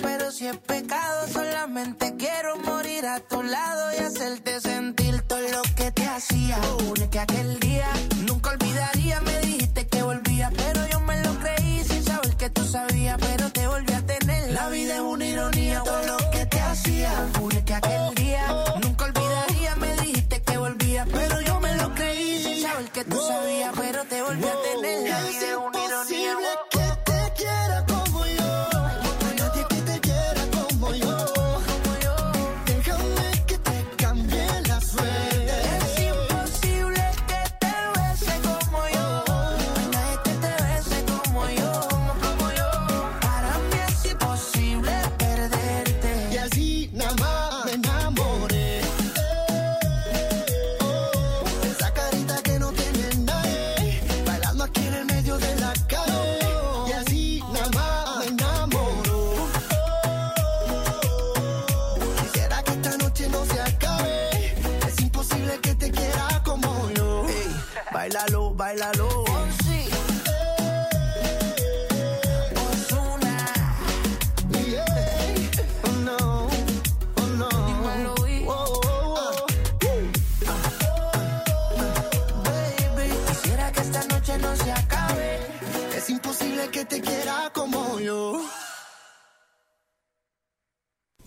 pero 0.02 0.32
si 0.32 0.46
es 0.46 0.58
pecado, 0.58 1.28
solamente 1.28 2.16
quiero 2.16 2.58
morir 2.58 3.08
a 3.08 3.20
tu 3.20 3.42
lado 3.42 3.92
y 3.98 4.04
hacerte 4.04 4.62
sentir 4.62 5.22
todo 5.24 5.40
lo 5.40 5.64
que 5.76 5.92
te 5.92 6.06
hacía. 6.06 6.60
Juré 6.80 7.10
que 7.10 7.20
aquel 7.20 7.60
día 7.60 7.88
nunca 8.28 8.52
olvidaría. 8.52 9.20
Me 9.22 9.40
dijiste 9.40 9.88
que 9.88 10.04
volvía, 10.04 10.52
pero 10.56 10.88
yo 10.88 11.00
me 11.00 11.20
lo 11.24 11.34
creí 11.40 11.84
sin 11.86 12.04
saber 12.04 12.36
que 12.36 12.52
tú 12.52 12.64
sabías, 12.64 13.18
pero 13.20 13.50
te 13.52 13.66
volví 13.66 13.94
a 13.94 14.06
tener. 14.06 14.52
La 14.52 14.70
vida 14.70 14.94
es 14.94 15.02
una 15.02 15.26
ironía, 15.26 15.82
todo 15.84 16.04
lo 16.04 16.18
que 16.30 16.46
te 16.46 16.60
hacía. 16.60 17.12
Juré 17.40 17.66
que 17.66 17.74
aquel 17.74 18.14
día 18.14 18.73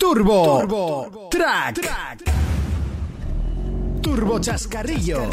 Turbo, 0.09 0.61
Turbo 0.61 1.29
Track. 1.29 1.81
Turbo 4.01 4.39
Chascarrillo. 4.39 5.29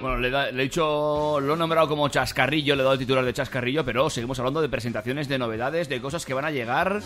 Bueno, 0.00 0.16
le, 0.16 0.30
da- 0.30 0.50
le 0.52 0.62
he 0.62 0.64
dicho, 0.64 1.38
lo 1.38 1.52
he 1.52 1.56
nombrado 1.58 1.86
como 1.86 2.08
chascarrillo, 2.08 2.74
le 2.76 2.80
he 2.80 2.84
dado 2.84 2.94
el 2.94 2.98
titular 2.98 3.22
de 3.26 3.34
chascarrillo, 3.34 3.84
pero 3.84 4.08
seguimos 4.08 4.38
hablando 4.38 4.62
de 4.62 4.70
presentaciones, 4.70 5.28
de 5.28 5.38
novedades, 5.38 5.90
de 5.90 6.00
cosas 6.00 6.24
que 6.24 6.32
van 6.32 6.46
a 6.46 6.50
llegar 6.50 7.02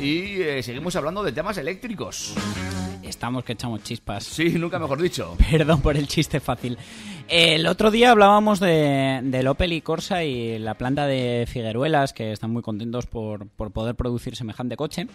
y 0.00 0.42
eh, 0.42 0.64
seguimos 0.64 0.96
hablando 0.96 1.22
de 1.22 1.30
temas 1.30 1.56
eléctricos. 1.56 2.34
Estamos 3.08 3.44
que 3.44 3.52
echamos 3.52 3.82
chispas. 3.82 4.24
Sí, 4.24 4.50
nunca 4.58 4.78
mejor 4.78 5.00
dicho. 5.00 5.36
Perdón 5.50 5.80
por 5.80 5.96
el 5.96 6.08
chiste 6.08 6.40
fácil. 6.40 6.76
El 7.28 7.66
otro 7.66 7.90
día 7.90 8.10
hablábamos 8.10 8.60
de, 8.60 9.20
del 9.22 9.48
Opel 9.48 9.72
y 9.72 9.80
Corsa 9.80 10.24
y 10.24 10.58
la 10.58 10.74
planta 10.74 11.06
de 11.06 11.46
Figueruelas, 11.48 12.12
que 12.12 12.32
están 12.32 12.50
muy 12.50 12.62
contentos 12.62 13.06
por, 13.06 13.48
por 13.48 13.70
poder 13.70 13.94
producir 13.94 14.36
semejante 14.36 14.76
coche. 14.76 15.06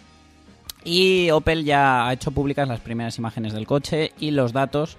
Y 0.84 1.30
Opel 1.30 1.64
ya 1.64 2.06
ha 2.06 2.12
hecho 2.12 2.32
públicas 2.32 2.68
las 2.68 2.80
primeras 2.80 3.16
imágenes 3.18 3.52
del 3.52 3.66
coche 3.66 4.12
y 4.18 4.32
los 4.32 4.52
datos 4.52 4.96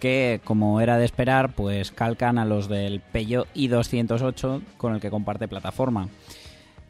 que, 0.00 0.40
como 0.44 0.80
era 0.80 0.98
de 0.98 1.04
esperar, 1.04 1.54
pues 1.54 1.90
calcan 1.90 2.38
a 2.38 2.44
los 2.44 2.68
del 2.68 3.00
Peugeot 3.00 3.48
i208 3.54 4.62
con 4.76 4.94
el 4.94 5.00
que 5.00 5.10
comparte 5.10 5.48
plataforma. 5.48 6.08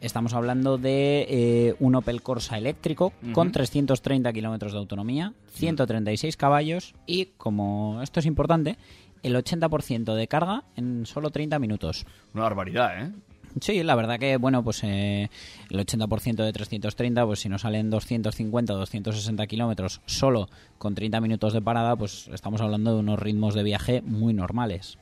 Estamos 0.05 0.35
hablando 0.35 0.77
de 0.77 1.25
eh, 1.27 1.75
un 1.79 1.95
Opel 1.95 2.21
Corsa 2.21 2.59
eléctrico 2.59 3.11
con 3.33 3.47
Ujú. 3.47 3.53
330 3.53 4.31
kilómetros 4.33 4.71
de 4.71 4.77
autonomía, 4.77 5.33
136 5.53 6.37
caballos 6.37 6.93
y, 7.07 7.29
como 7.37 7.99
esto 8.03 8.19
es 8.19 8.27
importante, 8.27 8.77
el 9.23 9.35
80% 9.35 10.13
de 10.13 10.27
carga 10.27 10.63
en 10.75 11.07
solo 11.07 11.31
30 11.31 11.57
minutos. 11.57 12.05
Una 12.35 12.43
barbaridad, 12.43 13.03
¿eh? 13.03 13.11
Sí, 13.59 13.81
la 13.81 13.95
verdad 13.95 14.19
que, 14.19 14.37
bueno, 14.37 14.63
pues 14.63 14.83
eh, 14.83 15.31
el 15.71 15.79
80% 15.79 16.35
de 16.35 16.53
330, 16.53 17.25
pues 17.25 17.39
si 17.39 17.49
nos 17.49 17.61
salen 17.61 17.89
250 17.89 18.73
o 18.73 18.77
260 18.77 19.47
kilómetros 19.47 20.01
solo 20.05 20.49
con 20.77 20.93
30 20.93 21.19
minutos 21.19 21.51
de 21.53 21.63
parada, 21.63 21.95
pues 21.95 22.29
estamos 22.31 22.61
hablando 22.61 22.93
de 22.93 22.99
unos 22.99 23.17
ritmos 23.17 23.55
de 23.55 23.63
viaje 23.63 24.03
muy 24.03 24.35
normales. 24.35 24.99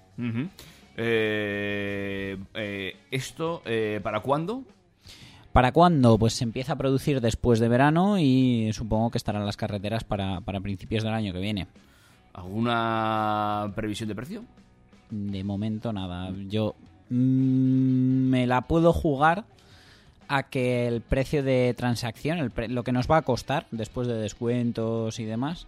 Eh, 0.96 2.38
eh, 2.54 2.96
¿Esto 3.12 3.64
para 4.02 4.22
cuándo? 4.22 4.64
¿Para 5.54 5.72
cuándo? 5.72 6.18
Pues 6.18 6.34
se 6.34 6.44
empieza 6.44 6.74
a 6.74 6.78
producir 6.78 7.22
después 7.22 7.60
de 7.60 7.68
verano 7.70 8.18
y 8.20 8.72
supongo 8.74 9.12
que 9.12 9.18
estarán 9.20 9.46
las 9.46 9.56
carreteras 9.56 10.04
para, 10.04 10.42
para 10.42 10.60
principios 10.60 11.04
del 11.04 11.14
año 11.14 11.32
que 11.32 11.40
viene. 11.40 11.68
¿Alguna 12.34 13.72
previsión 13.76 14.10
de 14.10 14.16
precio? 14.16 14.44
De 15.12 15.44
momento 15.44 15.94
nada. 15.94 16.32
Yo 16.50 16.74
mm, 17.10 17.16
me 18.30 18.48
la 18.48 18.62
puedo 18.62 18.92
jugar 18.94 19.46
a 20.28 20.44
que 20.44 20.88
el 20.88 21.02
precio 21.02 21.44
de 21.44 21.76
transacción, 21.78 22.40
el 22.40 22.50
pre- 22.50 22.68
lo 22.70 22.84
que 22.84 22.92
nos 22.92 23.10
va 23.10 23.18
a 23.18 23.22
costar 23.22 23.68
después 23.70 24.08
de 24.08 24.16
descuentos 24.16 25.20
y 25.20 25.26
demás, 25.26 25.68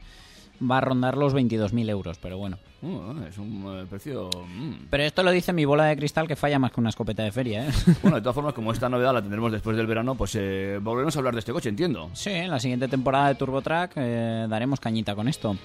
va 0.62 0.78
a 0.78 0.82
rondar 0.82 1.18
los 1.18 1.34
22.000 1.34 1.90
euros, 1.90 2.18
pero 2.20 2.38
bueno. 2.38 2.58
Uh, 2.82 3.24
es 3.28 3.38
un 3.38 3.64
eh, 3.68 3.86
precio... 3.90 4.30
mm. 4.30 4.88
Pero 4.90 5.04
esto 5.04 5.24
lo 5.24 5.32
dice 5.32 5.54
mi 5.54 5.66
bola 5.66 5.86
de 5.86 5.98
cristal 5.98 6.28
que 6.28 6.36
falla 6.36 6.60
más 6.60 6.72
que 6.72 6.80
una 6.80 6.90
escopeta 6.90 7.24
de 7.24 7.32
feria, 7.32 7.68
¿eh? 7.68 7.72
Bueno, 8.02 8.18
de 8.18 8.22
todas 8.22 8.36
formas, 8.36 8.54
como 8.54 8.72
esta 8.72 8.90
novedad 8.90 9.14
la 9.14 9.22
tendremos 9.22 9.52
después 9.52 9.76
del 9.76 9.88
verano, 9.88 10.16
pues 10.16 10.36
eh, 10.36 10.80
volveremos 10.82 11.16
a 11.16 11.20
hablar 11.20 11.34
de 11.34 11.40
este 11.40 11.54
coche, 11.54 11.70
entiendo. 11.70 12.10
Sí, 12.14 12.30
en 12.30 12.52
la 12.52 12.60
siguiente 12.60 12.88
temporada 12.88 13.30
de 13.30 13.36
TurboTrack 13.36 13.94
eh, 13.96 14.46
daremos 14.50 14.80
cañita 14.80 15.16
con 15.16 15.28
esto. 15.28 15.58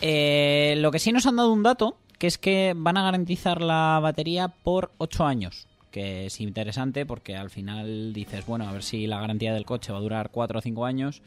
Eh, 0.00 0.74
lo 0.78 0.90
que 0.90 0.98
sí 0.98 1.12
nos 1.12 1.26
han 1.26 1.36
dado 1.36 1.52
un 1.52 1.62
dato, 1.62 1.96
que 2.18 2.26
es 2.26 2.38
que 2.38 2.74
van 2.76 2.96
a 2.96 3.02
garantizar 3.02 3.60
la 3.60 3.98
batería 4.02 4.48
por 4.48 4.92
8 4.98 5.26
años. 5.26 5.66
Que 5.90 6.26
es 6.26 6.40
interesante 6.40 7.04
porque 7.04 7.36
al 7.36 7.50
final 7.50 8.12
dices, 8.12 8.46
bueno, 8.46 8.68
a 8.68 8.72
ver 8.72 8.84
si 8.84 9.06
la 9.06 9.20
garantía 9.20 9.52
del 9.52 9.64
coche 9.64 9.92
va 9.92 9.98
a 9.98 10.02
durar 10.02 10.30
4 10.30 10.58
o 10.58 10.62
5 10.62 10.84
años 10.86 11.20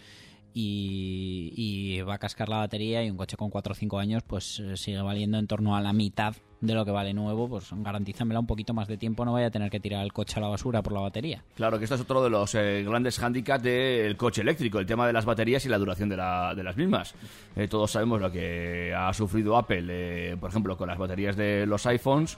y, 0.54 2.02
va 2.02 2.16
a 2.16 2.18
cascar 2.18 2.50
la 2.50 2.58
batería 2.58 3.04
y 3.04 3.10
un 3.10 3.18
coche 3.18 3.38
con 3.38 3.50
4 3.50 3.72
o 3.72 3.76
5 3.76 4.00
años 4.00 4.24
pues 4.28 4.60
eh, 4.60 4.76
sigue 4.78 5.02
valiendo 5.02 5.38
en 5.38 5.48
torno 5.48 5.76
a 5.76 5.82
la 5.82 5.94
mitad 5.94 6.36
de 6.60 6.74
lo 6.74 6.86
que 6.86 6.92
vale 6.92 7.14
nuevo, 7.14 7.50
pues 7.50 7.70
garantízamela 7.74 8.40
un 8.40 8.48
poquito 8.48 8.74
más 8.74 8.88
de 8.88 8.96
tiempo, 8.98 9.26
no 9.26 9.34
vaya 9.34 9.48
a 9.48 9.52
tener 9.52 9.70
que 9.70 9.82
tirar 9.82 10.02
el 10.04 10.14
coche 10.14 10.36
a 10.38 10.42
la 10.42 10.48
basura 10.48 10.82
por 10.82 10.94
la 10.94 11.02
batería. 11.02 11.44
Claro 11.56 11.78
que 11.78 11.84
esto 11.84 11.96
es 11.96 12.02
otro 12.02 12.24
de 12.24 12.30
los 12.30 12.56
eh, 12.56 12.84
grandes 12.88 13.20
hándicaps 13.20 13.64
del 13.64 14.16
coche 14.16 14.42
eléctrico, 14.42 14.80
el 14.80 14.86
tema 14.86 15.06
de 15.06 15.12
las 15.12 15.26
baterías 15.26 15.66
y 15.66 15.70
la 15.70 15.78
duración 15.78 16.08
de, 16.08 16.16
la- 16.18 16.54
las 16.54 16.78
mismas. 16.78 17.16
Eh, 17.58 17.68
todos 17.68 17.92
sabemos 17.92 18.22
lo 18.22 18.32
que 18.32 18.94
ha 18.96 19.12
sufrido 19.14 19.58
Apple, 19.58 20.38
por 20.38 20.50
ejemplo, 20.52 20.78
con 20.78 20.88
las 20.88 20.98
baterías 20.98 21.36
de 21.36 21.66
los 21.66 21.86
iPhones 21.86 22.38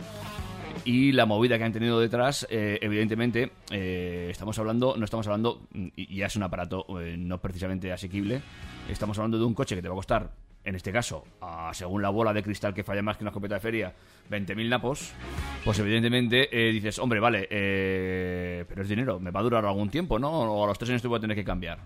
y 0.85 1.11
la 1.11 1.25
movida 1.25 1.57
que 1.57 1.63
han 1.63 1.73
tenido 1.73 1.99
detrás. 1.99 2.47
eh, 2.49 2.79
evidentemente, 2.81 3.51
eh, 3.71 4.27
estamos 4.31 4.57
hablando, 4.59 4.95
no 4.97 5.03
estamos 5.03 5.27
hablando, 5.27 5.67
y 5.73 5.91
y 5.95 6.17
ya 6.17 6.27
es 6.27 6.35
un 6.35 6.43
aparato 6.43 6.85
eh, 7.01 7.17
no 7.17 7.39
precisamente 7.39 7.91
asequible, 7.91 8.41
estamos 8.89 9.17
hablando 9.17 9.39
de 9.39 9.45
un 9.45 9.53
coche 9.53 9.75
que 9.75 9.81
te 9.81 9.89
va 9.89 9.95
a 9.95 9.97
costar, 9.97 10.31
en 10.65 10.75
este 10.75 10.91
caso, 10.91 11.23
a- 11.41 11.71
según 11.73 12.01
la 12.01 12.09
bola 12.09 12.33
de 12.33 12.43
cristal 12.43 12.73
que 12.73 12.83
falla 12.83 13.01
más 13.01 13.17
que 13.17 13.23
una 13.23 13.29
escopeta 13.29 13.55
de 13.55 13.61
feria, 13.61 13.93
20.000 14.29 14.67
napos, 14.69 15.13
pues 15.63 15.77
evidentemente 15.79 16.49
eh, 16.51 16.71
dices, 16.71 16.97
hombre, 16.99 17.19
vale, 17.19 17.47
eh, 17.49 18.65
pero 18.67 18.81
es 18.81 18.89
dinero, 18.89 19.19
me 19.19 19.31
va 19.31 19.39
a 19.39 19.43
durar 19.43 19.65
algún 19.65 19.89
tiempo, 19.89 20.17
¿no? 20.19 20.29
O 20.31 20.63
a 20.63 20.67
los 20.67 20.77
tres 20.77 20.89
años 20.89 21.01
te 21.01 21.07
voy 21.07 21.17
a 21.17 21.21
tener 21.21 21.35
que 21.37 21.43
cambiar. 21.43 21.79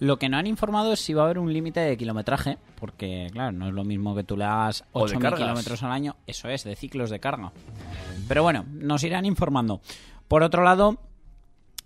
Lo 0.00 0.18
que 0.18 0.28
no 0.28 0.36
han 0.36 0.46
informado 0.48 0.92
es 0.92 1.00
si 1.00 1.14
va 1.14 1.22
a 1.22 1.24
haber 1.26 1.38
un 1.38 1.52
límite 1.52 1.78
de 1.80 1.96
kilometraje, 1.96 2.58
porque 2.78 3.28
claro, 3.32 3.52
no 3.52 3.68
es 3.68 3.72
lo 3.74 3.84
mismo 3.84 4.14
que 4.16 4.24
tú 4.24 4.36
le 4.36 4.44
hagas 4.44 4.84
O 4.92 5.06
de 5.06 5.14
8.000 5.16 5.20
cargas. 5.22 5.40
kilómetros 5.40 5.82
al 5.84 5.92
año, 5.92 6.16
eso 6.26 6.48
es, 6.48 6.64
de 6.64 6.74
ciclos 6.74 7.08
de 7.10 7.20
carga. 7.20 7.52
Pero 8.28 8.42
bueno, 8.42 8.64
nos 8.72 9.02
irán 9.04 9.24
informando. 9.26 9.80
Por 10.26 10.42
otro 10.42 10.62
lado, 10.64 10.98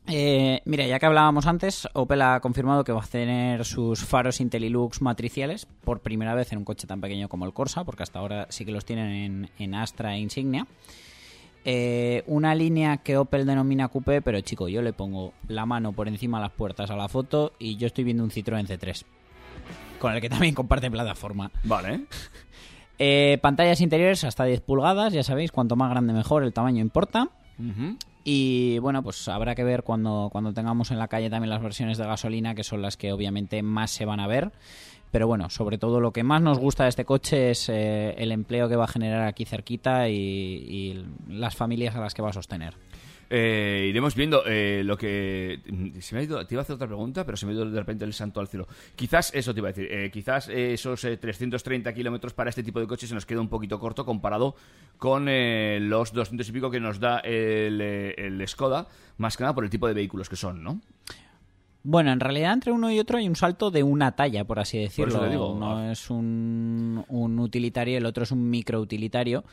eh, 0.06 0.60
mira, 0.64 0.86
ya 0.86 0.98
que 0.98 1.06
hablábamos 1.06 1.46
antes, 1.46 1.88
Opel 1.94 2.22
ha 2.22 2.40
confirmado 2.40 2.84
que 2.84 2.92
va 2.92 3.02
a 3.02 3.06
tener 3.06 3.64
sus 3.64 4.04
faros 4.04 4.40
Intellilux 4.40 5.00
matriciales 5.00 5.66
por 5.66 6.00
primera 6.00 6.34
vez 6.34 6.52
en 6.52 6.58
un 6.58 6.64
coche 6.64 6.86
tan 6.86 7.00
pequeño 7.00 7.28
como 7.28 7.46
el 7.46 7.52
Corsa, 7.52 7.84
porque 7.84 8.02
hasta 8.02 8.18
ahora 8.18 8.46
sí 8.50 8.64
que 8.64 8.72
los 8.72 8.84
tienen 8.84 9.10
en, 9.10 9.50
en 9.58 9.74
Astra 9.74 10.14
e 10.14 10.18
Insignia. 10.18 10.66
Eh, 11.66 12.22
una 12.26 12.54
línea 12.54 12.98
que 12.98 13.16
Opel 13.16 13.46
denomina 13.46 13.88
coupé, 13.88 14.20
pero 14.20 14.38
chico, 14.42 14.68
yo 14.68 14.82
le 14.82 14.92
pongo 14.92 15.32
la 15.48 15.64
mano 15.64 15.92
por 15.92 16.08
encima 16.08 16.36
de 16.36 16.42
las 16.42 16.52
puertas 16.52 16.90
a 16.90 16.96
la 16.96 17.08
foto 17.08 17.54
y 17.58 17.76
yo 17.76 17.86
estoy 17.86 18.04
viendo 18.04 18.22
un 18.22 18.30
Citroën 18.30 18.66
C3, 18.66 19.04
con 19.98 20.12
el 20.12 20.20
que 20.20 20.28
también 20.28 20.54
comparte 20.54 20.90
plataforma. 20.90 21.50
Vale. 21.62 22.02
Eh, 22.98 23.38
pantallas 23.42 23.80
interiores 23.80 24.22
hasta 24.24 24.44
10 24.44 24.60
pulgadas, 24.60 25.12
ya 25.12 25.24
sabéis, 25.24 25.50
cuanto 25.50 25.74
más 25.74 25.90
grande 25.90 26.12
mejor, 26.12 26.44
el 26.44 26.52
tamaño 26.52 26.80
importa. 26.80 27.28
Y 28.24 28.78
bueno, 28.78 29.02
pues 29.02 29.28
habrá 29.28 29.54
que 29.54 29.64
ver 29.64 29.82
cuando, 29.82 30.30
cuando 30.32 30.54
tengamos 30.54 30.90
en 30.90 30.98
la 30.98 31.08
calle 31.08 31.28
también 31.28 31.50
las 31.50 31.62
versiones 31.62 31.98
de 31.98 32.06
gasolina, 32.06 32.54
que 32.54 32.64
son 32.64 32.80
las 32.80 32.96
que 32.96 33.12
obviamente 33.12 33.62
más 33.62 33.90
se 33.90 34.06
van 34.06 34.18
a 34.18 34.26
ver. 34.26 34.50
Pero 35.14 35.28
bueno, 35.28 35.48
sobre 35.48 35.78
todo 35.78 36.00
lo 36.00 36.10
que 36.10 36.24
más 36.24 36.42
nos 36.42 36.58
gusta 36.58 36.82
de 36.82 36.88
este 36.88 37.04
coche 37.04 37.52
es 37.52 37.68
eh, 37.68 38.16
el 38.18 38.32
empleo 38.32 38.68
que 38.68 38.74
va 38.74 38.86
a 38.86 38.88
generar 38.88 39.28
aquí 39.28 39.44
cerquita 39.44 40.08
y, 40.08 41.06
las 41.28 41.54
familias 41.54 41.94
a 41.94 42.00
las 42.00 42.14
que 42.14 42.20
va 42.20 42.30
a 42.30 42.32
sostener. 42.32 42.74
Eh, 43.30 43.86
iremos 43.88 44.16
viendo 44.16 44.42
eh, 44.44 44.82
lo 44.84 44.98
que... 44.98 45.60
mm, 45.70 46.00
Se 46.00 46.16
me 46.16 46.20
ha 46.20 46.24
ido, 46.24 46.44
te 46.44 46.56
iba 46.56 46.62
a 46.62 46.64
hacer 46.64 46.74
otra 46.74 46.88
pregunta, 46.88 47.24
pero 47.24 47.36
se 47.36 47.46
me 47.46 47.52
ha 47.52 47.54
ido 47.54 47.70
de 47.70 47.78
repente 47.78 48.04
el 48.04 48.12
santo 48.12 48.40
al 48.40 48.48
cielo. 48.48 48.66
Quizás, 48.96 49.32
eso 49.34 49.54
te 49.54 49.60
iba 49.60 49.68
a 49.68 49.72
decir, 49.72 49.86
eh, 49.88 50.10
quizás 50.10 50.48
eh, 50.48 50.72
esos 50.74 51.04
eh, 51.04 51.16
330 51.16 51.94
kilómetros 51.94 52.34
para 52.34 52.50
este 52.50 52.64
tipo 52.64 52.80
de 52.80 52.88
coches 52.88 53.08
se 53.08 53.14
nos 53.14 53.24
queda 53.24 53.40
un 53.40 53.48
poquito 53.48 53.78
corto 53.78 54.04
comparado 54.04 54.56
con 54.98 55.28
eh, 55.28 55.78
los 55.80 56.12
200 56.12 56.48
y 56.48 56.50
pico 56.52 56.72
que 56.72 56.80
nos 56.80 56.98
da 56.98 57.22
eh, 57.22 58.14
el 58.18 58.48
Skoda, 58.48 58.88
más 59.18 59.36
que 59.36 59.44
nada 59.44 59.54
por 59.54 59.62
el 59.62 59.70
tipo 59.70 59.86
de 59.86 59.94
vehículos 59.94 60.28
que 60.28 60.34
son, 60.34 60.64
¿no? 60.64 60.80
Bueno, 61.86 62.10
en 62.12 62.18
realidad 62.20 62.54
entre 62.54 62.72
uno 62.72 62.90
y 62.90 62.98
otro 62.98 63.18
hay 63.18 63.28
un 63.28 63.36
salto 63.36 63.70
de 63.70 63.82
una 63.82 64.12
talla, 64.12 64.44
por 64.44 64.58
así 64.58 64.78
decirlo. 64.78 65.28
digo, 65.28 65.52
Uno 65.52 65.76
ah. 65.76 65.92
es 65.92 66.08
un, 66.10 67.04
un 67.08 67.38
utilitario, 67.38 67.98
el 67.98 68.06
otro 68.06 68.24
es 68.24 68.32
un 68.32 68.48
microutilitario. 68.50 69.44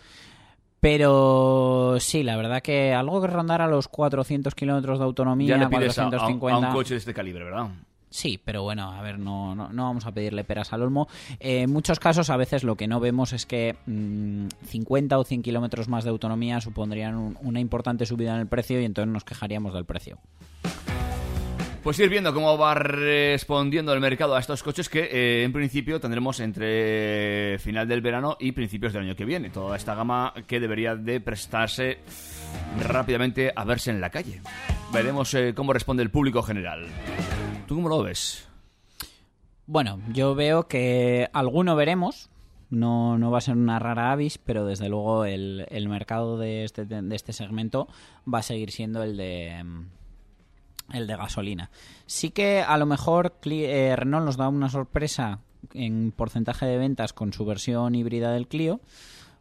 Pero 0.79 1.97
sí, 1.99 2.23
la 2.23 2.35
verdad 2.37 2.61
que 2.63 2.93
algo 2.93 3.21
que 3.21 3.27
rondara 3.27 3.67
los 3.67 3.87
400 3.87 4.55
kilómetros 4.55 4.97
de 4.97 5.05
autonomía, 5.05 5.49
Ya 5.57 5.57
le 5.57 5.67
pides 5.77 5.99
a, 5.99 6.03
a 6.03 6.05
un- 6.05 6.11
450... 6.39 6.55
a 6.55 6.69
un 6.69 6.75
coche 6.75 6.93
de 6.95 6.97
este 6.97 7.13
calibre, 7.13 7.43
¿verdad? 7.43 7.67
Sí, 8.09 8.41
pero 8.43 8.63
bueno, 8.63 8.91
a 8.91 9.01
ver, 9.01 9.19
no, 9.19 9.53
no, 9.53 9.69
no 9.71 9.83
vamos 9.83 10.05
a 10.05 10.11
pedirle 10.11 10.43
peras 10.43 10.73
al 10.73 10.81
olmo. 10.81 11.07
Eh, 11.39 11.61
en 11.61 11.71
muchos 11.71 11.99
casos, 11.99 12.29
a 12.29 12.35
veces 12.37 12.63
lo 12.63 12.75
que 12.75 12.87
no 12.87 12.99
vemos 12.99 13.31
es 13.31 13.45
que 13.45 13.75
mm, 13.85 14.47
50 14.65 15.19
o 15.19 15.23
100 15.23 15.43
kilómetros 15.43 15.87
más 15.87 16.03
de 16.03 16.09
autonomía 16.09 16.59
supondrían 16.61 17.15
un- 17.15 17.37
una 17.41 17.59
importante 17.59 18.05
subida 18.05 18.33
en 18.33 18.41
el 18.41 18.47
precio 18.47 18.81
y 18.81 18.85
entonces 18.85 19.13
nos 19.13 19.23
quejaríamos 19.23 19.73
del 19.73 19.85
precio. 19.85 20.17
Pues 21.83 21.97
ir 21.97 22.09
viendo 22.09 22.31
cómo 22.31 22.59
va 22.59 22.75
respondiendo 22.75 23.91
el 23.91 23.99
mercado 23.99 24.35
a 24.35 24.39
estos 24.39 24.61
coches 24.61 24.87
que 24.87 24.99
eh, 24.99 25.43
en 25.43 25.51
principio 25.51 25.99
tendremos 25.99 26.39
entre 26.39 27.57
final 27.57 27.87
del 27.87 28.01
verano 28.01 28.37
y 28.39 28.51
principios 28.51 28.93
del 28.93 29.03
año 29.03 29.15
que 29.15 29.25
viene. 29.25 29.49
Toda 29.49 29.75
esta 29.77 29.95
gama 29.95 30.31
que 30.45 30.59
debería 30.59 30.95
de 30.95 31.19
prestarse 31.19 31.97
rápidamente 32.83 33.51
a 33.55 33.63
verse 33.65 33.89
en 33.89 33.99
la 33.99 34.11
calle. 34.11 34.41
Veremos 34.93 35.33
eh, 35.33 35.53
cómo 35.55 35.73
responde 35.73 36.03
el 36.03 36.11
público 36.11 36.43
general. 36.43 36.85
¿Tú 37.67 37.73
cómo 37.75 37.89
lo 37.89 38.03
ves? 38.03 38.47
Bueno, 39.65 39.99
yo 40.13 40.35
veo 40.35 40.67
que 40.67 41.29
alguno 41.33 41.75
veremos, 41.75 42.29
No, 42.69 43.17
no 43.17 43.31
va 43.31 43.39
a 43.39 43.41
ser 43.41 43.55
una 43.55 43.79
rara 43.79 44.11
avis, 44.11 44.37
pero 44.37 44.65
desde 44.65 44.87
luego 44.87 45.25
el, 45.25 45.65
el 45.69 45.89
mercado 45.89 46.37
de 46.37 46.63
este, 46.63 46.85
de 46.85 47.15
este 47.15 47.33
segmento 47.33 47.87
va 48.31 48.39
a 48.39 48.43
seguir 48.43 48.69
siendo 48.71 49.01
el 49.01 49.17
de 49.17 49.63
mm, 49.63 50.00
el 50.91 51.07
de 51.07 51.15
gasolina. 51.15 51.71
Sí 52.05 52.31
que 52.31 52.61
a 52.61 52.77
lo 52.77 52.85
mejor 52.85 53.33
eh, 53.45 53.95
Renault 53.95 54.25
nos 54.25 54.37
da 54.37 54.49
una 54.49 54.69
sorpresa 54.69 55.39
en 55.73 56.11
porcentaje 56.11 56.65
de 56.65 56.77
ventas 56.77 57.13
con 57.13 57.33
su 57.33 57.45
versión 57.45 57.95
híbrida 57.95 58.31
del 58.31 58.47
Clio, 58.47 58.81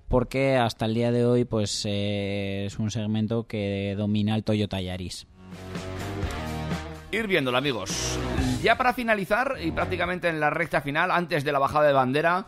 porque 0.09 0.57
hasta 0.57 0.87
el 0.87 0.95
día 0.95 1.13
de 1.13 1.25
hoy 1.25 1.45
pues 1.45 1.85
eh, 1.87 2.65
es 2.67 2.79
un 2.79 2.91
segmento 2.91 3.47
que 3.47 3.95
domina 3.97 4.35
el 4.35 4.45
Toyota 4.45 4.81
Yaris. 4.81 5.27
Ir 7.13 7.27
viéndolo, 7.27 7.59
amigos. 7.59 8.19
Ya 8.63 8.77
para 8.77 8.93
finalizar, 8.93 9.57
y 9.61 9.73
prácticamente 9.73 10.29
en 10.29 10.39
la 10.39 10.51
recta 10.51 10.81
final, 10.81 11.11
antes 11.11 11.43
de 11.43 11.51
la 11.51 11.59
bajada 11.59 11.89
de 11.89 11.93
bandera, 11.93 12.47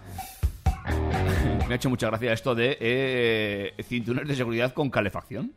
me 1.73 1.77
ha 1.77 1.77
hecho 1.77 1.89
mucha 1.89 2.07
gracia 2.09 2.35
esto 2.35 2.55
de 2.55 2.77
eh, 2.81 3.73
cinturones 3.85 4.29
de 4.29 4.37
seguridad 4.37 4.75
con 4.75 4.91
calefacción. 4.91 5.53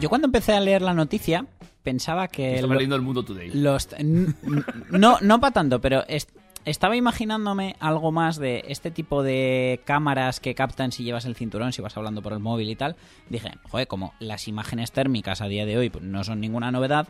Yo 0.00 0.08
cuando 0.08 0.24
empecé 0.26 0.54
a 0.54 0.60
leer 0.60 0.80
la 0.80 0.94
noticia 0.94 1.44
pensaba 1.82 2.26
que... 2.28 2.54
Estaba 2.54 2.72
lo- 2.72 2.78
leyendo 2.78 2.96
el 2.96 3.02
mundo 3.02 3.22
today. 3.22 3.50
Los, 3.52 3.90
no, 4.02 5.18
no 5.20 5.40
para 5.40 5.52
tanto, 5.52 5.78
pero 5.82 6.04
est- 6.08 6.30
estaba 6.64 6.96
imaginándome 6.96 7.76
algo 7.80 8.12
más 8.12 8.38
de 8.38 8.64
este 8.68 8.90
tipo 8.90 9.22
de 9.22 9.82
cámaras 9.84 10.40
que 10.40 10.54
captan 10.54 10.90
si 10.90 11.04
llevas 11.04 11.26
el 11.26 11.36
cinturón, 11.36 11.74
si 11.74 11.82
vas 11.82 11.94
hablando 11.98 12.22
por 12.22 12.32
el 12.32 12.38
móvil 12.38 12.70
y 12.70 12.76
tal. 12.76 12.96
Dije, 13.28 13.50
joder, 13.68 13.86
como 13.88 14.14
las 14.20 14.48
imágenes 14.48 14.90
térmicas 14.90 15.42
a 15.42 15.48
día 15.48 15.66
de 15.66 15.76
hoy 15.76 15.90
pues, 15.90 16.02
no 16.02 16.24
son 16.24 16.40
ninguna 16.40 16.72
novedad, 16.72 17.06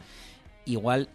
igual 0.64 1.10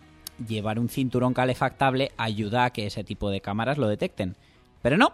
llevar 0.48 0.80
un 0.80 0.88
cinturón 0.88 1.34
calefactable 1.34 2.14
ayuda 2.16 2.64
a 2.64 2.70
que 2.70 2.86
ese 2.86 3.04
tipo 3.04 3.30
de 3.30 3.42
cámaras 3.42 3.78
lo 3.78 3.90
detecten. 3.90 4.38
Pero 4.82 4.96
no. 4.96 5.12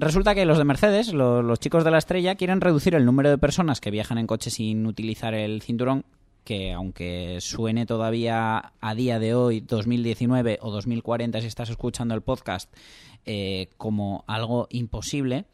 Resulta 0.00 0.36
que 0.36 0.44
los 0.44 0.58
de 0.58 0.64
Mercedes, 0.64 1.12
lo- 1.12 1.42
los, 1.42 1.58
chicos 1.58 1.82
de 1.82 1.90
la 1.90 1.98
estrella, 1.98 2.36
quieren 2.36 2.60
reducir 2.60 2.94
el 2.94 3.04
número 3.04 3.30
de 3.30 3.38
personas 3.38 3.80
que 3.80 3.90
viajan 3.90 4.16
en 4.18 4.28
coche 4.28 4.48
sin 4.48 4.86
utilizar 4.86 5.34
el 5.34 5.60
cinturón, 5.60 6.04
que 6.44 6.72
aunque 6.72 7.38
suene 7.40 7.84
todavía 7.84 8.74
a 8.80 8.94
día 8.94 9.18
de 9.18 9.34
hoy, 9.34 9.60
2019 9.60 10.60
o 10.62 10.70
2040, 10.70 11.40
si 11.40 11.48
estás 11.48 11.70
escuchando 11.70 12.14
el 12.14 12.22
podcast, 12.22 12.72
eh, 13.26 13.70
como 13.76 14.22
algo 14.28 14.68
imposible, 14.70 15.46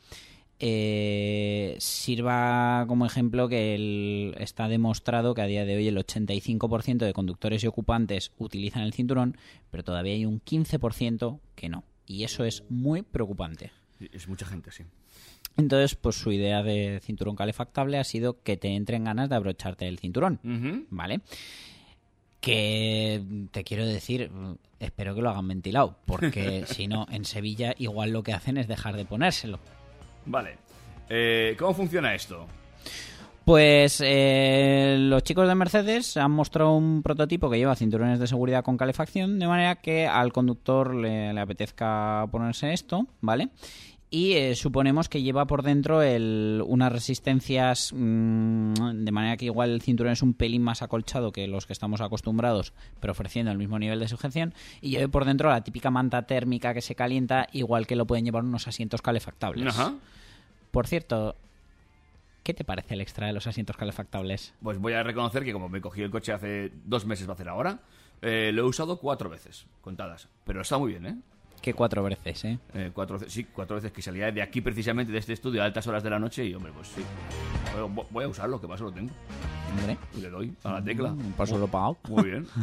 eh, 0.58 1.76
sirva 1.78 2.84
como 2.86 3.06
ejemplo 3.06 3.48
que 3.48 3.74
el- 3.74 4.34
está 4.38 4.68
demostrado 4.68 5.32
que 5.32 5.40
a 5.40 5.46
día 5.46 5.64
de 5.64 5.76
hoy 5.76 5.88
el 5.88 5.96
85% 5.96 7.06
de 7.06 7.14
conductores 7.14 7.64
y 7.64 7.66
ocupantes 7.66 8.30
utilizan 8.36 8.82
el 8.82 8.92
cinturón, 8.92 9.38
pero 9.70 9.84
todavía 9.84 10.12
hay 10.12 10.26
un 10.26 10.38
15% 10.40 11.40
que 11.54 11.70
no. 11.70 11.82
Y 12.06 12.24
eso 12.24 12.44
es 12.44 12.62
muy 12.68 13.00
preocupante. 13.00 13.72
Es 14.12 14.28
mucha 14.28 14.46
gente, 14.46 14.70
sí. 14.70 14.84
Entonces, 15.56 15.94
pues 15.94 16.16
su 16.16 16.32
idea 16.32 16.62
de 16.62 17.00
cinturón 17.02 17.36
calefactable 17.36 17.98
ha 17.98 18.04
sido 18.04 18.42
que 18.42 18.56
te 18.56 18.74
entren 18.74 19.04
ganas 19.04 19.28
de 19.28 19.36
abrocharte 19.36 19.86
el 19.86 19.98
cinturón. 19.98 20.40
¿Vale? 20.90 21.20
Que 22.40 23.22
te 23.52 23.64
quiero 23.64 23.86
decir, 23.86 24.30
espero 24.80 25.14
que 25.14 25.22
lo 25.22 25.30
hagan 25.30 25.48
ventilado, 25.48 25.96
porque 26.06 26.64
si 26.66 26.88
no, 26.88 27.06
en 27.10 27.24
Sevilla 27.24 27.74
igual 27.78 28.10
lo 28.10 28.22
que 28.22 28.32
hacen 28.32 28.56
es 28.58 28.68
dejar 28.68 28.96
de 28.96 29.04
ponérselo. 29.04 29.60
Vale. 30.26 30.58
Eh, 31.08 31.54
¿Cómo 31.58 31.74
funciona 31.74 32.14
esto? 32.14 32.46
Pues 33.44 34.00
eh, 34.02 34.96
los 34.98 35.22
chicos 35.22 35.46
de 35.46 35.54
Mercedes 35.54 36.16
han 36.16 36.30
mostrado 36.30 36.72
un 36.74 37.02
prototipo 37.02 37.50
que 37.50 37.58
lleva 37.58 37.76
cinturones 37.76 38.18
de 38.18 38.26
seguridad 38.26 38.64
con 38.64 38.78
calefacción, 38.78 39.38
de 39.38 39.46
manera 39.46 39.76
que 39.76 40.06
al 40.06 40.32
conductor 40.32 40.94
le, 40.94 41.32
le 41.34 41.40
apetezca 41.40 42.26
ponerse 42.30 42.72
esto, 42.72 43.06
¿vale? 43.20 43.50
Y 44.08 44.34
eh, 44.34 44.54
suponemos 44.54 45.08
que 45.10 45.20
lleva 45.22 45.46
por 45.46 45.62
dentro 45.62 46.00
el- 46.00 46.62
unas 46.66 46.90
resistencias, 46.92 47.92
mm, 47.94 48.72
de 49.04 49.12
manera 49.12 49.36
que 49.36 49.46
igual 49.46 49.70
el 49.70 49.82
cinturón 49.82 50.12
es 50.12 50.22
un 50.22 50.32
pelín 50.34 50.62
más 50.62 50.80
acolchado 50.82 51.30
que 51.32 51.46
los 51.46 51.66
que 51.66 51.72
estamos 51.74 52.00
acostumbrados, 52.00 52.72
pero 53.00 53.10
ofreciendo 53.10 53.50
el 53.52 53.58
mismo 53.58 53.78
nivel 53.78 53.98
de 54.00 54.08
sujeción, 54.08 54.54
y 54.80 54.90
lleve 54.90 55.08
por 55.08 55.24
dentro 55.26 55.50
la 55.50 55.64
típica 55.64 55.90
manta 55.90 56.22
térmica 56.22 56.72
que 56.72 56.80
se 56.80 56.94
calienta, 56.94 57.48
igual 57.52 57.86
que 57.86 57.96
lo 57.96 58.06
pueden 58.06 58.24
llevar 58.24 58.44
unos 58.44 58.68
asientos 58.68 59.02
calefactables. 59.02 59.66
Ajá. 59.66 59.94
Por 60.70 60.86
cierto, 60.86 61.34
¿qué 62.44 62.54
te 62.54 62.62
parece 62.62 62.94
el 62.94 63.00
extra 63.00 63.26
de 63.26 63.32
los 63.32 63.46
asientos 63.48 63.76
calefactables? 63.76 64.54
Pues 64.62 64.78
voy 64.78 64.92
a 64.92 65.02
reconocer 65.02 65.42
que 65.44 65.52
como 65.52 65.68
me 65.68 65.80
cogí 65.80 66.02
el 66.02 66.10
coche 66.10 66.32
hace 66.32 66.70
dos 66.84 67.04
meses, 67.06 67.26
va 67.26 67.32
a 67.32 67.34
hacer 67.34 67.48
ahora, 67.48 67.80
eh, 68.22 68.52
lo 68.54 68.62
he 68.62 68.64
usado 68.66 68.98
cuatro 69.00 69.28
veces, 69.28 69.66
contadas. 69.80 70.28
Pero 70.44 70.60
está 70.60 70.78
muy 70.78 70.92
bien, 70.92 71.06
¿eh? 71.06 71.16
Que 71.60 71.72
cuatro 71.72 72.02
veces, 72.02 72.44
¿eh? 72.44 72.58
Eh, 72.74 72.90
cuatro 72.94 73.18
sí, 73.26 73.44
cuatro 73.44 73.76
veces 73.76 73.90
que 73.90 74.02
salía 74.02 74.30
de 74.30 74.42
aquí 74.42 74.60
precisamente, 74.60 75.10
de 75.10 75.18
este 75.18 75.32
estudio, 75.32 75.62
a 75.62 75.64
altas 75.64 75.86
horas 75.86 76.02
de 76.02 76.10
la 76.10 76.18
noche 76.18 76.44
y, 76.44 76.54
hombre, 76.54 76.72
pues 76.74 76.88
sí. 76.88 77.02
Voy- 77.88 78.04
Voy 78.10 78.24
a 78.24 78.28
usarlo, 78.28 78.60
que 78.60 78.68
paso 78.68 78.84
lo 78.84 78.92
tengo. 78.92 79.10
Hombre. 79.80 79.96
Le 80.20 80.28
doy 80.28 80.54
a 80.62 80.72
la 80.74 80.84
tecla. 80.84 81.10
Un 81.12 81.32
paso 81.32 81.56
lo 81.58 81.64
he 81.64 81.68
pagado. 81.68 81.96
Muy 82.08 82.24
bien. 82.24 82.46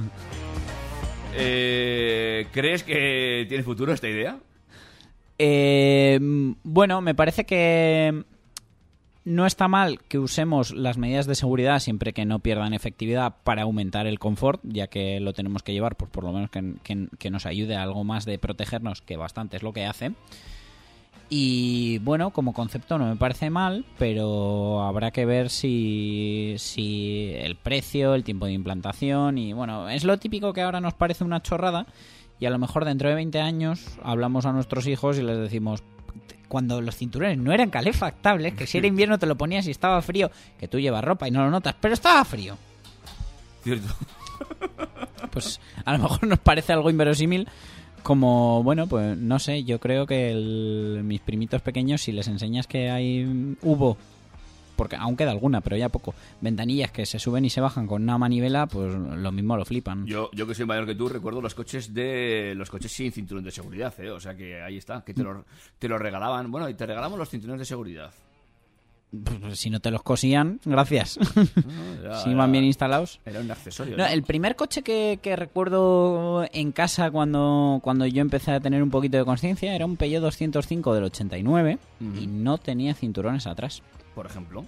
Eh, 1.34 2.48
¿Crees 2.52 2.84
que 2.84 3.46
tiene 3.48 3.64
futuro 3.64 3.94
esta 3.94 4.10
idea? 4.10 4.38
Eh, 5.38 6.20
bueno, 6.64 7.02
me 7.02 7.16
parece 7.16 7.46
que 7.46 8.24
no 9.24 9.46
está 9.46 9.68
mal 9.68 10.00
que 10.08 10.18
usemos 10.18 10.72
las 10.72 10.98
medidas 10.98 11.28
de 11.28 11.36
seguridad 11.36 11.80
siempre 11.80 12.14
que 12.14 12.26
no 12.26 12.40
pierdan 12.40 12.74
efectividad 12.74 13.36
para 13.44 13.64
aumentar 13.64 14.08
el 14.08 14.20
confort, 14.20 14.62
ya 14.64 14.88
que 14.88 15.20
lo 15.20 15.34
tenemos 15.34 15.64
que 15.64 15.74
llevar, 15.74 15.96
pues 15.96 16.10
por 16.10 16.24
lo 16.24 16.32
menos 16.32 16.50
que, 16.50 17.30
nos 17.30 17.46
ayude 17.46 17.76
a 17.76 17.84
algo 17.84 18.04
más 18.04 18.26
de 18.26 18.40
protegernos, 18.40 19.02
que 19.02 19.18
bastante 19.18 19.58
es 19.58 19.64
lo 19.64 19.74
que 19.74 19.86
hace. 19.86 20.14
Y 21.30 22.00
bueno, 22.00 22.32
como 22.32 22.52
concepto 22.52 22.98
no 22.98 23.06
me 23.06 23.16
parece 23.16 23.50
mal, 23.50 23.86
pero 23.98 24.82
habrá 24.82 25.12
que 25.12 25.26
ver 25.26 25.50
si, 25.50 26.56
si 26.58 27.32
el 27.36 27.56
precio, 27.56 28.16
el 28.16 28.26
tiempo 28.26 28.48
de 28.48 28.54
implantación 28.54 29.38
y 29.38 29.54
bueno, 29.54 29.88
es 29.88 30.04
lo 30.04 30.18
típico 30.18 30.52
que 30.52 30.62
ahora 30.62 30.82
nos 30.82 30.94
parece 30.94 31.24
una 31.24 31.42
chorrada 31.42 31.86
y 32.42 32.48
a 32.48 32.50
lo 32.50 32.58
mejor 32.58 32.84
dentro 32.84 33.08
de 33.08 33.16
20 33.16 33.40
años 33.40 33.86
hablamos 34.04 34.46
a 34.46 34.52
nuestros 34.52 34.88
hijos 34.88 35.20
y 35.20 35.22
les 35.22 35.38
decimos 35.38 35.84
cuando 36.52 36.82
los 36.82 36.98
cinturones 36.98 37.38
no 37.38 37.54
eran 37.54 37.70
calefactables, 37.70 38.56
que 38.56 38.68
si 38.68 38.78
era 38.78 38.86
invierno 38.86 39.18
te 39.18 39.26
lo 39.26 39.38
ponías 39.38 39.66
y 39.68 39.72
estaba 39.72 40.02
frío, 40.02 40.30
que 40.60 40.68
tú 40.68 40.82
llevas 40.82 41.02
ropa 41.02 41.26
y 41.26 41.32
no 41.32 41.46
lo 41.46 41.50
notas, 41.50 41.76
pero 41.80 41.94
estaba 41.94 42.26
frío. 42.26 42.58
Cierto. 43.64 43.88
Pues 45.32 45.62
a 45.86 45.94
lo 45.94 46.00
mejor 46.00 46.28
nos 46.28 46.40
parece 46.40 46.74
algo 46.74 46.90
inverosímil, 46.90 47.48
como, 48.04 48.64
bueno, 48.64 48.88
pues 48.88 49.18
no 49.18 49.40
sé, 49.40 49.64
yo 49.64 49.80
creo 49.80 50.06
que 50.06 50.30
el- 50.30 51.02
mis 51.06 51.22
primitos 51.22 51.62
pequeños, 51.62 52.02
si 52.02 52.12
les 52.12 52.28
enseñas 52.28 52.68
que 52.68 52.90
hay 52.90 53.56
hubo, 53.62 53.98
porque 54.82 54.96
aún 54.96 55.16
queda 55.16 55.30
alguna, 55.30 55.62
pero 55.62 55.78
ya 55.78 55.90
poco, 55.90 56.16
ventanillas 56.42 56.90
que 56.90 57.06
se 57.06 57.20
suben 57.20 57.46
y 57.46 57.52
se 57.52 57.62
bajan 57.62 57.86
con 57.86 58.02
una 58.02 58.18
manivela, 58.18 58.66
pues 58.66 58.92
lo 58.92 59.32
mismo 59.32 59.56
lo 59.56 59.64
flipan. 59.64 60.08
Yo, 60.08 60.32
yo 60.34 60.48
que 60.48 60.56
soy 60.56 60.66
mayor 60.66 60.88
que 60.88 60.96
tú, 60.96 61.08
recuerdo 61.08 61.40
los 61.40 61.54
coches 61.54 61.94
de 61.94 62.56
los 62.56 62.72
coches 62.72 62.92
sin 62.92 63.12
cinturón 63.12 63.44
de 63.44 63.52
seguridad, 63.52 63.94
¿eh? 64.00 64.10
O 64.10 64.20
sea 64.20 64.36
que 64.36 64.60
ahí 64.60 64.78
está, 64.78 65.04
que 65.04 65.14
te 65.14 65.22
lo, 65.22 65.46
te 65.78 65.88
lo 65.88 66.00
regalaban. 66.00 66.50
Bueno, 66.50 66.68
y 66.68 66.74
te 66.74 66.88
regalamos 66.88 67.20
los 67.20 67.30
cinturones 67.30 67.60
de 67.60 67.66
seguridad. 67.66 68.12
Pues, 69.12 69.60
si 69.60 69.70
no 69.70 69.80
te 69.80 69.92
los 69.92 70.02
cosían, 70.02 70.60
gracias. 70.66 71.20
si 72.24 72.34
van 72.34 72.52
bien 72.52 72.64
instalados. 72.64 73.20
Era 73.24 73.42
un 73.42 73.52
accesorio. 73.52 73.98
No, 73.98 74.04
¿no? 74.04 74.10
el 74.10 74.24
primer 74.24 74.56
coche 74.56 74.82
que, 74.82 75.20
que 75.22 75.36
recuerdo 75.36 76.44
en 76.54 76.72
casa 76.72 77.12
cuando, 77.12 77.82
cuando 77.84 78.08
yo 78.08 78.22
empecé 78.22 78.52
a 78.52 78.60
tener 78.60 78.82
un 78.82 78.90
poquito 78.90 79.18
de 79.18 79.26
conciencia 79.26 79.76
era 79.76 79.86
un 79.86 79.96
Peugeot 79.96 80.24
205 80.24 80.96
del 80.96 81.04
89 81.04 81.78
y 82.20 82.26
no 82.26 82.58
tenía 82.58 82.96
cinturones 82.96 83.46
atrás. 83.46 83.84
Por 84.16 84.26
ejemplo. 84.26 84.66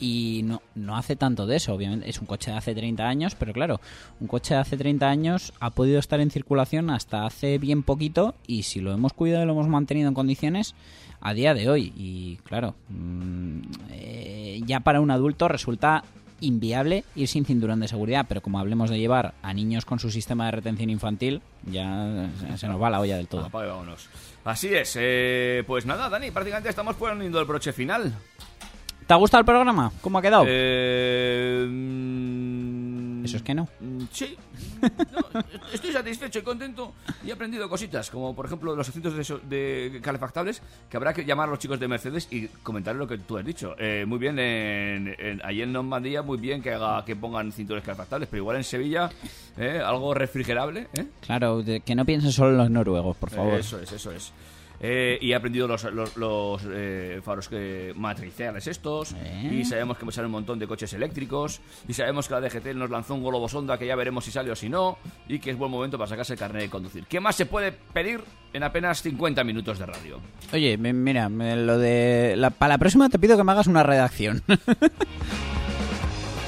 Y 0.00 0.40
no, 0.44 0.62
no 0.74 0.96
hace 0.96 1.14
tanto 1.14 1.46
de 1.46 1.56
eso, 1.56 1.74
obviamente. 1.74 2.08
Es 2.08 2.20
un 2.20 2.26
coche 2.26 2.50
de 2.50 2.56
hace 2.56 2.74
30 2.74 3.06
años, 3.06 3.34
pero 3.34 3.52
claro, 3.52 3.80
un 4.18 4.26
coche 4.28 4.54
de 4.54 4.60
hace 4.60 4.76
30 4.78 5.06
años 5.08 5.52
ha 5.60 5.70
podido 5.70 5.98
estar 5.98 6.20
en 6.20 6.30
circulación 6.30 6.88
hasta 6.90 7.26
hace 7.26 7.58
bien 7.58 7.82
poquito 7.82 8.34
y 8.46 8.62
si 8.62 8.80
lo 8.80 8.92
hemos 8.92 9.12
cuidado 9.12 9.42
y 9.42 9.46
lo 9.46 9.52
hemos 9.52 9.68
mantenido 9.68 10.08
en 10.08 10.14
condiciones 10.14 10.74
a 11.20 11.34
día 11.34 11.52
de 11.52 11.68
hoy. 11.68 11.92
Y 11.96 12.36
claro, 12.44 12.74
mm, 12.88 13.60
eh, 13.90 14.60
ya 14.64 14.80
para 14.80 15.00
un 15.02 15.10
adulto 15.10 15.48
resulta 15.48 16.02
inviable 16.42 17.04
ir 17.14 17.28
sin 17.28 17.44
cinturón 17.44 17.80
de 17.80 17.88
seguridad, 17.88 18.24
pero 18.26 18.40
como 18.40 18.58
hablemos 18.58 18.88
de 18.88 18.98
llevar 18.98 19.34
a 19.42 19.52
niños 19.52 19.84
con 19.84 19.98
su 19.98 20.10
sistema 20.10 20.46
de 20.46 20.52
retención 20.52 20.88
infantil, 20.88 21.42
ya 21.70 22.30
se- 22.56 22.66
nos 22.66 22.80
va 22.80 22.88
la 22.88 23.00
olla 23.00 23.18
del 23.18 23.28
todo. 23.28 23.42
Así 24.44 24.68
es. 24.68 24.96
eh, 24.98 25.62
pues 25.66 25.84
nada, 25.84 26.08
Dani, 26.08 26.30
prácticamente 26.30 26.70
estamos 26.70 26.96
poniendo 26.96 27.38
el 27.38 27.44
broche 27.44 27.74
final. 27.74 28.14
¿Te 29.10 29.14
ha 29.14 29.16
gustado 29.16 29.40
el 29.40 29.44
programa? 29.44 29.90
¿Cómo 30.02 30.18
ha 30.18 30.22
quedado? 30.22 30.44
Eh, 30.46 31.66
mm, 31.68 33.24
Eso 33.24 33.38
es 33.38 33.42
que 33.42 33.54
no. 33.54 33.66
mm, 33.80 34.02
Sí. 34.12 34.36
No, 34.80 35.40
estoy 35.74 35.90
satisfecho 35.92 36.38
y 36.38 36.42
contento 36.42 36.92
y 37.24 37.30
he 37.30 37.32
aprendido 37.32 37.68
cositas, 37.68 38.08
como 38.08 38.36
por 38.36 38.46
ejemplo 38.46 38.76
los 38.76 38.88
asientos 38.88 39.16
de, 39.16 39.24
so- 39.24 39.40
de 39.40 39.98
calefactables, 40.00 40.62
que 40.88 40.96
habrá 40.96 41.12
que 41.12 41.24
llamar 41.24 41.48
a 41.48 41.50
los 41.50 41.58
chicos 41.58 41.80
de 41.80 41.88
Mercedes 41.88 42.28
y 42.30 42.46
comentar 42.62 42.94
lo 42.94 43.08
que 43.08 43.18
tú 43.18 43.36
has 43.36 43.44
dicho. 43.44 43.74
Eh, 43.80 44.04
muy 44.06 44.18
bien, 44.20 44.38
en, 44.38 45.12
en- 45.18 45.40
allí 45.44 45.62
en 45.62 45.72
Normandía, 45.72 46.22
muy 46.22 46.38
bien 46.38 46.62
que, 46.62 46.72
haga, 46.72 47.04
que 47.04 47.16
pongan 47.16 47.50
cinturones 47.50 47.84
calefactables, 47.84 48.28
pero 48.30 48.42
igual 48.42 48.58
en 48.58 48.64
Sevilla, 48.64 49.10
eh, 49.58 49.82
algo 49.84 50.14
refrigerable. 50.14 50.86
¿eh? 50.94 51.06
Claro, 51.26 51.64
que 51.84 51.94
no 51.96 52.04
piensen 52.04 52.30
solo 52.30 52.50
en 52.52 52.58
los 52.58 52.70
noruegos, 52.70 53.16
por 53.16 53.30
favor. 53.30 53.54
Eso 53.58 53.80
es, 53.80 53.90
eso 53.90 54.12
es. 54.12 54.32
Eh, 54.80 55.18
y 55.20 55.32
he 55.32 55.34
aprendido 55.34 55.68
los, 55.68 55.84
los, 55.84 56.16
los, 56.16 56.62
eh, 56.70 57.20
faros 57.22 57.48
que, 57.48 57.92
matriciales 57.96 58.66
estos. 58.66 59.14
Y 59.50 59.64
sabemos 59.64 59.98
que 59.98 60.10
salen 60.10 60.26
un 60.26 60.32
montón 60.32 60.58
de 60.58 60.66
coches 60.66 60.92
eléctricos. 60.94 61.60
Y 61.86 61.92
sabemos 61.92 62.26
que 62.28 62.34
la 62.34 62.40
DGT 62.40 62.74
nos 62.74 62.88
lanzó 62.90 63.14
un 63.14 63.22
globo 63.22 63.48
sonda 63.48 63.76
que 63.78 63.86
ya 63.86 63.94
veremos 63.96 64.24
si 64.24 64.30
sale 64.30 64.50
o 64.50 64.56
si 64.56 64.68
no. 64.68 64.98
Y 65.28 65.38
que 65.38 65.50
es 65.50 65.58
buen 65.58 65.70
momento 65.70 65.98
para 65.98 66.08
sacarse 66.08 66.32
el 66.32 66.38
carnet 66.38 66.62
de 66.62 66.70
conducir. 66.70 67.04
¿Qué 67.06 67.20
más 67.20 67.36
se 67.36 67.46
puede 67.46 67.72
pedir 67.72 68.20
en 68.52 68.62
apenas 68.62 69.02
50 69.02 69.44
minutos 69.44 69.78
de 69.78 69.86
radio? 69.86 70.20
Oye, 70.52 70.76
me- 70.78 70.92
mira, 70.92 71.28
me- 71.28 71.56
lo 71.56 71.78
de... 71.78 72.34
la- 72.36 72.50
para 72.50 72.74
la 72.74 72.78
próxima 72.78 73.08
te 73.08 73.18
pido 73.18 73.36
que 73.36 73.44
me 73.44 73.52
hagas 73.52 73.66
una 73.66 73.82
redacción. 73.82 74.42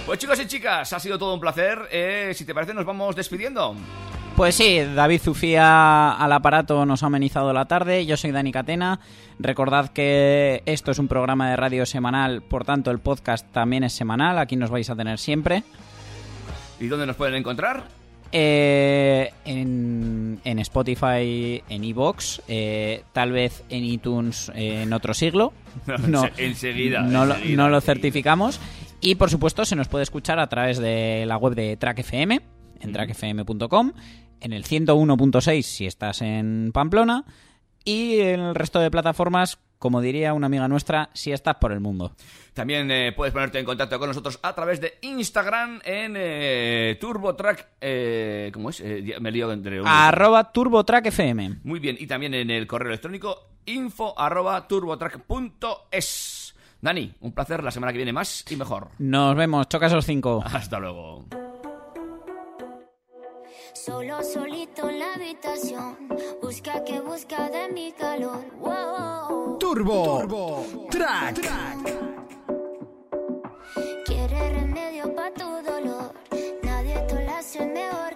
Pues 0.07 0.18
chicos 0.18 0.41
y 0.41 0.47
chicas, 0.47 0.93
ha 0.93 1.01
sido 1.01 1.18
todo 1.18 1.33
un 1.33 1.41
placer. 1.41 1.78
Eh, 1.91 2.33
si 2.35 2.45
te 2.45 2.53
parece, 2.53 2.74
nos 2.74 2.85
vamos 2.85 3.14
despidiendo. 3.16 3.74
Pues 4.37 4.55
sí, 4.57 4.80
David 4.95 5.20
Zufía 5.20 6.12
al 6.12 6.33
aparato 6.33 6.85
nos 6.87 7.03
ha 7.03 7.07
amenizado 7.07 7.53
la 7.53 7.66
tarde. 7.66 8.07
Yo 8.07 8.16
soy 8.16 8.33
Dani 8.33 8.51
Catena. 8.51 8.99
Recordad 9.39 9.91
que 9.91 10.62
esto 10.66 10.91
es 10.91 10.99
un 10.99 11.07
programa 11.07 11.51
de 11.51 11.57
radio 11.57 11.87
semanal, 11.87 12.43
por 12.43 12.64
tanto 12.64 12.91
el 12.91 12.99
podcast 12.99 13.47
también 13.53 13.85
es 13.85 13.93
semanal. 13.93 14.39
Aquí 14.39 14.57
nos 14.57 14.70
vais 14.70 14.89
a 14.91 14.97
tener 14.97 15.18
siempre. 15.18 15.62
¿Y 16.80 16.87
dónde 16.89 17.07
nos 17.07 17.14
pueden 17.16 17.35
encontrar? 17.35 17.85
Eh, 18.33 19.30
en, 19.45 20.41
en 20.45 20.59
Spotify, 20.61 21.62
en 21.68 21.85
Evox, 21.85 22.41
eh, 22.49 23.05
tal 23.12 23.30
vez 23.33 23.62
en 23.68 23.85
iTunes 23.85 24.51
eh, 24.55 24.83
en 24.83 24.93
otro 24.93 25.14
siglo. 25.14 25.53
No, 26.09 26.24
Enseguida, 26.39 27.03
no, 27.03 27.26
lo- 27.26 27.37
no 27.39 27.68
lo 27.68 27.80
certificamos. 27.80 28.59
Y 29.01 29.14
por 29.16 29.30
supuesto 29.30 29.64
se 29.66 29.76
nos 29.76 29.89
puede 29.89 30.03
escuchar 30.05 30.39
a 30.41 30.49
través 30.49 30.78
de 30.78 31.24
la 31.26 31.37
web 31.37 31.55
de 31.55 31.76
Track 31.76 32.01
FM, 32.01 32.41
en 32.83 32.93
trackfm.com, 32.93 33.93
en 34.41 34.53
el 34.53 34.64
101.6 34.64 35.62
si 35.62 35.87
estás 35.87 36.20
en 36.22 36.70
Pamplona 36.72 37.24
y 37.85 38.20
en 38.20 38.41
el 38.41 38.55
resto 38.55 38.80
de 38.80 38.91
plataformas, 38.91 39.59
como 39.78 40.01
diría 40.01 40.35
una 40.35 40.47
amiga 40.47 40.68
nuestra, 40.68 41.11
si 41.12 41.33
estás 41.33 41.57
por 41.57 41.72
el 41.72 41.80
mundo. 41.80 42.14
También 42.55 42.91
eh, 42.91 43.12
puedes 43.12 43.33
ponerte 43.33 43.59
en 43.59 43.64
contacto 43.64 43.99
con 43.99 44.09
nosotros 44.09 44.39
a 44.43 44.55
través 44.55 44.80
de 44.80 44.99
Instagram 45.01 45.80
en 45.85 46.14
eh, 46.16 46.99
TurboTrack. 47.01 47.68
Eh, 47.80 48.51
¿Cómo 48.53 48.70
es? 48.70 48.80
Eh, 48.80 49.16
me 49.20 49.30
lío 49.30 49.51
entre. 49.51 49.80
Arroba 49.85 50.53
TurboTrack 50.53 51.07
FM. 51.07 51.61
Muy 51.64 51.80
bien, 51.80 51.97
y 51.99 52.07
también 52.07 52.35
en 52.35 52.51
el 52.51 52.66
correo 52.66 52.89
electrónico 52.89 53.49
info 53.66 54.18
arroba 54.18 54.66
turbotrack.es. 54.68 56.55
Dani, 56.80 57.14
un 57.20 57.33
placer. 57.33 57.62
La 57.62 57.70
semana 57.70 57.93
que 57.93 57.99
viene 57.99 58.12
más 58.12 58.45
y 58.51 58.57
mejor. 58.57 58.89
Nos 58.99 59.37
vemos, 59.37 59.68
chocas 59.68 59.93
los 59.93 60.05
cinco. 60.05 60.43
Hasta 60.45 60.78
luego. 60.78 61.26
Solo 63.75 64.23
solito 64.23 64.89
en 64.89 64.99
la 64.99 65.14
habitación. 65.14 65.97
Busca 66.41 66.85
que 66.85 67.01
busca 67.01 67.49
de 67.49 67.73
mi 67.73 67.93
calor. 67.93 68.45
Wow. 68.59 69.59
Turbo, 69.59 70.66
Track. 70.91 71.41
Quiere 74.05 74.51
remedio 74.51 75.14
para 75.14 75.33
tu 75.35 75.45
dolor. 75.62 76.12
Nadie 76.62 77.01
te 77.09 77.25
lo 77.25 77.33
hace 77.33 77.64
mejor 77.66 78.11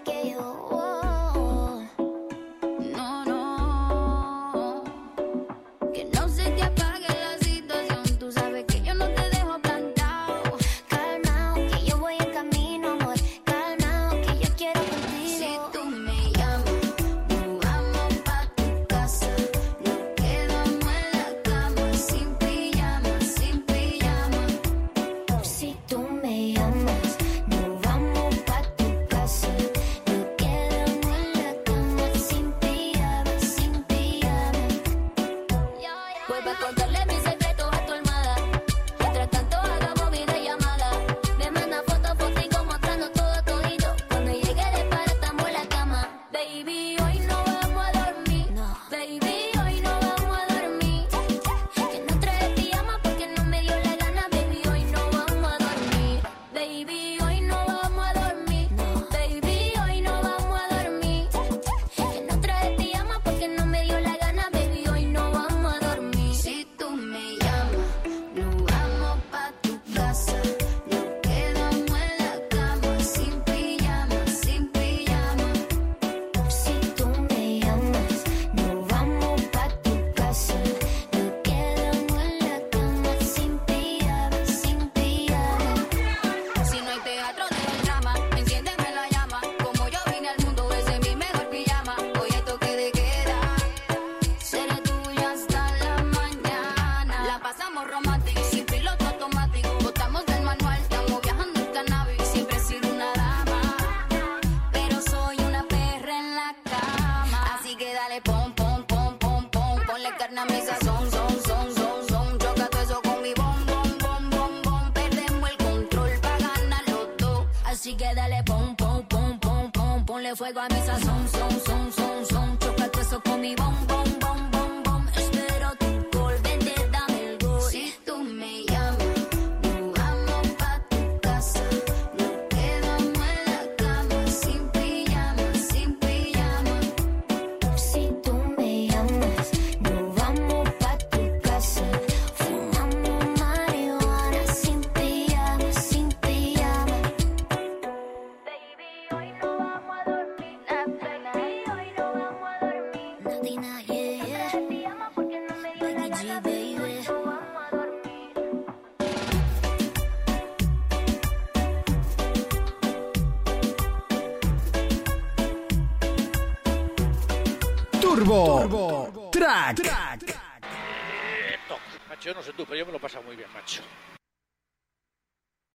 Turbo, 169.74 169.95